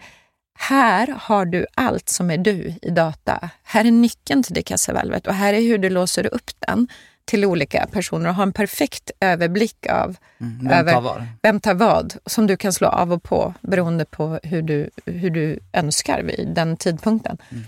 här 0.59 1.14
har 1.18 1.46
du 1.46 1.66
allt 1.75 2.09
som 2.09 2.31
är 2.31 2.38
du 2.38 2.75
i 2.83 2.90
data. 2.90 3.51
Här 3.62 3.85
är 3.85 3.90
nyckeln 3.90 4.42
till 4.42 4.55
det 4.55 4.62
kassavalvet 4.62 5.27
och 5.27 5.35
här 5.35 5.55
är 5.55 5.61
hur 5.61 5.79
du 5.79 5.90
låser 5.90 6.35
upp 6.35 6.51
den 6.59 6.88
till 7.26 7.44
olika 7.44 7.86
personer 7.92 8.28
och 8.28 8.34
har 8.34 8.42
en 8.42 8.52
perfekt 8.52 9.10
överblick 9.20 9.86
av 9.90 10.16
mm, 10.40 10.58
vem, 10.60 10.72
över, 10.72 10.92
tar 10.92 11.00
vad? 11.00 11.26
vem 11.42 11.60
tar 11.60 11.74
vad 11.74 12.14
som 12.26 12.46
du 12.46 12.56
kan 12.56 12.72
slå 12.72 12.88
av 12.88 13.12
och 13.12 13.22
på 13.22 13.54
beroende 13.60 14.04
på 14.04 14.40
hur 14.42 14.62
du, 14.62 14.90
hur 15.06 15.30
du 15.30 15.59
önskar 15.72 16.22
vid 16.22 16.48
den 16.55 16.76
tidpunkten. 16.76 17.38
Mm. 17.51 17.64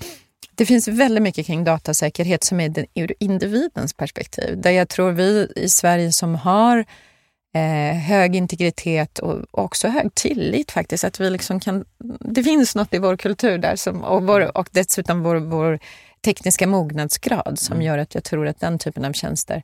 Det 0.55 0.67
finns 0.67 0.89
väldigt 0.89 1.23
mycket 1.23 1.47
kring 1.47 1.65
datasäkerhet 1.65 2.45
som 2.45 2.61
är 2.61 2.69
den, 2.69 2.87
ur 2.95 3.15
individens 3.19 3.95
perspektiv. 3.95 4.61
Där 4.61 4.71
jag 4.71 4.89
tror 4.89 5.11
vi 5.11 5.53
i 5.57 5.69
Sverige 5.69 6.13
som 6.13 6.35
har 6.35 6.85
eh, 7.55 7.97
hög 7.97 8.37
integritet 8.37 9.19
och 9.19 9.45
också 9.51 9.89
hög 9.89 10.15
tillit 10.15 10.71
faktiskt. 10.71 11.05
Att 11.05 11.21
vi 11.21 11.31
liksom 11.31 11.61
kan, 11.61 11.85
det 12.21 12.43
finns 12.43 12.75
något 12.75 12.95
i 12.95 12.99
vår 12.99 13.17
kultur 13.17 13.59
där 13.59 13.77
som, 13.77 14.05
och, 14.05 14.27
vår, 14.27 14.57
och 14.59 14.69
dessutom 14.73 15.23
vår, 15.23 15.37
vår 15.37 15.79
tekniska 16.21 16.67
mognadsgrad 16.67 17.59
som 17.59 17.75
mm. 17.75 17.87
gör 17.87 17.99
att 17.99 18.15
jag 18.15 18.25
tror 18.25 18.47
att 18.47 18.61
den 18.61 18.79
typen 18.79 19.05
av 19.05 19.13
tjänster 19.13 19.63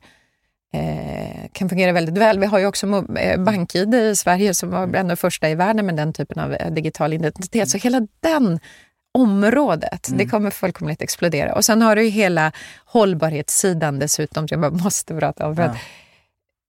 eh, 0.73 1.49
kan 1.51 1.69
fungera 1.69 1.91
väldigt 1.91 2.17
väl. 2.17 2.39
Vi 2.39 2.45
har 2.45 2.59
ju 2.59 2.65
också 2.65 3.05
eh, 3.17 3.43
BankID 3.43 3.95
i 3.95 4.15
Sverige 4.15 4.53
som 4.53 4.69
var 4.69 4.87
bland 4.87 5.09
de 5.09 5.17
första 5.17 5.49
i 5.49 5.55
världen 5.55 5.85
med 5.85 5.95
den 5.95 6.13
typen 6.13 6.43
av 6.43 6.53
eh, 6.53 6.71
digital 6.71 7.13
identitet. 7.13 7.69
Så 7.69 7.77
hela 7.77 8.07
den 8.19 8.59
området. 9.13 10.07
Mm. 10.07 10.17
Det 10.17 10.25
kommer 10.25 10.51
fullkomligt 10.51 11.01
explodera. 11.01 11.55
Och 11.55 11.65
sen 11.65 11.81
har 11.81 11.95
du 11.95 12.03
ju 12.03 12.09
hela 12.09 12.51
hållbarhetssidan 12.85 13.99
dessutom, 13.99 14.47
som 14.47 14.63
jag 14.63 14.71
bara 14.71 14.83
måste 14.83 15.15
prata 15.15 15.47
om. 15.47 15.55
För 15.55 15.63
ja. 15.63 15.75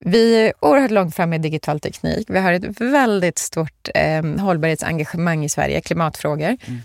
Vi 0.05 0.35
är 0.35 0.53
oerhört 0.59 0.91
långt 0.91 1.15
fram 1.15 1.29
med 1.29 1.41
digital 1.41 1.79
teknik. 1.79 2.29
Vi 2.29 2.39
har 2.39 2.53
ett 2.53 2.81
väldigt 2.81 3.37
stort 3.37 3.89
eh, 3.95 4.23
hållbarhetsengagemang 4.23 5.45
i 5.45 5.49
Sverige, 5.49 5.81
klimatfrågor. 5.81 6.57
Mm. 6.67 6.81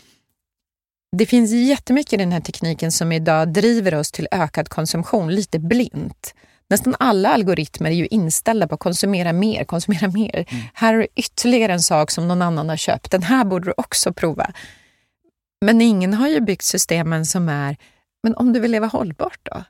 Det 1.17 1.27
finns 1.27 1.53
jättemycket 1.53 2.13
i 2.13 2.17
den 2.17 2.33
här 2.33 2.41
tekniken 2.41 2.93
som 2.93 3.13
idag 3.13 3.49
driver 3.49 3.95
oss 3.95 4.13
till 4.13 4.29
ökad 4.31 4.69
konsumtion, 4.69 5.35
lite 5.35 5.59
blint. 5.59 6.35
Nästan 6.71 6.97
alla 6.99 7.29
algoritmer 7.29 7.91
är 7.91 7.95
ju 7.95 8.07
inställda 8.07 8.69
på 8.69 8.75
att 8.75 8.81
konsumera 8.81 9.33
mer, 9.33 9.65
konsumera 9.65 10.09
mer. 10.09 10.45
Mm. 10.49 10.63
Här 10.75 10.95
är 10.95 11.07
ytterligare 11.17 11.73
en 11.73 11.83
sak 11.83 12.11
som 12.11 12.29
någon 12.29 12.43
annan 12.43 12.69
har 12.69 12.77
köpt. 12.77 13.11
Den 13.11 13.23
här 13.23 13.45
borde 13.45 13.65
du 13.65 13.75
också 13.77 14.13
prova. 14.13 14.53
Men 15.61 15.81
ingen 15.81 16.15
har 16.15 16.29
ju 16.29 16.41
byggt 16.41 16.63
systemen 16.63 17.27
som 17.27 17.49
är, 17.49 17.77
men 18.23 18.35
om 18.35 18.53
du 18.53 18.61
vill 18.61 18.71
leva 18.71 18.87
hållbart 18.87 19.39
då? 19.43 19.65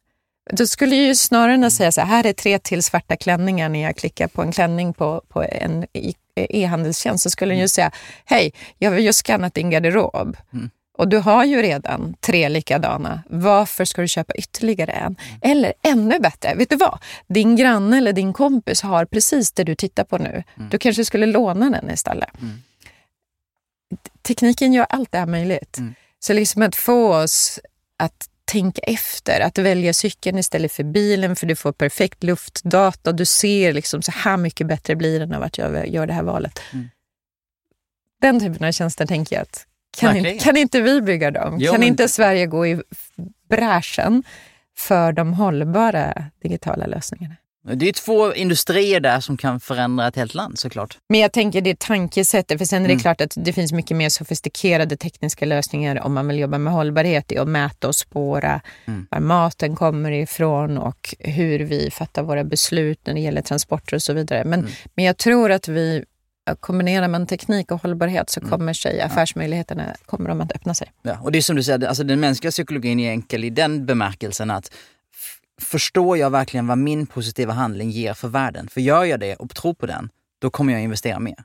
Då 0.51 0.67
skulle 0.67 0.97
ju 0.97 1.15
snarare 1.15 1.71
säga 1.71 1.93
så 1.93 2.01
här, 2.01 2.09
här 2.09 2.27
är 2.27 2.33
tre 2.33 2.59
till 2.59 2.83
svarta 2.83 3.17
klänningar 3.17 3.69
när 3.69 3.83
jag 3.83 3.97
klickar 3.97 4.29
på 4.29 4.43
en 4.43 4.53
klänning 4.53 4.95
på, 4.95 5.23
på 5.29 5.43
en 5.43 5.87
e-handelstjänst. 6.35 7.23
Så 7.23 7.31
skulle 7.31 7.51
den 7.51 7.59
ju 7.59 7.63
mm. 7.63 7.69
säga, 7.69 7.91
hej, 8.25 8.53
jag 8.79 8.91
har 8.91 8.99
just 8.99 9.19
skannat 9.19 9.55
din 9.55 9.71
garderob. 9.71 10.37
Mm. 10.53 10.71
Och 10.99 11.09
du 11.09 11.19
har 11.19 11.45
ju 11.45 11.63
redan 11.63 12.15
tre 12.21 12.49
likadana. 12.49 13.23
Varför 13.29 13.85
ska 13.85 14.03
du 14.03 14.09
köpa 14.09 14.35
ytterligare 14.35 14.93
en? 14.93 15.17
Eller 15.43 15.73
ännu 15.83 16.19
bättre, 16.19 16.55
vet 16.55 16.71
du 16.71 16.77
vad? 16.77 16.99
Din 17.27 17.57
granne 17.57 17.99
eller 17.99 18.13
din 18.13 18.33
kompis 18.33 18.83
har 18.83 19.05
precis 19.05 19.53
det 19.53 19.65
du 19.65 19.75
tittar 19.75 20.05
på 20.05 20.19
nu. 20.19 20.43
Mm. 20.57 20.69
Du 20.71 20.79
kanske 20.79 21.05
skulle 21.05 21.27
låna 21.27 21.71
den 21.71 21.91
istället. 21.91 22.31
Mm. 22.41 22.63
Tekniken 24.23 24.73
gör 24.73 24.87
allt 24.89 25.13
det 25.13 25.19
här 25.19 25.27
möjligt. 25.27 25.79
Mm. 25.79 25.95
Så 26.19 26.33
liksom 26.33 26.63
att 26.63 26.77
få 26.77 27.15
oss 27.15 27.61
att 27.97 28.29
tänka 28.45 28.81
efter, 28.83 29.41
att 29.41 29.59
välja 29.59 29.95
cykeln 29.95 30.39
istället 30.39 30.73
för 30.73 30.85
bilen 30.85 31.37
för 31.37 31.47
du 31.47 31.57
får 31.57 31.73
perfekt 31.73 32.23
luftdata. 32.23 33.13
Du 33.13 33.25
ser 33.25 33.73
liksom 33.73 34.03
så 34.03 34.13
här 34.13 34.37
mycket 34.37 34.67
bättre 34.67 34.97
blir 34.97 35.21
den 35.21 35.35
av 35.35 35.43
att 35.43 35.59
jag 35.59 35.89
gör 35.89 36.07
det 36.07 36.13
här 36.13 36.23
valet. 36.23 36.61
Mm. 36.73 36.89
Den 38.21 38.41
typen 38.41 38.69
av 38.69 38.73
tjänster 38.73 39.07
tänker 39.07 39.37
jag 39.37 39.43
att 39.43 39.67
kan, 39.97 40.17
inte, 40.17 40.45
kan 40.45 40.57
inte 40.57 40.81
vi 40.81 41.01
bygga 41.01 41.31
dem? 41.31 41.57
Jo, 41.61 41.73
kan 41.73 41.81
men... 41.81 41.89
inte 41.89 42.09
Sverige 42.09 42.47
gå 42.47 42.67
i 42.67 42.83
bräschen 43.49 44.23
för 44.77 45.13
de 45.13 45.33
hållbara 45.33 46.25
digitala 46.43 46.87
lösningarna? 46.87 47.35
Det 47.65 47.89
är 47.89 47.93
två 47.93 48.35
industrier 48.35 49.01
där 49.01 49.21
som 49.21 49.37
kan 49.37 49.61
förändra 49.61 50.09
ett 50.09 50.17
helt 50.17 50.35
land 50.35 50.59
såklart. 50.59 50.99
Men 51.09 51.21
jag 51.21 51.33
tänker 51.33 51.61
det 51.61 51.79
tankesättet, 51.79 52.59
för 52.59 52.65
sen 52.65 52.83
är 52.85 52.89
det 52.89 52.93
mm. 52.93 53.01
klart 53.01 53.21
att 53.21 53.33
det 53.37 53.53
finns 53.53 53.73
mycket 53.73 53.97
mer 53.97 54.09
sofistikerade 54.09 54.97
tekniska 54.97 55.47
lösningar 55.47 56.01
om 56.01 56.15
man 56.15 56.29
vill 56.29 56.39
jobba 56.39 56.59
med 56.59 56.73
hållbarhet 56.73 57.33
i 57.33 57.39
att 57.39 57.49
mäta 57.49 57.89
och 57.89 57.97
spåra 57.97 58.61
mm. 58.87 59.07
var 59.11 59.21
maten 59.21 59.77
kommer 59.77 60.13
ifrån 60.13 60.79
och 60.79 61.15
hur 61.19 61.59
vi 61.59 61.91
fattar 61.91 62.23
våra 62.23 62.45
beslut 62.45 63.01
när 63.07 63.15
det 63.15 63.21
gäller 63.21 63.43
transporter 63.43 63.97
och 63.97 64.03
så 64.03 64.13
vidare. 64.13 64.45
Men, 64.45 64.61
mm. 64.61 64.73
men 64.95 65.05
jag 65.05 65.17
tror 65.17 65.53
att 65.53 65.69
vi 65.69 66.05
kombinerar 66.61 67.09
man 67.09 67.27
teknik 67.27 67.71
och 67.71 67.83
hållbarhet 67.83 68.31
så 68.31 68.41
mm. 68.41 68.51
kommer 68.51 68.73
sig 68.73 69.01
affärsmöjligheterna 69.01 69.95
kommer 70.07 70.29
de 70.29 70.41
att 70.41 70.53
öppna 70.53 70.75
sig. 70.75 70.93
Ja, 71.03 71.19
och 71.23 71.33
det 71.33 71.39
är 71.39 71.43
som 71.43 71.57
du 71.57 71.63
säger, 71.63 71.87
alltså 71.87 72.05
den 72.05 72.21
mänskliga 72.21 72.51
psykologin 72.51 73.01
är 73.01 73.11
enkel 73.11 73.45
i 73.45 73.51
den 73.51 73.87
bemärkelsen 73.87 74.51
att 74.51 74.75
förstår 75.61 76.19
jag 76.19 76.31
verkligen 76.31 76.67
vad 76.67 76.79
min 76.79 77.07
positiva 77.07 77.53
handling 77.53 77.91
ger 77.91 78.15
för 78.15 78.29
världen? 78.29 78.69
För 78.69 78.81
gör 78.81 79.05
jag 79.05 79.21
det 79.21 79.37
och 79.37 79.55
tror 79.55 79.75
på 79.75 79.87
den, 79.87 80.09
då 80.41 80.51
kommer 80.51 80.73
jag 80.73 80.83
investera 80.83 81.19
mer. 81.19 81.45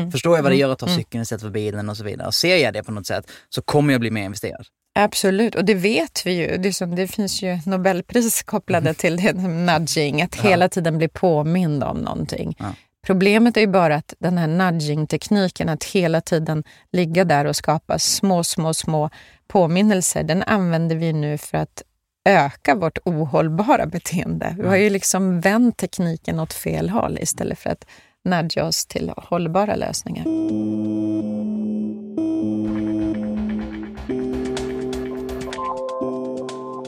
Mm. 0.00 0.12
Förstår 0.12 0.36
jag 0.36 0.42
vad 0.42 0.52
det 0.52 0.54
mm. 0.54 0.60
gör 0.60 0.72
att 0.72 0.78
ta 0.78 0.86
mm. 0.86 0.98
cykeln 0.98 1.22
istället 1.22 1.42
för 1.42 1.50
bilen 1.50 1.88
och 1.88 1.96
så 1.96 2.04
vidare. 2.04 2.26
Och 2.26 2.34
ser 2.34 2.56
jag 2.56 2.74
det 2.74 2.82
på 2.82 2.92
något 2.92 3.06
sätt 3.06 3.30
så 3.48 3.62
kommer 3.62 3.92
jag 3.94 4.00
bli 4.00 4.10
mer 4.10 4.22
investerad. 4.22 4.66
Absolut, 4.94 5.54
och 5.54 5.64
det 5.64 5.74
vet 5.74 6.26
vi 6.26 6.32
ju. 6.32 6.56
Det, 6.56 6.72
som, 6.72 6.94
det 6.94 7.08
finns 7.08 7.42
ju 7.42 7.58
Nobelpris 7.66 8.42
kopplade 8.42 8.94
till 8.94 9.16
det, 9.16 9.32
nudging, 9.32 10.22
att 10.22 10.36
ja. 10.36 10.42
hela 10.42 10.68
tiden 10.68 10.98
bli 10.98 11.08
påmind 11.08 11.84
om 11.84 11.96
någonting. 11.96 12.56
Ja. 12.58 12.74
Problemet 13.08 13.56
är 13.56 13.60
ju 13.60 13.66
bara 13.66 13.96
att 13.96 14.14
den 14.18 14.38
här 14.38 14.46
nudging-tekniken, 14.46 15.68
att 15.68 15.84
hela 15.84 16.20
tiden 16.20 16.64
ligga 16.92 17.24
där 17.24 17.44
och 17.44 17.56
skapa 17.56 17.98
små, 17.98 18.44
små, 18.44 18.74
små 18.74 19.10
påminnelser, 19.46 20.22
den 20.22 20.42
använder 20.42 20.96
vi 20.96 21.12
nu 21.12 21.38
för 21.38 21.58
att 21.58 21.82
öka 22.28 22.74
vårt 22.74 22.98
ohållbara 23.04 23.86
beteende. 23.86 24.56
Vi 24.58 24.68
har 24.68 24.76
ju 24.76 24.90
liksom 24.90 25.40
vänt 25.40 25.76
tekniken 25.76 26.40
åt 26.40 26.52
fel 26.52 26.90
håll 26.90 27.18
istället 27.20 27.58
för 27.58 27.70
att 27.70 27.86
nudga 28.24 28.64
oss 28.64 28.86
till 28.86 29.12
hållbara 29.16 29.76
lösningar. 29.76 30.24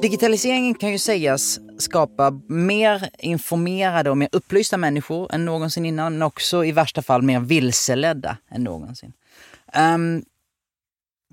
Digitaliseringen 0.02 0.74
kan 0.74 0.92
ju 0.92 0.98
sägas 0.98 1.60
skapa 1.78 2.40
mer 2.48 3.10
informerade 3.18 4.10
och 4.10 4.18
mer 4.18 4.28
upplysta 4.32 4.76
människor 4.76 5.34
än 5.34 5.44
någonsin 5.44 5.86
innan, 5.86 6.12
men 6.12 6.22
också 6.22 6.64
i 6.64 6.72
värsta 6.72 7.02
fall 7.02 7.22
mer 7.22 7.40
vilseledda 7.40 8.36
än 8.50 8.64
någonsin. 8.64 9.12
Um, 9.94 10.24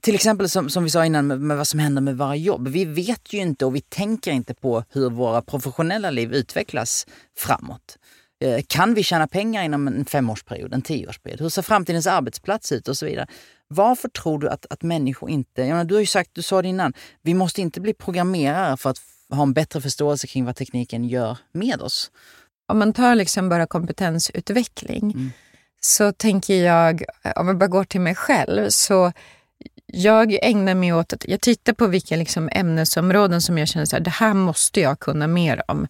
till 0.01 0.15
exempel 0.15 0.49
som, 0.49 0.69
som 0.69 0.83
vi 0.83 0.89
sa 0.89 1.05
innan 1.05 1.27
med, 1.27 1.41
med, 1.41 1.57
vad 1.57 1.67
som 1.67 1.79
händer 1.79 2.01
med 2.01 2.17
våra 2.17 2.35
jobb. 2.35 2.67
Vi 2.67 2.85
vet 2.85 3.33
ju 3.33 3.37
inte 3.37 3.65
och 3.65 3.75
vi 3.75 3.81
tänker 3.81 4.31
inte 4.31 4.53
på 4.53 4.83
hur 4.89 5.09
våra 5.09 5.41
professionella 5.41 6.09
liv 6.09 6.33
utvecklas 6.33 7.07
framåt. 7.37 7.97
Eh, 8.39 8.61
kan 8.67 8.93
vi 8.93 9.03
tjäna 9.03 9.27
pengar 9.27 9.63
inom 9.63 9.87
en 9.87 10.05
femårsperiod, 10.05 10.73
en 10.73 10.81
tioårsperiod? 10.81 11.41
Hur 11.41 11.49
ser 11.49 11.61
framtidens 11.61 12.07
arbetsplats 12.07 12.71
ut 12.71 12.87
och 12.87 12.97
så 12.97 13.05
vidare? 13.05 13.27
Varför 13.67 14.09
tror 14.09 14.39
du 14.39 14.49
att, 14.49 14.65
att 14.69 14.83
människor 14.83 15.29
inte... 15.29 15.61
Ja, 15.61 15.83
du 15.83 15.93
har 15.93 16.01
ju 16.01 16.07
sagt, 16.07 16.29
du 16.33 16.41
sa 16.41 16.61
det 16.61 16.67
innan, 16.67 16.93
vi 17.21 17.33
måste 17.33 17.61
inte 17.61 17.81
bli 17.81 17.93
programmerare 17.93 18.77
för 18.77 18.89
att 18.89 18.97
ha 19.29 19.43
en 19.43 19.53
bättre 19.53 19.81
förståelse 19.81 20.27
kring 20.27 20.45
vad 20.45 20.55
tekniken 20.55 21.03
gör 21.03 21.37
med 21.51 21.81
oss. 21.81 22.11
Om 22.67 22.79
man 22.79 22.93
tar 22.93 23.15
liksom 23.15 23.49
bara 23.49 23.67
kompetensutveckling 23.67 25.03
mm. 25.03 25.31
så 25.81 26.11
tänker 26.11 26.63
jag, 26.63 27.03
om 27.35 27.47
jag 27.47 27.57
bara 27.57 27.67
går 27.67 27.83
till 27.83 28.01
mig 28.01 28.15
själv, 28.15 28.69
så 28.69 29.11
jag 29.93 30.37
ägnar 30.41 30.75
mig 30.75 30.93
åt 30.93 31.13
att 31.13 31.25
jag 31.27 31.41
tittar 31.41 31.73
på 31.73 31.87
vilka 31.87 32.15
liksom 32.15 32.49
ämnesområden 32.51 33.41
som 33.41 33.57
jag 33.57 33.67
känner 33.67 33.95
att 33.95 34.03
det 34.03 34.09
här 34.09 34.33
måste 34.33 34.81
jag 34.81 34.99
kunna 34.99 35.27
mer 35.27 35.61
om. 35.67 35.87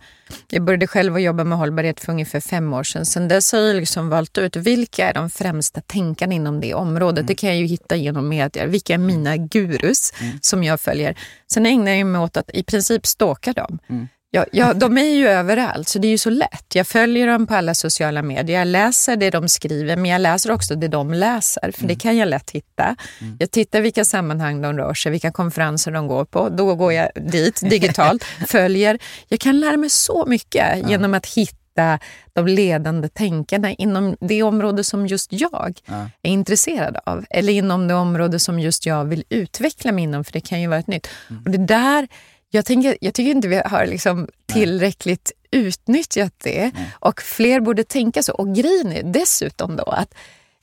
Jag 0.47 0.63
började 0.63 0.87
själv 0.87 1.15
att 1.15 1.21
jobba 1.21 1.43
med 1.43 1.57
hållbarhet 1.57 1.99
för 1.99 2.11
ungefär 2.11 2.39
fem 2.39 2.73
år 2.73 2.83
sedan. 2.83 3.05
Sen 3.05 3.27
dess 3.27 3.51
har 3.51 3.59
jag 3.59 3.75
liksom 3.75 4.09
valt 4.09 4.37
ut 4.37 4.55
vilka 4.55 5.09
är 5.09 5.13
de 5.13 5.29
främsta 5.29 5.81
tänkarna 5.81 6.33
inom 6.33 6.59
det 6.59 6.73
området. 6.73 7.17
Mm. 7.17 7.25
Det 7.27 7.35
kan 7.35 7.49
jag 7.49 7.57
ju 7.57 7.65
hitta 7.65 7.95
genom 7.95 8.29
medier. 8.29 8.67
Vilka 8.67 8.93
är 8.93 8.97
mina 8.97 9.37
gurus 9.37 10.13
mm. 10.21 10.39
som 10.41 10.63
jag 10.63 10.81
följer? 10.81 11.17
Sen 11.51 11.65
ägnar 11.65 11.91
jag 11.91 12.07
mig 12.07 12.21
åt 12.21 12.37
att 12.37 12.49
i 12.53 12.63
princip 12.63 13.05
stalka 13.05 13.53
dem. 13.53 13.79
Mm. 13.89 14.07
Ja, 14.31 14.45
ja, 14.51 14.73
de 14.73 14.97
är 14.97 15.15
ju 15.15 15.27
överallt, 15.27 15.87
så 15.87 15.99
det 15.99 16.07
är 16.07 16.09
ju 16.09 16.17
så 16.17 16.29
lätt. 16.29 16.75
Jag 16.75 16.87
följer 16.87 17.27
dem 17.27 17.47
på 17.47 17.55
alla 17.55 17.73
sociala 17.73 18.21
medier. 18.21 18.59
Jag 18.59 18.67
läser 18.67 19.15
det 19.15 19.29
de 19.29 19.49
skriver, 19.49 19.95
men 19.95 20.11
jag 20.11 20.21
läser 20.21 20.51
också 20.51 20.75
det 20.75 20.87
de 20.87 21.13
läser, 21.13 21.71
för 21.71 21.83
mm. 21.83 21.87
det 21.87 21.95
kan 21.95 22.17
jag 22.17 22.27
lätt 22.27 22.51
hitta. 22.51 22.95
Mm. 23.21 23.37
Jag 23.39 23.51
tittar 23.51 23.81
vilka 23.81 24.05
sammanhang 24.05 24.61
de 24.61 24.77
rör 24.77 24.93
sig, 24.93 25.11
vilka 25.11 25.31
konferenser 25.31 25.91
de 25.91 26.07
går 26.07 26.25
på. 26.25 26.49
Då 26.49 26.75
går 26.75 26.93
jag 26.93 27.09
dit 27.15 27.69
digitalt, 27.69 28.23
följer. 28.47 28.99
Jag 29.27 29.39
kan 29.39 29.59
lära 29.59 29.77
mig 29.77 29.89
så 29.89 30.25
mycket 30.27 30.77
ja. 30.81 30.89
genom 30.89 31.13
att 31.13 31.25
hitta 31.25 31.99
de 32.33 32.47
ledande 32.47 33.09
tänkarna 33.09 33.71
inom 33.71 34.15
det 34.19 34.43
område 34.43 34.83
som 34.83 35.07
just 35.07 35.33
jag 35.33 35.79
ja. 35.85 36.09
är 36.21 36.31
intresserad 36.31 36.97
av. 37.05 37.25
Eller 37.29 37.53
inom 37.53 37.87
det 37.87 37.93
område 37.93 38.39
som 38.39 38.59
just 38.59 38.85
jag 38.85 39.05
vill 39.05 39.23
utveckla 39.29 39.91
mig 39.91 40.03
inom, 40.03 40.23
för 40.23 40.33
det 40.33 40.41
kan 40.41 40.61
ju 40.61 40.67
vara 40.67 40.79
ett 40.79 40.87
nytt. 40.87 41.07
Mm. 41.29 41.43
Och 41.43 41.51
det 41.51 41.65
där 41.65 42.07
jag, 42.49 42.65
tänker, 42.65 42.97
jag 43.01 43.13
tycker 43.13 43.31
inte 43.31 43.47
vi 43.47 43.61
har 43.65 43.85
liksom 43.85 44.27
tillräckligt 44.45 45.31
utnyttjat 45.51 46.33
det 46.43 46.71
Nej. 46.75 46.93
och 46.99 47.21
fler 47.21 47.59
borde 47.59 47.83
tänka 47.83 48.23
så. 48.23 48.33
Och 48.33 48.55
grejen 48.55 48.91
är 48.91 49.03
dessutom 49.03 49.75
då 49.75 49.83
att 49.83 50.13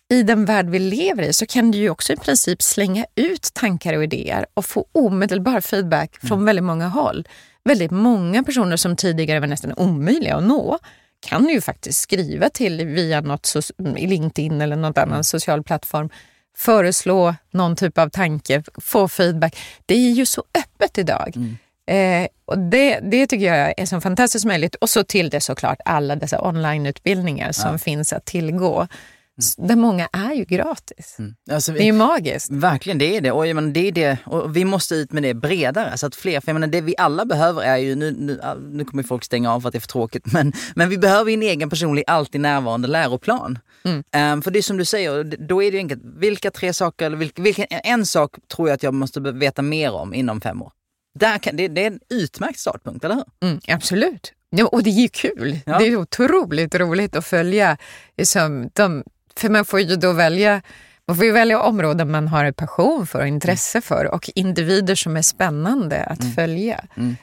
i 0.08 0.22
den 0.22 0.44
värld 0.44 0.70
vi 0.70 0.78
lever 0.78 1.22
i 1.22 1.32
så 1.32 1.46
kan 1.46 1.70
du 1.70 1.78
ju 1.78 1.90
också 1.90 2.12
i 2.12 2.16
princip 2.16 2.62
slänga 2.62 3.06
ut 3.14 3.50
tankar 3.54 3.96
och 3.96 4.04
idéer 4.04 4.46
och 4.54 4.64
få 4.64 4.86
omedelbar 4.92 5.60
feedback 5.60 6.16
mm. 6.22 6.28
från 6.28 6.44
väldigt 6.44 6.64
många 6.64 6.88
håll. 6.88 7.28
Väldigt 7.64 7.90
många 7.90 8.42
personer 8.42 8.76
som 8.76 8.96
tidigare 8.96 9.40
var 9.40 9.46
nästan 9.46 9.72
omöjliga 9.76 10.36
att 10.36 10.44
nå 10.44 10.78
kan 11.26 11.48
ju 11.48 11.60
faktiskt 11.60 12.00
skriva 12.00 12.48
till 12.48 12.86
via 12.86 13.20
något 13.20 13.46
so 13.46 13.60
LinkedIn 13.96 14.60
eller 14.60 14.76
någon 14.76 14.92
annan 14.96 15.12
mm. 15.12 15.24
social 15.24 15.62
plattform 15.62 16.10
föreslå 16.56 17.34
någon 17.50 17.76
typ 17.76 17.98
av 17.98 18.08
tanke, 18.08 18.62
få 18.76 19.08
feedback. 19.08 19.56
Det 19.86 19.94
är 19.94 20.10
ju 20.10 20.26
så 20.26 20.44
öppet 20.58 20.98
idag. 20.98 21.32
Mm. 21.36 21.56
Eh, 21.86 22.26
och 22.44 22.58
det, 22.58 23.00
det 23.02 23.26
tycker 23.26 23.54
jag 23.54 23.74
är 23.76 23.86
så 23.86 24.00
fantastiskt 24.00 24.44
möjligt. 24.44 24.74
Och 24.74 24.90
så 24.90 25.04
till 25.04 25.30
det 25.30 25.40
såklart 25.40 25.78
alla 25.84 26.16
dessa 26.16 26.48
onlineutbildningar 26.48 27.52
som 27.52 27.72
ja. 27.72 27.78
finns 27.78 28.12
att 28.12 28.24
tillgå. 28.24 28.86
Mm. 29.36 29.68
Där 29.68 29.76
många 29.76 30.08
är 30.12 30.32
ju 30.32 30.44
gratis. 30.44 31.16
Mm. 31.18 31.34
Alltså, 31.50 31.72
det 31.72 31.82
är 31.82 31.84
ju 31.84 31.92
magiskt. 31.92 32.50
Verkligen, 32.50 32.98
det 32.98 33.16
är 33.16 33.20
det. 33.20 33.32
Och, 33.32 33.46
menar, 33.46 33.72
det 33.72 33.88
är 33.88 33.92
det. 33.92 34.18
och 34.26 34.56
vi 34.56 34.64
måste 34.64 34.94
ut 34.94 35.12
med 35.12 35.22
det 35.22 35.34
bredare 35.34 35.98
så 35.98 36.06
att 36.06 36.14
fler, 36.14 36.40
för 36.40 36.48
jag 36.48 36.54
menar, 36.54 36.66
det 36.66 36.80
vi 36.80 36.94
alla 36.98 37.24
behöver 37.24 37.62
är 37.62 37.76
ju, 37.76 37.94
nu, 37.94 38.10
nu, 38.18 38.40
nu 38.70 38.84
kommer 38.84 39.02
folk 39.02 39.24
stänga 39.24 39.54
av 39.54 39.60
för 39.60 39.68
att 39.68 39.72
det 39.72 39.78
är 39.78 39.80
för 39.80 39.88
tråkigt, 39.88 40.32
men, 40.32 40.52
men 40.74 40.88
vi 40.88 40.98
behöver 40.98 41.32
en 41.32 41.42
egen 41.42 41.70
personlig, 41.70 42.04
alltid 42.06 42.40
närvarande 42.40 42.88
läroplan. 42.88 43.58
Mm. 43.84 44.32
Um, 44.32 44.42
för 44.42 44.50
det 44.50 44.58
är 44.58 44.62
som 44.62 44.76
du 44.76 44.84
säger, 44.84 45.24
då 45.48 45.62
är 45.62 45.72
det 45.72 45.78
enkelt, 45.78 46.00
vilka 46.04 46.50
tre 46.50 46.72
saker, 46.72 47.06
eller 47.06 47.16
vilka, 47.16 47.42
vilken, 47.42 47.66
en 47.70 48.06
sak 48.06 48.36
tror 48.56 48.68
jag 48.68 48.74
att 48.74 48.82
jag 48.82 48.94
måste 48.94 49.20
veta 49.20 49.62
mer 49.62 49.92
om 49.92 50.14
inom 50.14 50.40
fem 50.40 50.62
år. 50.62 50.72
Där 51.14 51.38
kan, 51.38 51.56
det, 51.56 51.68
det 51.68 51.82
är 51.82 51.86
en 51.86 52.00
utmärkt 52.10 52.58
startpunkt, 52.58 53.04
eller 53.04 53.14
hur? 53.14 53.48
Mm, 53.48 53.60
absolut. 53.68 54.32
Ja, 54.50 54.66
och 54.66 54.82
det 54.82 54.90
är 54.90 55.02
ju 55.02 55.08
kul. 55.08 55.60
Ja. 55.66 55.78
Det 55.78 55.84
är 55.84 55.96
otroligt 55.96 56.74
roligt 56.74 57.16
att 57.16 57.26
följa. 57.26 57.76
Liksom, 58.16 58.70
de, 58.72 59.04
för 59.36 59.48
man 59.48 59.64
får 59.64 59.80
ju 59.80 59.96
då 59.96 60.12
välja 60.12 60.62
man 61.06 61.16
får 61.16 61.26
ju 61.26 61.32
välja 61.32 61.62
områden 61.62 62.10
man 62.10 62.28
har 62.28 62.44
en 62.44 62.54
passion 62.54 63.06
för 63.06 63.20
och 63.20 63.26
intresse 63.26 63.80
för 63.80 64.04
och 64.04 64.30
individer 64.34 64.94
som 64.94 65.16
är 65.16 65.22
spännande 65.22 66.04
att 66.04 66.34
följa. 66.34 66.84
Mm. 66.96 67.16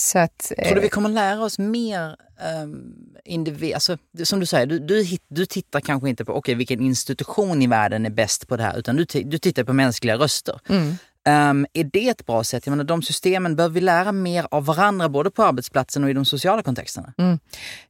Så 0.00 0.18
att, 0.18 0.38
Tror 0.38 0.74
du 0.74 0.76
eh, 0.76 0.82
vi 0.82 0.88
kommer 0.88 1.08
lära 1.08 1.44
oss 1.44 1.58
mer 1.58 2.16
um, 2.62 2.94
individ, 3.24 3.74
alltså, 3.74 3.98
som 4.24 4.40
du 4.40 4.46
säger, 4.46 4.66
du, 4.66 4.78
du, 4.78 5.04
du 5.28 5.46
tittar 5.46 5.80
kanske 5.80 6.08
inte 6.08 6.24
på 6.24 6.32
okej 6.32 6.54
vilken 6.54 6.80
institution 6.80 7.62
i 7.62 7.66
världen 7.66 8.06
är 8.06 8.10
bäst 8.10 8.48
på 8.48 8.56
det 8.56 8.62
här 8.62 8.78
utan 8.78 8.96
du, 8.96 9.04
du 9.04 9.38
tittar 9.38 9.64
på 9.64 9.72
mänskliga 9.72 10.16
röster. 10.16 10.60
mm. 10.68 10.96
Um, 11.26 11.66
är 11.72 11.84
det 11.84 12.08
ett 12.08 12.26
bra 12.26 12.44
sätt? 12.44 12.66
Jag 12.66 12.70
menar, 12.70 12.84
de 12.84 13.02
systemen 13.02 13.56
behöver 13.56 13.74
vi 13.74 13.80
lära 13.80 14.12
mer 14.12 14.46
av 14.50 14.64
varandra 14.64 15.08
både 15.08 15.30
på 15.30 15.42
arbetsplatsen 15.42 16.04
och 16.04 16.10
i 16.10 16.12
de 16.12 16.24
sociala 16.24 16.62
kontexterna. 16.62 17.12
Mm. 17.18 17.38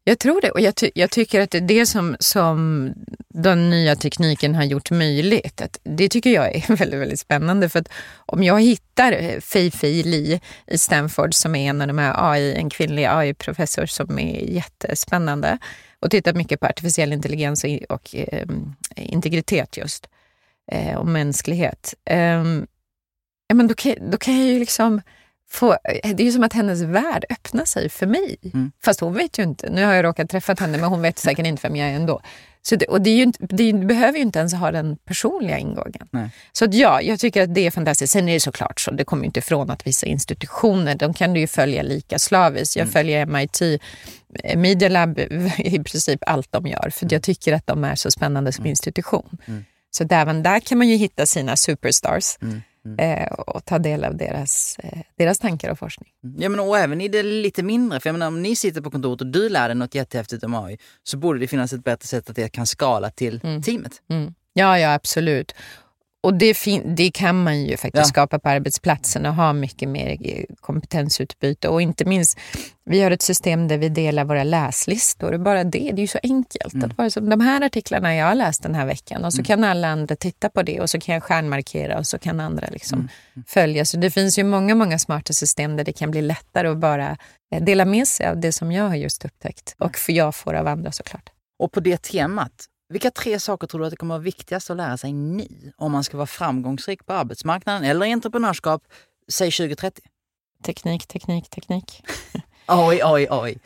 Jag 0.05 0.19
tror 0.19 0.41
det 0.41 0.51
och 0.51 0.61
jag, 0.61 0.75
ty- 0.75 0.91
jag 0.95 1.11
tycker 1.11 1.41
att 1.41 1.51
det 1.51 1.59
är 1.59 1.63
det 1.63 1.87
som, 1.87 2.17
som 2.21 2.93
den 3.29 3.71
nya 3.71 3.97
tekniken 3.97 4.55
har 4.55 4.65
gjort 4.65 4.91
möjligt. 4.91 5.61
Att 5.61 5.79
det 5.83 6.09
tycker 6.09 6.31
jag 6.31 6.55
är 6.55 6.77
väldigt, 6.77 7.01
väldigt 7.01 7.21
spännande 7.21 7.69
för 7.69 7.79
att 7.79 7.89
om 8.17 8.43
jag 8.43 8.61
hittar 8.61 9.13
eh, 9.13 9.41
Fei 9.41 9.71
Fei 9.71 10.03
Li 10.03 10.41
i 10.67 10.79
Stanford 10.79 11.35
som 11.35 11.55
är 11.55 11.71
en 11.71 11.81
av 11.81 11.87
de 11.87 11.99
här 11.99 12.33
AI, 12.33 12.55
en 12.55 12.71
kvinnlig 12.71 13.05
AI-professor 13.05 13.87
som 13.87 14.19
är 14.19 14.41
jättespännande 14.41 15.59
och 16.01 16.11
tittar 16.11 16.35
mycket 16.35 16.61
på 16.61 16.67
artificiell 16.67 17.13
intelligens 17.13 17.65
och, 17.65 17.71
och 17.89 18.15
eh, 18.15 18.47
integritet 18.97 19.77
just 19.77 20.09
eh, 20.73 20.95
och 20.97 21.07
mänsklighet. 21.07 21.95
Ehm, 22.05 22.67
ja, 23.49 23.55
men 23.55 23.67
då, 23.67 23.75
kan, 23.75 24.11
då 24.11 24.19
kan 24.19 24.39
jag 24.39 24.47
ju 24.47 24.59
liksom 24.59 25.01
få, 25.51 25.77
det 26.03 26.23
är 26.23 26.25
ju 26.25 26.33
som 26.33 26.43
att 26.43 26.53
hennes 26.53 26.83
värld 26.83 27.25
öppnar 27.31 27.65
sig 27.65 27.89
för 27.89 28.07
mig. 28.07 28.37
Mm. 28.55 28.73
Fast 28.85 29.01
hon 29.01 29.15
vet 29.15 29.39
ju 29.39 29.43
inte. 29.43 29.71
Nu 29.71 29.85
har 29.85 29.93
jag 29.93 30.05
råkat 30.05 30.31
träffa 30.31 30.55
henne 30.59 30.79
men 30.79 30.89
hon 30.89 31.03
vet 31.03 31.19
säkert 31.19 31.47
inte 31.47 31.69
vem 31.69 31.77
jag 31.77 31.89
är 31.89 31.95
ändå. 31.95 32.21
Så 32.63 32.77
det, 32.77 32.87
och 32.87 33.01
det, 33.01 33.11
inte, 33.11 33.47
det 33.47 33.73
behöver 33.73 34.19
ju 34.19 34.23
inte 34.23 34.39
ens 34.39 34.55
ha 34.55 34.71
den 34.71 34.97
personliga 34.97 35.59
ingången. 35.59 36.09
Nej. 36.11 36.31
Så 36.53 36.65
att 36.65 36.75
ja, 36.75 37.03
jag 37.03 37.21
tycker 37.21 37.43
att 37.43 37.55
det 37.55 37.67
är 37.67 37.71
fantastiskt. 37.71 38.13
Sen 38.13 38.29
är 38.29 38.33
det 38.33 38.41
såklart 38.41 38.81
så, 38.81 38.91
det 38.91 39.05
kommer 39.05 39.23
ju 39.23 39.27
inte 39.27 39.39
ifrån 39.39 39.71
att 39.71 39.87
vissa 39.87 40.07
institutioner, 40.07 40.95
de 40.95 41.15
kan 41.15 41.35
du 41.35 41.41
ju 41.41 41.47
följa 41.47 41.83
lika 41.83 42.19
slaviskt. 42.19 42.77
Jag 42.77 42.89
följer 42.89 43.27
MIT 43.27 43.61
eh, 43.63 44.59
Media 44.59 44.89
Lab 44.89 45.19
i 45.59 45.79
princip 45.79 46.21
allt 46.27 46.53
de 46.53 46.67
gör, 46.67 46.91
för 46.91 47.09
jag 47.11 47.23
tycker 47.23 47.53
att 47.53 47.67
de 47.67 47.85
är 47.85 47.95
så 47.95 48.11
spännande 48.11 48.53
som 48.53 48.67
institution. 48.67 49.39
Så 49.91 50.05
där, 50.05 50.21
även 50.23 50.43
där 50.43 50.61
kan 50.61 50.79
man 50.79 50.89
ju 50.89 50.97
hitta 50.97 51.27
sina 51.27 51.57
superstars 51.57 52.37
eh, 52.99 53.33
och 53.33 53.65
ta 53.65 53.79
del 53.79 54.05
av 54.05 54.17
deras, 54.17 54.77
eh, 54.79 54.99
deras 55.19 55.39
tankar 55.39 55.71
och 55.71 55.79
forskning. 55.79 56.09
Ja, 56.39 56.49
men, 56.49 56.61
och 56.61 56.79
även 56.79 57.01
i 57.01 57.09
det 57.09 57.23
lite 57.23 57.63
mindre, 57.63 58.01
för 58.01 58.09
jag 58.09 58.15
menar, 58.15 58.27
om 58.27 58.43
ni 58.43 58.57
sitter 58.57 58.81
på 58.81 58.91
kontoret 58.91 59.21
och 59.21 59.27
du 59.27 59.49
lär 59.49 59.69
dig 59.69 59.77
något 59.77 59.95
jättehäftigt 59.95 60.45
om 60.45 60.55
AI 60.55 60.79
så 61.03 61.17
borde 61.17 61.39
det 61.39 61.47
finnas 61.47 61.73
ett 61.73 61.85
bättre 61.85 62.07
sätt 62.07 62.31
att 62.31 62.37
det 62.37 62.49
kan 62.49 62.67
skala 62.67 63.11
till 63.11 63.41
teamet. 63.41 63.93
Mm. 64.11 64.35
Ja, 64.53 64.79
ja 64.79 64.95
absolut. 64.95 65.55
Och 66.27 66.35
det, 66.35 66.57
det 66.85 67.11
kan 67.11 67.43
man 67.45 67.63
ju 67.65 67.77
faktiskt 67.77 67.97
Ja. 68.01 68.05
skapa 68.05 68.39
på 68.39 68.49
arbetsplatsen 68.49 69.27
och 69.27 69.35
ha 69.35 69.53
mycket 69.53 69.89
mer 69.89 70.17
eh, 70.21 70.45
kompetensutbyte. 70.61 71.69
Och 71.69 71.83
inte 71.83 72.05
minst, 72.05 72.39
vi 72.85 73.01
har 73.03 73.11
ett 73.11 73.23
system 73.23 73.69
där 73.69 73.79
vi 73.79 73.89
delar 73.89 74.25
våra 74.25 74.45
läslistor. 74.45 75.33
Och 75.33 75.41
bara 75.41 75.65
det, 75.65 75.79
det 75.79 75.93
är 75.93 75.99
ju 75.99 76.07
så 76.07 76.19
enkelt. 76.23 76.75
Mm. 76.75 76.91
Att 76.91 76.97
bara 76.97 77.11
som 77.11 77.29
de 77.31 77.41
här 77.41 77.63
artiklarna 77.65 78.15
jag 78.15 78.27
har 78.27 78.35
läst 78.35 78.63
den 78.63 78.75
här 78.75 78.87
veckan 78.87 79.25
och 79.25 79.33
så 79.35 79.43
kan 79.43 79.65
alla 79.65 79.89
andra 79.89 80.17
titta 80.17 80.49
på 80.49 80.63
det 80.63 80.81
och 80.81 80.91
så 80.91 81.01
kan 81.01 81.15
jag 81.15 81.23
stjärnmarkera 81.23 81.99
och 81.99 82.07
så 82.07 82.19
kan 82.19 82.41
andra 82.41 82.67
liksom 82.71 82.99
Mm. 82.99 83.45
följa. 83.47 83.85
Så 83.85 83.97
det 83.97 84.11
finns 84.11 84.39
ju 84.39 84.45
många, 84.45 84.75
många 84.75 84.99
smarta 84.99 85.33
system 85.33 85.77
där 85.77 85.85
det 85.85 85.93
kan 85.93 86.11
bli 86.11 86.23
lättare 86.23 86.69
att 86.69 86.79
bara 86.79 87.17
eh, 87.55 87.63
dela 87.65 87.85
med 87.85 88.09
sig 88.09 88.27
av 88.27 88.41
det 88.41 88.53
som 88.53 88.73
jag 88.73 88.89
har 88.89 88.95
just 88.97 89.25
upptäckt. 89.25 89.75
Och 89.79 89.97
för 89.97 90.13
jag 90.13 90.35
får 90.35 90.55
av 90.55 90.67
andra 90.67 90.93
såklart. 90.93 91.29
Och 91.59 91.73
på 91.73 91.81
det 91.81 92.03
temat, 92.03 92.53
vilka 92.89 93.11
tre 93.11 93.41
saker 93.41 93.67
tror 93.67 93.81
du 93.81 93.87
att 93.87 93.91
det 93.91 93.97
kommer 93.97 94.15
vara 94.15 94.23
viktigast 94.23 94.71
att 94.71 94.77
lära 94.77 94.97
sig 94.97 95.13
nu 95.13 95.73
om 95.77 95.93
man 95.93 96.05
ska 96.05 96.17
vara 96.17 96.27
framgångsrik 96.27 97.07
på 97.07 97.13
arbetsmarknaden 97.13 97.85
eller 97.85 98.07
i 98.07 98.13
entreprenörskap, 98.13 98.83
säg 99.29 99.51
2030? 99.51 100.03
Teknik, 100.63 101.07
teknik, 101.07 101.51
teknik. 101.51 102.03
Oj, 102.69 103.01
oj, 103.05 103.29
oj. 103.31 103.59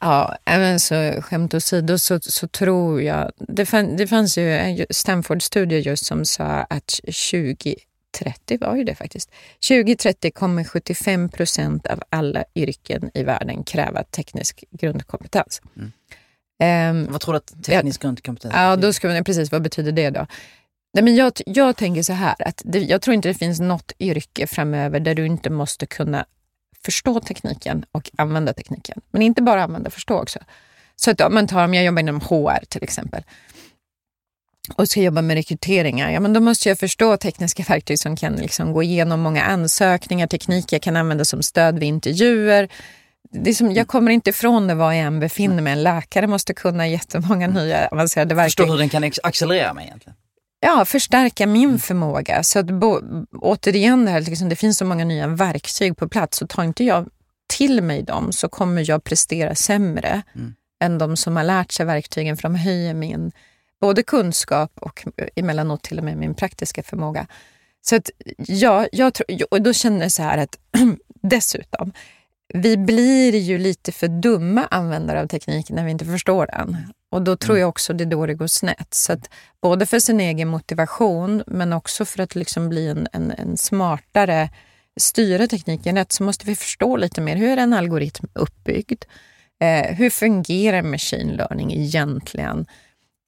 Ja, 0.00 0.36
även 0.44 0.80
så 0.80 1.22
skämt 1.22 1.54
åsido 1.54 1.98
så, 1.98 2.20
så 2.20 2.48
tror 2.48 3.02
jag... 3.02 3.30
Det, 3.36 3.66
fann, 3.66 3.96
det 3.96 4.06
fanns 4.06 4.38
ju 4.38 4.52
en 4.52 4.86
Stanford-studie 4.90 5.78
just 5.78 6.06
som 6.06 6.24
sa 6.24 6.44
att 6.44 7.00
2030 7.30 8.58
var 8.60 8.76
ju 8.76 8.84
det 8.84 8.94
faktiskt. 8.94 9.30
2030 9.68 10.30
kommer 10.30 10.64
75 10.64 11.28
procent 11.28 11.86
av 11.86 12.02
alla 12.10 12.44
yrken 12.54 13.10
i 13.14 13.22
världen 13.22 13.64
kräva 13.64 14.02
teknisk 14.02 14.64
grundkompetens. 14.70 15.62
Ehm, 16.60 17.06
Vad 17.10 17.20
tror 17.20 17.32
du 17.34 17.36
att 17.36 17.64
teknisk 17.64 18.02
grundkompetens 18.02 18.54
Ja, 18.56 18.76
då 18.76 18.92
ska 18.92 19.08
man, 19.08 19.24
precis, 19.24 19.52
vad 19.52 19.62
betyder 19.62 19.92
det 19.92 20.10
då? 20.10 20.26
Nej, 20.94 21.04
men 21.04 21.16
jag, 21.16 21.32
jag 21.46 21.76
tänker 21.76 22.02
så 22.02 22.12
här, 22.12 22.34
att 22.38 22.62
det, 22.64 22.78
jag 22.78 23.02
tror 23.02 23.14
inte 23.14 23.28
det 23.28 23.34
finns 23.34 23.60
något 23.60 23.92
yrke 23.98 24.46
framöver 24.46 25.00
där 25.00 25.14
du 25.14 25.26
inte 25.26 25.50
måste 25.50 25.86
kunna 25.86 26.24
förstå 26.84 27.20
tekniken 27.20 27.84
och 27.92 28.10
använda 28.18 28.52
tekniken. 28.52 29.00
Men 29.10 29.22
inte 29.22 29.42
bara 29.42 29.64
använda, 29.64 29.90
förstå 29.90 30.22
också. 30.22 30.38
Så 30.96 31.10
att 31.10 31.20
om 31.20 31.34
man 31.34 31.46
tar, 31.46 31.64
om 31.64 31.74
jag 31.74 31.84
jobbar 31.84 32.00
inom 32.00 32.20
HR 32.20 32.64
till 32.68 32.82
exempel 32.82 33.22
och 34.74 34.88
ska 34.88 35.00
jobba 35.00 35.22
med 35.22 35.34
rekryteringar, 35.34 36.10
ja 36.10 36.20
men 36.20 36.32
då 36.32 36.40
måste 36.40 36.68
jag 36.68 36.78
förstå 36.78 37.16
tekniska 37.16 37.62
verktyg 37.68 37.98
som 37.98 38.16
kan 38.16 38.32
liksom 38.32 38.72
gå 38.72 38.82
igenom 38.82 39.20
många 39.20 39.42
ansökningar, 39.42 40.26
teknik 40.26 40.72
jag 40.72 40.82
kan 40.82 40.96
använda 40.96 41.24
som 41.24 41.42
stöd 41.42 41.78
vid 41.78 41.88
intervjuer. 41.88 42.68
Det 43.32 43.50
är 43.50 43.54
som, 43.54 43.72
jag 43.72 43.88
kommer 43.88 44.10
inte 44.10 44.30
ifrån 44.30 44.66
det 44.66 44.74
var 44.74 44.92
jag 44.92 45.06
än 45.06 45.20
befinner 45.20 45.62
mig. 45.62 45.72
En 45.72 45.82
läkare 45.82 46.26
måste 46.26 46.54
kunna 46.54 46.88
jättemånga 46.88 47.46
nya 47.48 47.88
avancerade 47.88 48.34
Förstå 48.34 48.62
verktyg. 48.62 48.72
hur 48.72 48.78
den 48.78 48.88
kan 48.88 49.10
accelerera 49.22 49.74
mig 49.74 49.86
egentligen. 49.86 50.16
Ja, 50.60 50.84
förstärka 50.84 51.46
min 51.46 51.78
förmåga. 51.78 52.42
Så 52.42 52.58
att 52.58 52.66
bo, 52.66 53.00
återigen, 53.40 54.04
det, 54.04 54.10
här, 54.10 54.20
liksom, 54.20 54.48
det 54.48 54.56
finns 54.56 54.78
så 54.78 54.84
många 54.84 55.04
nya 55.04 55.26
verktyg 55.26 55.96
på 55.96 56.08
plats. 56.08 56.38
Så 56.38 56.46
tar 56.46 56.64
inte 56.64 56.84
jag 56.84 57.08
till 57.48 57.82
mig 57.82 58.02
dem 58.02 58.32
så 58.32 58.48
kommer 58.48 58.90
jag 58.90 59.04
prestera 59.04 59.54
sämre 59.54 60.22
Mm. 60.34 60.54
än 60.82 60.98
de 60.98 61.16
som 61.16 61.36
har 61.36 61.44
lärt 61.44 61.72
sig 61.72 61.86
verktygen 61.86 62.36
för 62.36 62.42
de 62.42 62.54
höjer 62.54 62.94
min 62.94 63.32
både 63.80 64.02
kunskap 64.02 64.72
och 64.80 65.06
emellanåt 65.36 65.82
till 65.82 65.98
och 65.98 66.04
med 66.04 66.16
min 66.16 66.34
praktiska 66.34 66.82
förmåga. 66.82 67.26
Så 67.82 67.96
att 67.96 68.10
ja, 68.36 68.86
jag 68.92 69.14
tror, 69.14 69.26
och 69.50 69.62
då 69.62 69.72
känner 69.72 70.00
jag 70.02 70.12
så 70.12 70.22
här 70.22 70.38
att 70.38 70.58
dessutom, 71.22 71.92
vi 72.54 72.76
blir 72.76 73.36
ju 73.36 73.58
lite 73.58 73.92
för 73.92 74.08
dumma 74.08 74.66
användare 74.70 75.20
av 75.20 75.26
teknik 75.26 75.70
när 75.70 75.84
vi 75.84 75.90
inte 75.90 76.04
förstår 76.04 76.46
den. 76.46 76.76
Och 77.10 77.22
då 77.22 77.36
tror 77.36 77.58
jag 77.58 77.68
också 77.68 77.92
det 77.92 78.04
är 78.04 78.06
då 78.06 78.26
det 78.26 78.34
går 78.34 78.46
snett. 78.46 78.94
Så 78.94 79.16
både 79.62 79.86
för 79.86 79.98
sin 79.98 80.20
egen 80.20 80.48
motivation 80.48 81.42
men 81.46 81.72
också 81.72 82.04
för 82.04 82.22
att 82.22 82.34
liksom 82.34 82.68
bli 82.68 82.88
en, 82.88 83.08
en, 83.12 83.30
en 83.30 83.56
smartare, 83.56 84.50
styra 85.00 85.46
tekniken 85.46 85.96
rätt 85.96 86.12
så 86.12 86.22
måste 86.22 86.46
vi 86.46 86.56
förstå 86.56 86.96
lite 86.96 87.20
mer. 87.20 87.36
Hur 87.36 87.48
är 87.48 87.56
en 87.56 87.72
algoritm 87.72 88.26
uppbyggd? 88.32 89.04
Eh, 89.60 89.94
hur 89.94 90.10
fungerar 90.10 90.82
machine 90.82 91.36
learning 91.36 91.72
egentligen? 91.72 92.66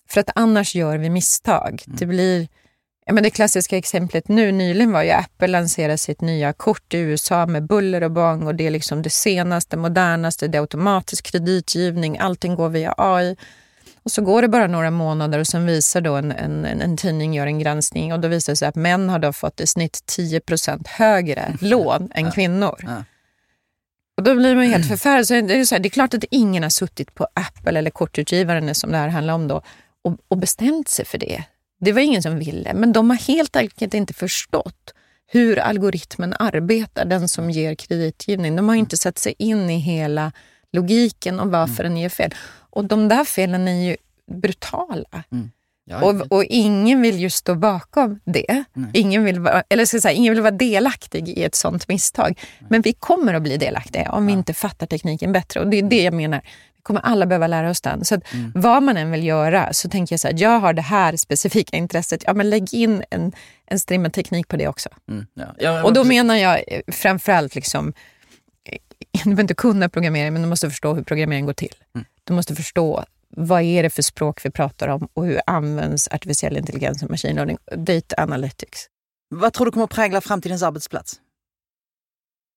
För 0.08 0.20
att 0.20 0.30
annars 0.34 0.74
gör 0.74 0.98
vi 0.98 1.10
misstag. 1.10 1.82
Det 1.86 2.06
blir 2.06 2.48
Ja, 3.06 3.12
men 3.12 3.22
det 3.22 3.30
klassiska 3.30 3.76
exemplet 3.76 4.28
nu 4.28 4.52
nyligen 4.52 4.92
var 4.92 5.02
ju 5.02 5.10
Apple 5.10 5.46
lanserade 5.46 5.98
sitt 5.98 6.20
nya 6.20 6.52
kort 6.52 6.94
i 6.94 6.98
USA 6.98 7.46
med 7.46 7.66
buller 7.66 8.02
och 8.02 8.10
bång 8.10 8.46
och 8.46 8.54
det 8.54 8.66
är 8.66 8.70
liksom 8.70 9.02
det 9.02 9.10
senaste, 9.10 9.76
modernaste, 9.76 10.48
det 10.48 10.58
är 10.58 10.60
automatisk 10.60 11.24
kreditgivning, 11.24 12.18
allting 12.18 12.54
går 12.54 12.68
via 12.68 12.94
AI. 12.96 13.36
Och 14.02 14.10
så 14.12 14.22
går 14.22 14.42
det 14.42 14.48
bara 14.48 14.66
några 14.66 14.90
månader 14.90 15.38
och 15.38 15.46
sen 15.46 15.66
visar 15.66 16.00
då 16.00 16.14
en, 16.14 16.32
en, 16.32 16.64
en, 16.64 16.96
tidning 16.96 17.34
gör 17.34 17.46
en 17.46 17.58
granskning 17.58 18.12
och 18.12 18.20
då 18.20 18.28
visar 18.28 18.52
det 18.52 18.56
sig 18.56 18.68
att 18.68 18.74
män 18.74 19.08
har 19.08 19.18
då 19.18 19.32
fått 19.32 19.60
i 19.60 19.66
snitt 19.66 20.16
10% 20.18 20.88
högre 20.88 21.56
lån 21.60 22.10
än 22.14 22.30
kvinnor. 22.30 22.76
Ja. 22.82 23.04
Och 24.16 24.22
då 24.22 24.34
blir 24.34 24.54
man 24.54 24.64
ju 24.64 24.70
helt 24.70 24.88
förfärad. 24.88 25.26
Så 25.26 25.34
det, 25.34 25.54
är 25.54 25.64
så 25.64 25.74
här, 25.74 25.82
det 25.82 25.88
är 25.88 25.90
klart 25.90 26.14
att 26.14 26.24
ingen 26.30 26.62
har 26.62 26.70
suttit 26.70 27.14
på 27.14 27.26
Apple 27.34 27.78
eller 27.78 27.90
kortutgivaren 27.90 28.74
som 28.74 28.92
det 28.92 28.98
här 28.98 29.08
handlar 29.08 29.34
om 29.34 29.48
då 29.48 29.62
och, 30.02 30.16
och 30.28 30.38
bestämt 30.38 30.88
sig 30.88 31.04
för 31.04 31.18
det. 31.18 31.44
Det 31.84 31.92
var 31.92 32.00
ingen 32.00 32.22
som 32.22 32.38
ville, 32.38 32.74
men 32.74 32.92
de 32.92 33.10
har 33.10 33.16
helt 33.16 33.56
enkelt 33.56 33.94
inte 33.94 34.14
förstått 34.14 34.94
hur 35.26 35.58
algoritmen 35.58 36.34
arbetar, 36.38 37.04
den 37.04 37.28
som 37.28 37.50
ger 37.50 37.74
kreditgivning. 37.74 38.56
De 38.56 38.68
har 38.68 38.76
inte 38.76 38.96
satt 38.96 39.18
sig 39.18 39.34
in 39.38 39.70
i 39.70 39.78
hela 39.78 40.32
logiken 40.72 41.40
och 41.40 41.50
varför 41.50 41.82
den 41.82 41.96
ger 41.96 42.08
fel. 42.08 42.34
Och 42.70 42.84
de 42.84 43.08
där 43.08 43.24
felen 43.24 43.68
är 43.68 43.84
ju 43.90 43.96
brutala. 44.32 45.24
Ja, 45.84 46.04
Och, 46.04 46.32
och 46.32 46.44
ingen 46.44 47.02
vill 47.02 47.18
ju 47.18 47.30
stå 47.30 47.54
bakom 47.54 48.20
det. 48.24 48.64
Ingen 48.92 49.24
vill, 49.24 49.40
vara, 49.40 49.62
eller 49.68 49.84
ska 49.84 50.00
säga, 50.00 50.12
ingen 50.12 50.32
vill 50.34 50.42
vara 50.42 50.50
delaktig 50.50 51.28
i 51.28 51.42
ett 51.44 51.54
sånt 51.54 51.88
misstag. 51.88 52.40
Men 52.68 52.82
vi 52.82 52.92
kommer 52.92 53.34
att 53.34 53.42
bli 53.42 53.56
delaktiga 53.56 54.10
om 54.12 54.26
vi 54.26 54.32
inte 54.32 54.54
fattar 54.54 54.86
tekniken 54.86 55.32
bättre. 55.32 55.60
Och 55.60 55.66
det 55.66 55.78
är 55.78 55.82
det 55.82 56.02
jag 56.02 56.14
menar. 56.14 56.40
Kommer 56.82 57.00
alla 57.00 57.26
behöva 57.26 57.46
lära 57.46 57.70
oss 57.70 57.80
den. 57.80 58.04
Så 58.04 58.14
att 58.14 58.22
vad 58.54 58.82
man 58.82 58.96
än 58.96 59.10
vill 59.10 59.24
göra 59.24 59.72
så 59.72 59.88
tänker 59.88 60.12
jag 60.12 60.20
så 60.20 60.28
här, 60.28 60.34
jag 60.38 60.60
har 60.60 60.72
det 60.72 60.82
här 60.82 61.16
specifika 61.16 61.76
intresset. 61.76 62.24
Ja, 62.26 62.34
men 62.34 62.50
lägg 62.50 62.74
in 62.74 63.04
en, 63.10 63.32
en 63.66 63.78
strimma 63.78 64.10
teknik 64.10 64.48
på 64.48 64.56
det 64.56 64.68
också. 64.68 64.88
Mm, 65.08 65.26
ja. 65.34 65.54
Ja, 65.58 65.84
Och 65.84 65.92
då 65.92 66.04
menar 66.04 66.36
jag 66.36 66.64
eh, 66.66 66.80
framförallt 66.88 67.54
liksom, 67.54 67.92
du 69.12 69.24
behöver 69.24 69.42
inte 69.42 69.54
kunna 69.54 69.88
programmering, 69.88 70.32
men 70.32 70.42
du 70.42 70.48
måste 70.48 70.70
förstå 70.70 70.94
hur 70.94 71.02
programmering 71.02 71.46
går 71.46 71.52
till. 71.52 71.74
Mm. 71.94 72.06
Du 72.24 72.34
måste 72.34 72.54
förstå 72.54 73.04
vad 73.36 73.62
är 73.62 73.82
det 73.82 73.90
för 73.90 74.02
språk 74.02 74.44
vi 74.44 74.50
pratar 74.50 74.88
om 74.88 75.08
och 75.14 75.26
hur 75.26 75.40
används 75.46 76.08
artificiell 76.08 76.56
intelligens 76.56 77.02
och 77.02 77.10
machine 77.10 77.34
learning, 77.34 77.58
data 77.76 78.22
analytics. 78.22 78.88
Vad 79.34 79.52
tror 79.52 79.66
du 79.66 79.72
kommer 79.72 79.84
att 79.84 79.90
prägla 79.90 80.20
framtidens 80.20 80.62
arbetsplats? 80.62 81.20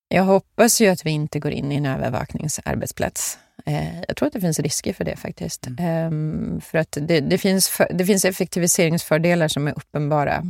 Jag 0.08 0.24
hoppas 0.24 0.82
ju 0.82 0.88
att 0.88 1.06
vi 1.06 1.10
inte 1.10 1.40
går 1.40 1.52
in 1.52 1.72
i 1.72 1.76
en 1.76 1.86
övervakningsarbetsplats. 1.86 3.38
Eh, 3.66 4.02
jag 4.08 4.18
tror 4.18 4.28
att 4.28 4.34
det 4.34 4.42
finns 4.42 4.60
risker 4.60 4.94
för 4.94 5.04
det 5.04 5.16
faktiskt. 5.16 5.68
Mm. 5.68 6.56
Eh, 6.56 6.62
för 6.62 6.78
att 6.78 6.98
det, 7.02 7.20
det, 7.20 7.38
finns 7.38 7.70
för, 7.70 7.88
det 7.94 8.06
finns 8.06 8.26
effektiviseringsfördelar 8.26 9.48
som 9.48 9.68
är 9.68 9.78
uppenbara. 9.78 10.44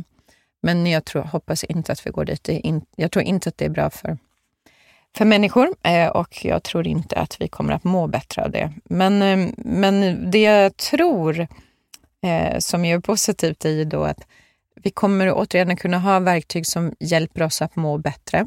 Men 0.62 0.86
jag 0.86 1.04
tror, 1.04 1.22
hoppas 1.22 1.64
inte 1.64 1.92
att 1.92 2.06
vi 2.06 2.10
går 2.10 2.24
dit. 2.24 2.48
In, 2.48 2.82
jag 2.96 3.12
tror 3.12 3.24
inte 3.24 3.48
att 3.48 3.58
det 3.58 3.64
är 3.64 3.68
bra 3.68 3.90
för, 3.90 4.18
för 5.16 5.24
människor 5.24 5.74
eh, 5.82 6.08
och 6.08 6.44
jag 6.44 6.62
tror 6.62 6.86
inte 6.86 7.16
att 7.16 7.40
vi 7.40 7.48
kommer 7.48 7.72
att 7.72 7.84
må 7.84 8.06
bättre 8.06 8.44
av 8.44 8.50
det. 8.50 8.72
Men, 8.84 9.22
eh, 9.22 9.48
men 9.56 10.30
det 10.30 10.42
jag 10.42 10.76
tror 10.76 11.46
eh, 12.22 12.58
som 12.58 12.84
är 12.84 13.00
positivt 13.00 13.64
är 13.64 13.84
då 13.84 14.04
att 14.04 14.26
vi 14.74 14.90
kommer 14.90 15.32
återigen 15.32 15.76
kunna 15.76 15.98
ha 15.98 16.20
verktyg 16.20 16.66
som 16.66 16.94
hjälper 17.00 17.42
oss 17.42 17.62
att 17.62 17.76
må 17.76 17.98
bättre. 17.98 18.46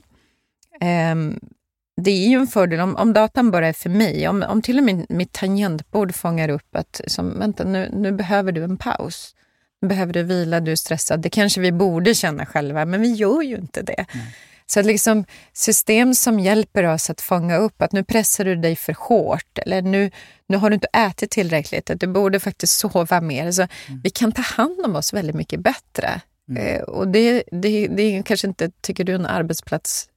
Det 2.04 2.12
är 2.12 2.30
ju 2.30 2.36
en 2.36 2.48
fördel 2.48 2.80
om, 2.80 2.96
om 2.96 3.14
datan 3.14 3.52
bara 3.52 3.68
är 3.68 3.74
för 3.74 3.90
mig. 3.90 4.28
Om, 4.28 4.44
om 4.44 4.62
till 4.62 4.78
och 4.78 4.84
med 4.84 5.06
mitt 5.10 5.34
tangentbord 5.34 6.16
fångar 6.16 6.50
upp 6.50 6.76
att 6.76 7.02
som, 7.08 7.40
vänta, 7.40 7.64
nu, 7.64 7.90
nu 7.94 8.12
behöver 8.12 8.52
du 8.52 8.64
en 8.64 8.78
paus. 8.78 9.36
Nu 9.82 9.88
behöver 9.88 10.14
du 10.14 10.24
vila, 10.24 10.60
du 10.60 10.72
är 10.72 10.76
stressad. 10.76 11.22
Det 11.22 11.30
kanske 11.30 11.62
vi 11.62 11.72
borde 11.72 12.16
känna 12.16 12.46
själva, 12.46 12.86
men 12.86 13.02
vi 13.02 13.12
gör 13.14 13.42
ju 13.42 13.56
inte 13.56 13.82
det. 13.82 14.06
Mm. 14.14 14.26
Så 14.66 14.80
att 14.80 14.86
liksom 14.86 15.26
system 15.54 16.14
som 16.14 16.40
hjälper 16.40 16.84
oss 16.84 17.10
att 17.10 17.22
fånga 17.22 17.58
upp 17.58 17.82
att 17.82 17.92
nu 17.92 18.04
pressar 18.04 18.46
du 18.46 18.56
dig 18.56 18.76
för 18.76 18.96
hårt 19.00 19.60
eller 19.60 19.82
nu, 19.82 20.12
nu 20.48 20.58
har 20.58 20.70
du 20.70 20.74
inte 20.74 20.88
ätit 20.88 21.32
tillräckligt, 21.32 21.90
att 21.90 22.00
du 22.00 22.08
borde 22.08 22.40
faktiskt 22.40 22.80
sova 22.80 23.22
mer. 23.22 23.52
Så 23.52 23.62
mm. 23.62 24.02
Vi 24.04 24.10
kan 24.10 24.32
ta 24.32 24.42
hand 24.42 24.86
om 24.86 24.96
oss 24.96 25.14
väldigt 25.14 25.36
mycket 25.36 25.60
bättre. 25.60 26.22
Mm. 26.50 26.64
Eh, 26.64 26.82
och 26.82 27.08
det, 27.08 27.44
det, 27.52 27.88
det 27.88 28.02
är 28.02 28.24
kanske 28.24 28.48
inte, 28.48 28.72
tycker 28.82 29.04
du, 29.04 29.16
en 29.16 29.26
arbetsplats 29.26 30.10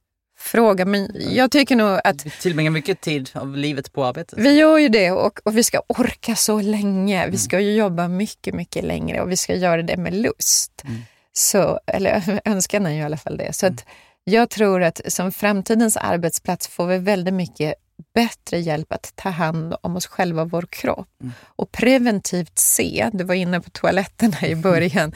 fråga, 0.43 0.85
men 0.85 1.09
jag 1.15 1.51
tycker 1.51 1.75
nog 1.75 1.99
att... 2.03 2.25
Vi 2.25 2.29
tillbringar 2.29 2.71
mycket 2.71 3.01
tid 3.01 3.29
av 3.33 3.57
livet 3.57 3.93
på 3.93 4.05
arbetet. 4.05 4.39
Vi 4.39 4.59
gör 4.59 4.77
ju 4.77 4.89
det 4.89 5.11
och, 5.11 5.39
och 5.43 5.57
vi 5.57 5.63
ska 5.63 5.81
orka 5.87 6.35
så 6.35 6.61
länge. 6.61 7.27
Vi 7.27 7.37
ska 7.37 7.59
ju 7.59 7.75
jobba 7.75 8.07
mycket, 8.07 8.53
mycket 8.53 8.83
längre 8.83 9.21
och 9.21 9.31
vi 9.31 9.37
ska 9.37 9.55
göra 9.55 9.81
det 9.81 9.97
med 9.97 10.13
lust. 10.13 10.81
Mm. 10.85 11.01
Så, 11.33 11.79
eller 11.87 12.41
önskan 12.45 12.85
är 12.85 12.91
ju 12.91 12.97
i 12.97 13.03
alla 13.03 13.17
fall 13.17 13.37
det. 13.37 13.53
Så 13.53 13.65
att 13.65 13.85
jag 14.23 14.49
tror 14.49 14.83
att 14.83 15.01
som 15.07 15.31
framtidens 15.31 15.97
arbetsplats 15.97 16.67
får 16.67 16.87
vi 16.87 16.97
väldigt 16.97 17.33
mycket 17.33 17.73
bättre 18.13 18.59
hjälp 18.59 18.93
att 18.93 19.13
ta 19.15 19.29
hand 19.29 19.75
om 19.81 19.95
oss 19.95 20.07
själva 20.07 20.41
och 20.41 20.51
vår 20.51 20.65
kropp. 20.69 21.09
Mm. 21.21 21.33
Och 21.43 21.71
preventivt 21.71 22.59
se, 22.59 23.09
du 23.13 23.23
var 23.23 23.35
inne 23.35 23.61
på 23.61 23.69
toaletterna 23.69 24.47
i 24.47 24.55
början. 24.55 25.15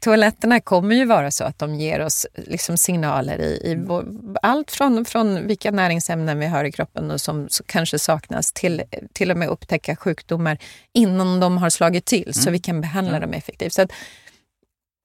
toaletterna 0.00 0.60
kommer 0.60 0.94
ju 0.94 1.04
vara 1.04 1.30
så 1.30 1.44
att 1.44 1.58
de 1.58 1.74
ger 1.74 2.00
oss 2.00 2.26
liksom 2.34 2.76
signaler 2.76 3.38
i, 3.38 3.60
i 3.64 3.72
mm. 3.72 3.86
vår, 3.86 4.06
allt 4.42 4.70
från, 4.70 5.04
från 5.04 5.46
vilka 5.46 5.70
näringsämnen 5.70 6.38
vi 6.38 6.46
har 6.46 6.64
i 6.64 6.72
kroppen 6.72 7.10
och 7.10 7.20
som 7.20 7.48
kanske 7.66 7.98
saknas 7.98 8.52
till 8.52 8.82
till 9.12 9.30
och 9.30 9.36
med 9.36 9.48
upptäcka 9.48 9.96
sjukdomar 9.96 10.58
innan 10.92 11.40
de 11.40 11.58
har 11.58 11.70
slagit 11.70 12.04
till 12.04 12.22
mm. 12.22 12.32
så 12.32 12.50
vi 12.50 12.58
kan 12.58 12.80
behandla 12.80 13.16
mm. 13.16 13.20
dem 13.20 13.38
effektivt. 13.38 13.72
Så 13.72 13.82
att, 13.82 13.92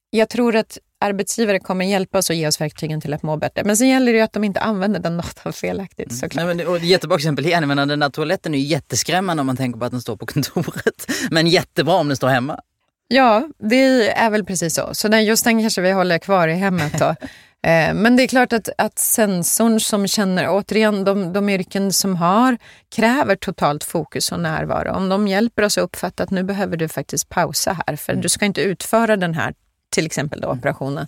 jag 0.10 0.30
tror 0.30 0.56
att 0.56 0.78
arbetsgivare 1.00 1.60
kommer 1.60 1.86
hjälpa 1.86 2.18
oss 2.18 2.30
och 2.30 2.36
ge 2.36 2.48
oss 2.48 2.62
verktygen 2.62 3.02
till 3.02 3.14
att 3.14 3.24
må 3.24 3.38
bättre. 3.38 3.64
Men 3.64 3.78
sen 3.78 3.88
gäller 3.88 4.12
det 4.12 4.18
ju 4.18 4.24
att 4.24 4.34
de 4.34 4.44
inte 4.44 4.60
använder 4.60 5.00
den 5.00 5.18
datan 5.18 5.54
felaktigt 5.54 6.12
mm. 6.12 6.18
såklart. 6.20 6.46
Nej, 6.46 6.56
men, 6.56 6.68
och 6.68 6.80
jättebra 6.80 7.16
exempel 7.18 7.46
igen. 7.46 7.68
Menar, 7.68 7.86
den 7.86 8.00
där 8.00 8.10
toaletten 8.10 8.54
är 8.54 8.58
ju 8.58 8.66
jätteskrämmande 8.66 9.42
om 9.42 9.48
man 9.48 9.58
tänker 9.58 9.80
på 9.80 9.86
att 9.86 9.92
den 9.92 10.02
står 10.02 10.16
på 10.16 10.26
kontoret. 10.26 11.12
Men 11.32 11.48
jättebra 11.48 11.96
om 11.96 12.08
den 12.08 12.18
står 12.18 12.28
hemma. 12.28 12.60
Ja, 13.08 13.48
det 13.70 14.10
är 14.10 14.30
väl 14.30 14.46
precis 14.46 14.76
så. 14.76 14.90
Så 14.92 15.08
den, 15.08 15.26
just 15.26 15.44
den 15.44 15.62
kanske 15.62 15.82
vi 15.82 15.92
håller 15.92 16.18
kvar 16.18 16.48
i 16.48 16.54
hemmet 16.54 17.00
då. 17.00 17.16
Eh, 17.64 17.94
men 17.94 18.16
det 18.16 18.24
är 18.24 18.28
klart 18.28 18.54
att, 18.54 18.70
att 18.78 19.00
sensorn 19.00 19.80
som 19.80 20.08
känner, 20.08 20.48
återigen 20.50 21.04
de, 21.04 21.34
de 21.34 21.50
yrken 21.50 21.94
som 21.94 22.16
har, 22.16 22.58
kräver 22.96 23.36
totalt 23.36 23.84
fokus 23.84 24.32
och 24.32 24.40
närvaro. 24.40 24.92
Om 24.92 25.10
de 25.10 25.28
hjälper 25.28 25.64
oss 25.64 25.78
att 25.78 25.84
uppfatta 25.84 26.24
att 26.24 26.32
nu 26.32 26.44
behöver 26.44 26.78
du 26.78 26.88
faktiskt 26.88 27.30
pausa 27.30 27.78
här, 27.88 27.96
för 27.96 28.14
mm. 28.14 28.22
du 28.22 28.30
ska 28.30 28.46
inte 28.46 28.62
utföra 28.62 29.18
den 29.18 29.34
här 29.34 29.54
till 29.90 30.06
exempel 30.06 30.42
då, 30.42 30.48
mm. 30.48 30.60
operationen. 30.60 31.08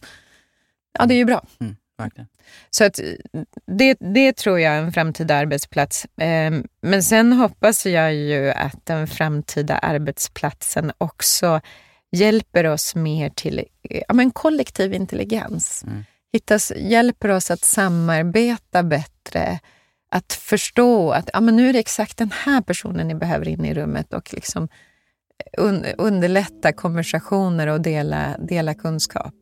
Ja, 0.99 1.05
det 1.05 1.13
är 1.13 1.17
ju 1.17 1.25
bra. 1.25 1.45
Mm, 1.59 1.75
Så 2.69 2.83
att 2.83 2.99
det, 3.65 3.97
det 3.99 4.33
tror 4.33 4.59
jag 4.59 4.73
är 4.73 4.81
en 4.81 4.93
framtida 4.93 5.35
arbetsplats. 5.35 6.07
Ehm, 6.17 6.67
men 6.81 7.03
sen 7.03 7.33
hoppas 7.33 7.85
jag 7.85 8.13
ju 8.13 8.51
att 8.51 8.85
den 8.85 9.07
framtida 9.07 9.77
arbetsplatsen 9.77 10.91
också 10.97 11.61
hjälper 12.11 12.65
oss 12.65 12.95
mer 12.95 13.29
till 13.29 13.65
ja, 13.81 14.13
men 14.13 14.31
kollektiv 14.31 14.93
intelligens. 14.93 15.83
Mm. 15.83 16.03
Hittas, 16.33 16.71
hjälper 16.75 17.29
oss 17.29 17.51
att 17.51 17.63
samarbeta 17.63 18.83
bättre, 18.83 19.59
att 20.11 20.33
förstå 20.33 21.11
att 21.11 21.29
ja, 21.33 21.41
men 21.41 21.55
nu 21.55 21.69
är 21.69 21.73
det 21.73 21.79
exakt 21.79 22.17
den 22.17 22.31
här 22.31 22.61
personen 22.61 23.07
ni 23.07 23.15
behöver 23.15 23.47
in 23.47 23.65
i 23.65 23.73
rummet 23.73 24.13
och 24.13 24.33
liksom 24.33 24.67
un 25.57 25.85
underlätta 25.97 26.73
konversationer 26.73 27.67
och 27.67 27.81
dela, 27.81 28.37
dela 28.37 28.73
kunskap. 28.73 29.33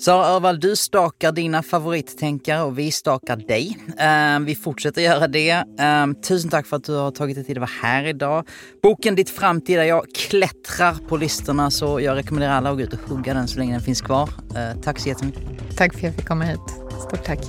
Sara 0.00 0.26
Örvall, 0.26 0.60
du 0.60 0.76
stakar 0.76 1.32
dina 1.32 1.62
favorittänkare 1.62 2.62
och 2.62 2.78
vi 2.78 2.92
stakar 2.92 3.36
dig. 3.36 3.78
Uh, 3.88 4.46
vi 4.46 4.54
fortsätter 4.54 5.02
göra 5.02 5.28
det. 5.28 5.52
Uh, 5.54 6.20
tusen 6.28 6.50
tack 6.50 6.66
för 6.66 6.76
att 6.76 6.84
du 6.84 6.94
har 6.94 7.10
tagit 7.10 7.36
dig 7.36 7.44
tid 7.44 7.58
att 7.58 7.60
vara 7.60 7.70
här 7.82 8.04
idag. 8.04 8.48
Boken 8.82 9.14
Ditt 9.14 9.30
framtida 9.30 9.86
jag 9.86 10.04
klättrar 10.14 10.94
på 11.08 11.16
listorna 11.16 11.70
så 11.70 12.00
jag 12.00 12.16
rekommenderar 12.16 12.52
alla 12.52 12.70
att 12.70 12.76
gå 12.76 12.82
ut 12.82 12.92
och 12.92 13.00
hugga 13.00 13.34
den 13.34 13.48
så 13.48 13.58
länge 13.58 13.72
den 13.72 13.82
finns 13.82 14.00
kvar. 14.00 14.28
Uh, 14.28 14.80
tack 14.82 14.98
så 14.98 15.08
jättemycket. 15.08 15.42
Tack 15.76 15.92
för 15.92 15.98
att 15.98 16.04
jag 16.04 16.14
fick 16.14 16.26
komma 16.26 16.44
hit. 16.44 16.60
Stort 17.08 17.24
tack. 17.24 17.40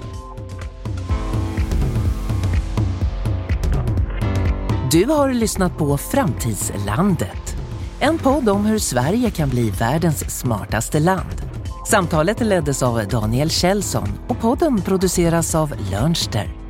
Du 4.92 5.06
har 5.06 5.34
lyssnat 5.34 5.78
på 5.78 5.98
Framtidslandet 5.98 7.51
en 8.02 8.18
podd 8.18 8.50
om 8.50 8.66
hur 8.66 8.80
Sverige 8.80 9.32
kan 9.32 9.50
bli 9.50 9.70
världens 9.70 10.40
smartaste 10.40 11.00
land. 11.00 11.42
Samtalet 11.88 12.40
leddes 12.42 12.84
av 12.84 13.08
Daniel 13.08 13.50
Kjellson 13.50 14.10
och 14.28 14.40
podden 14.40 14.82
produceras 14.82 15.56
av 15.56 15.74
Lönster. 15.92 16.61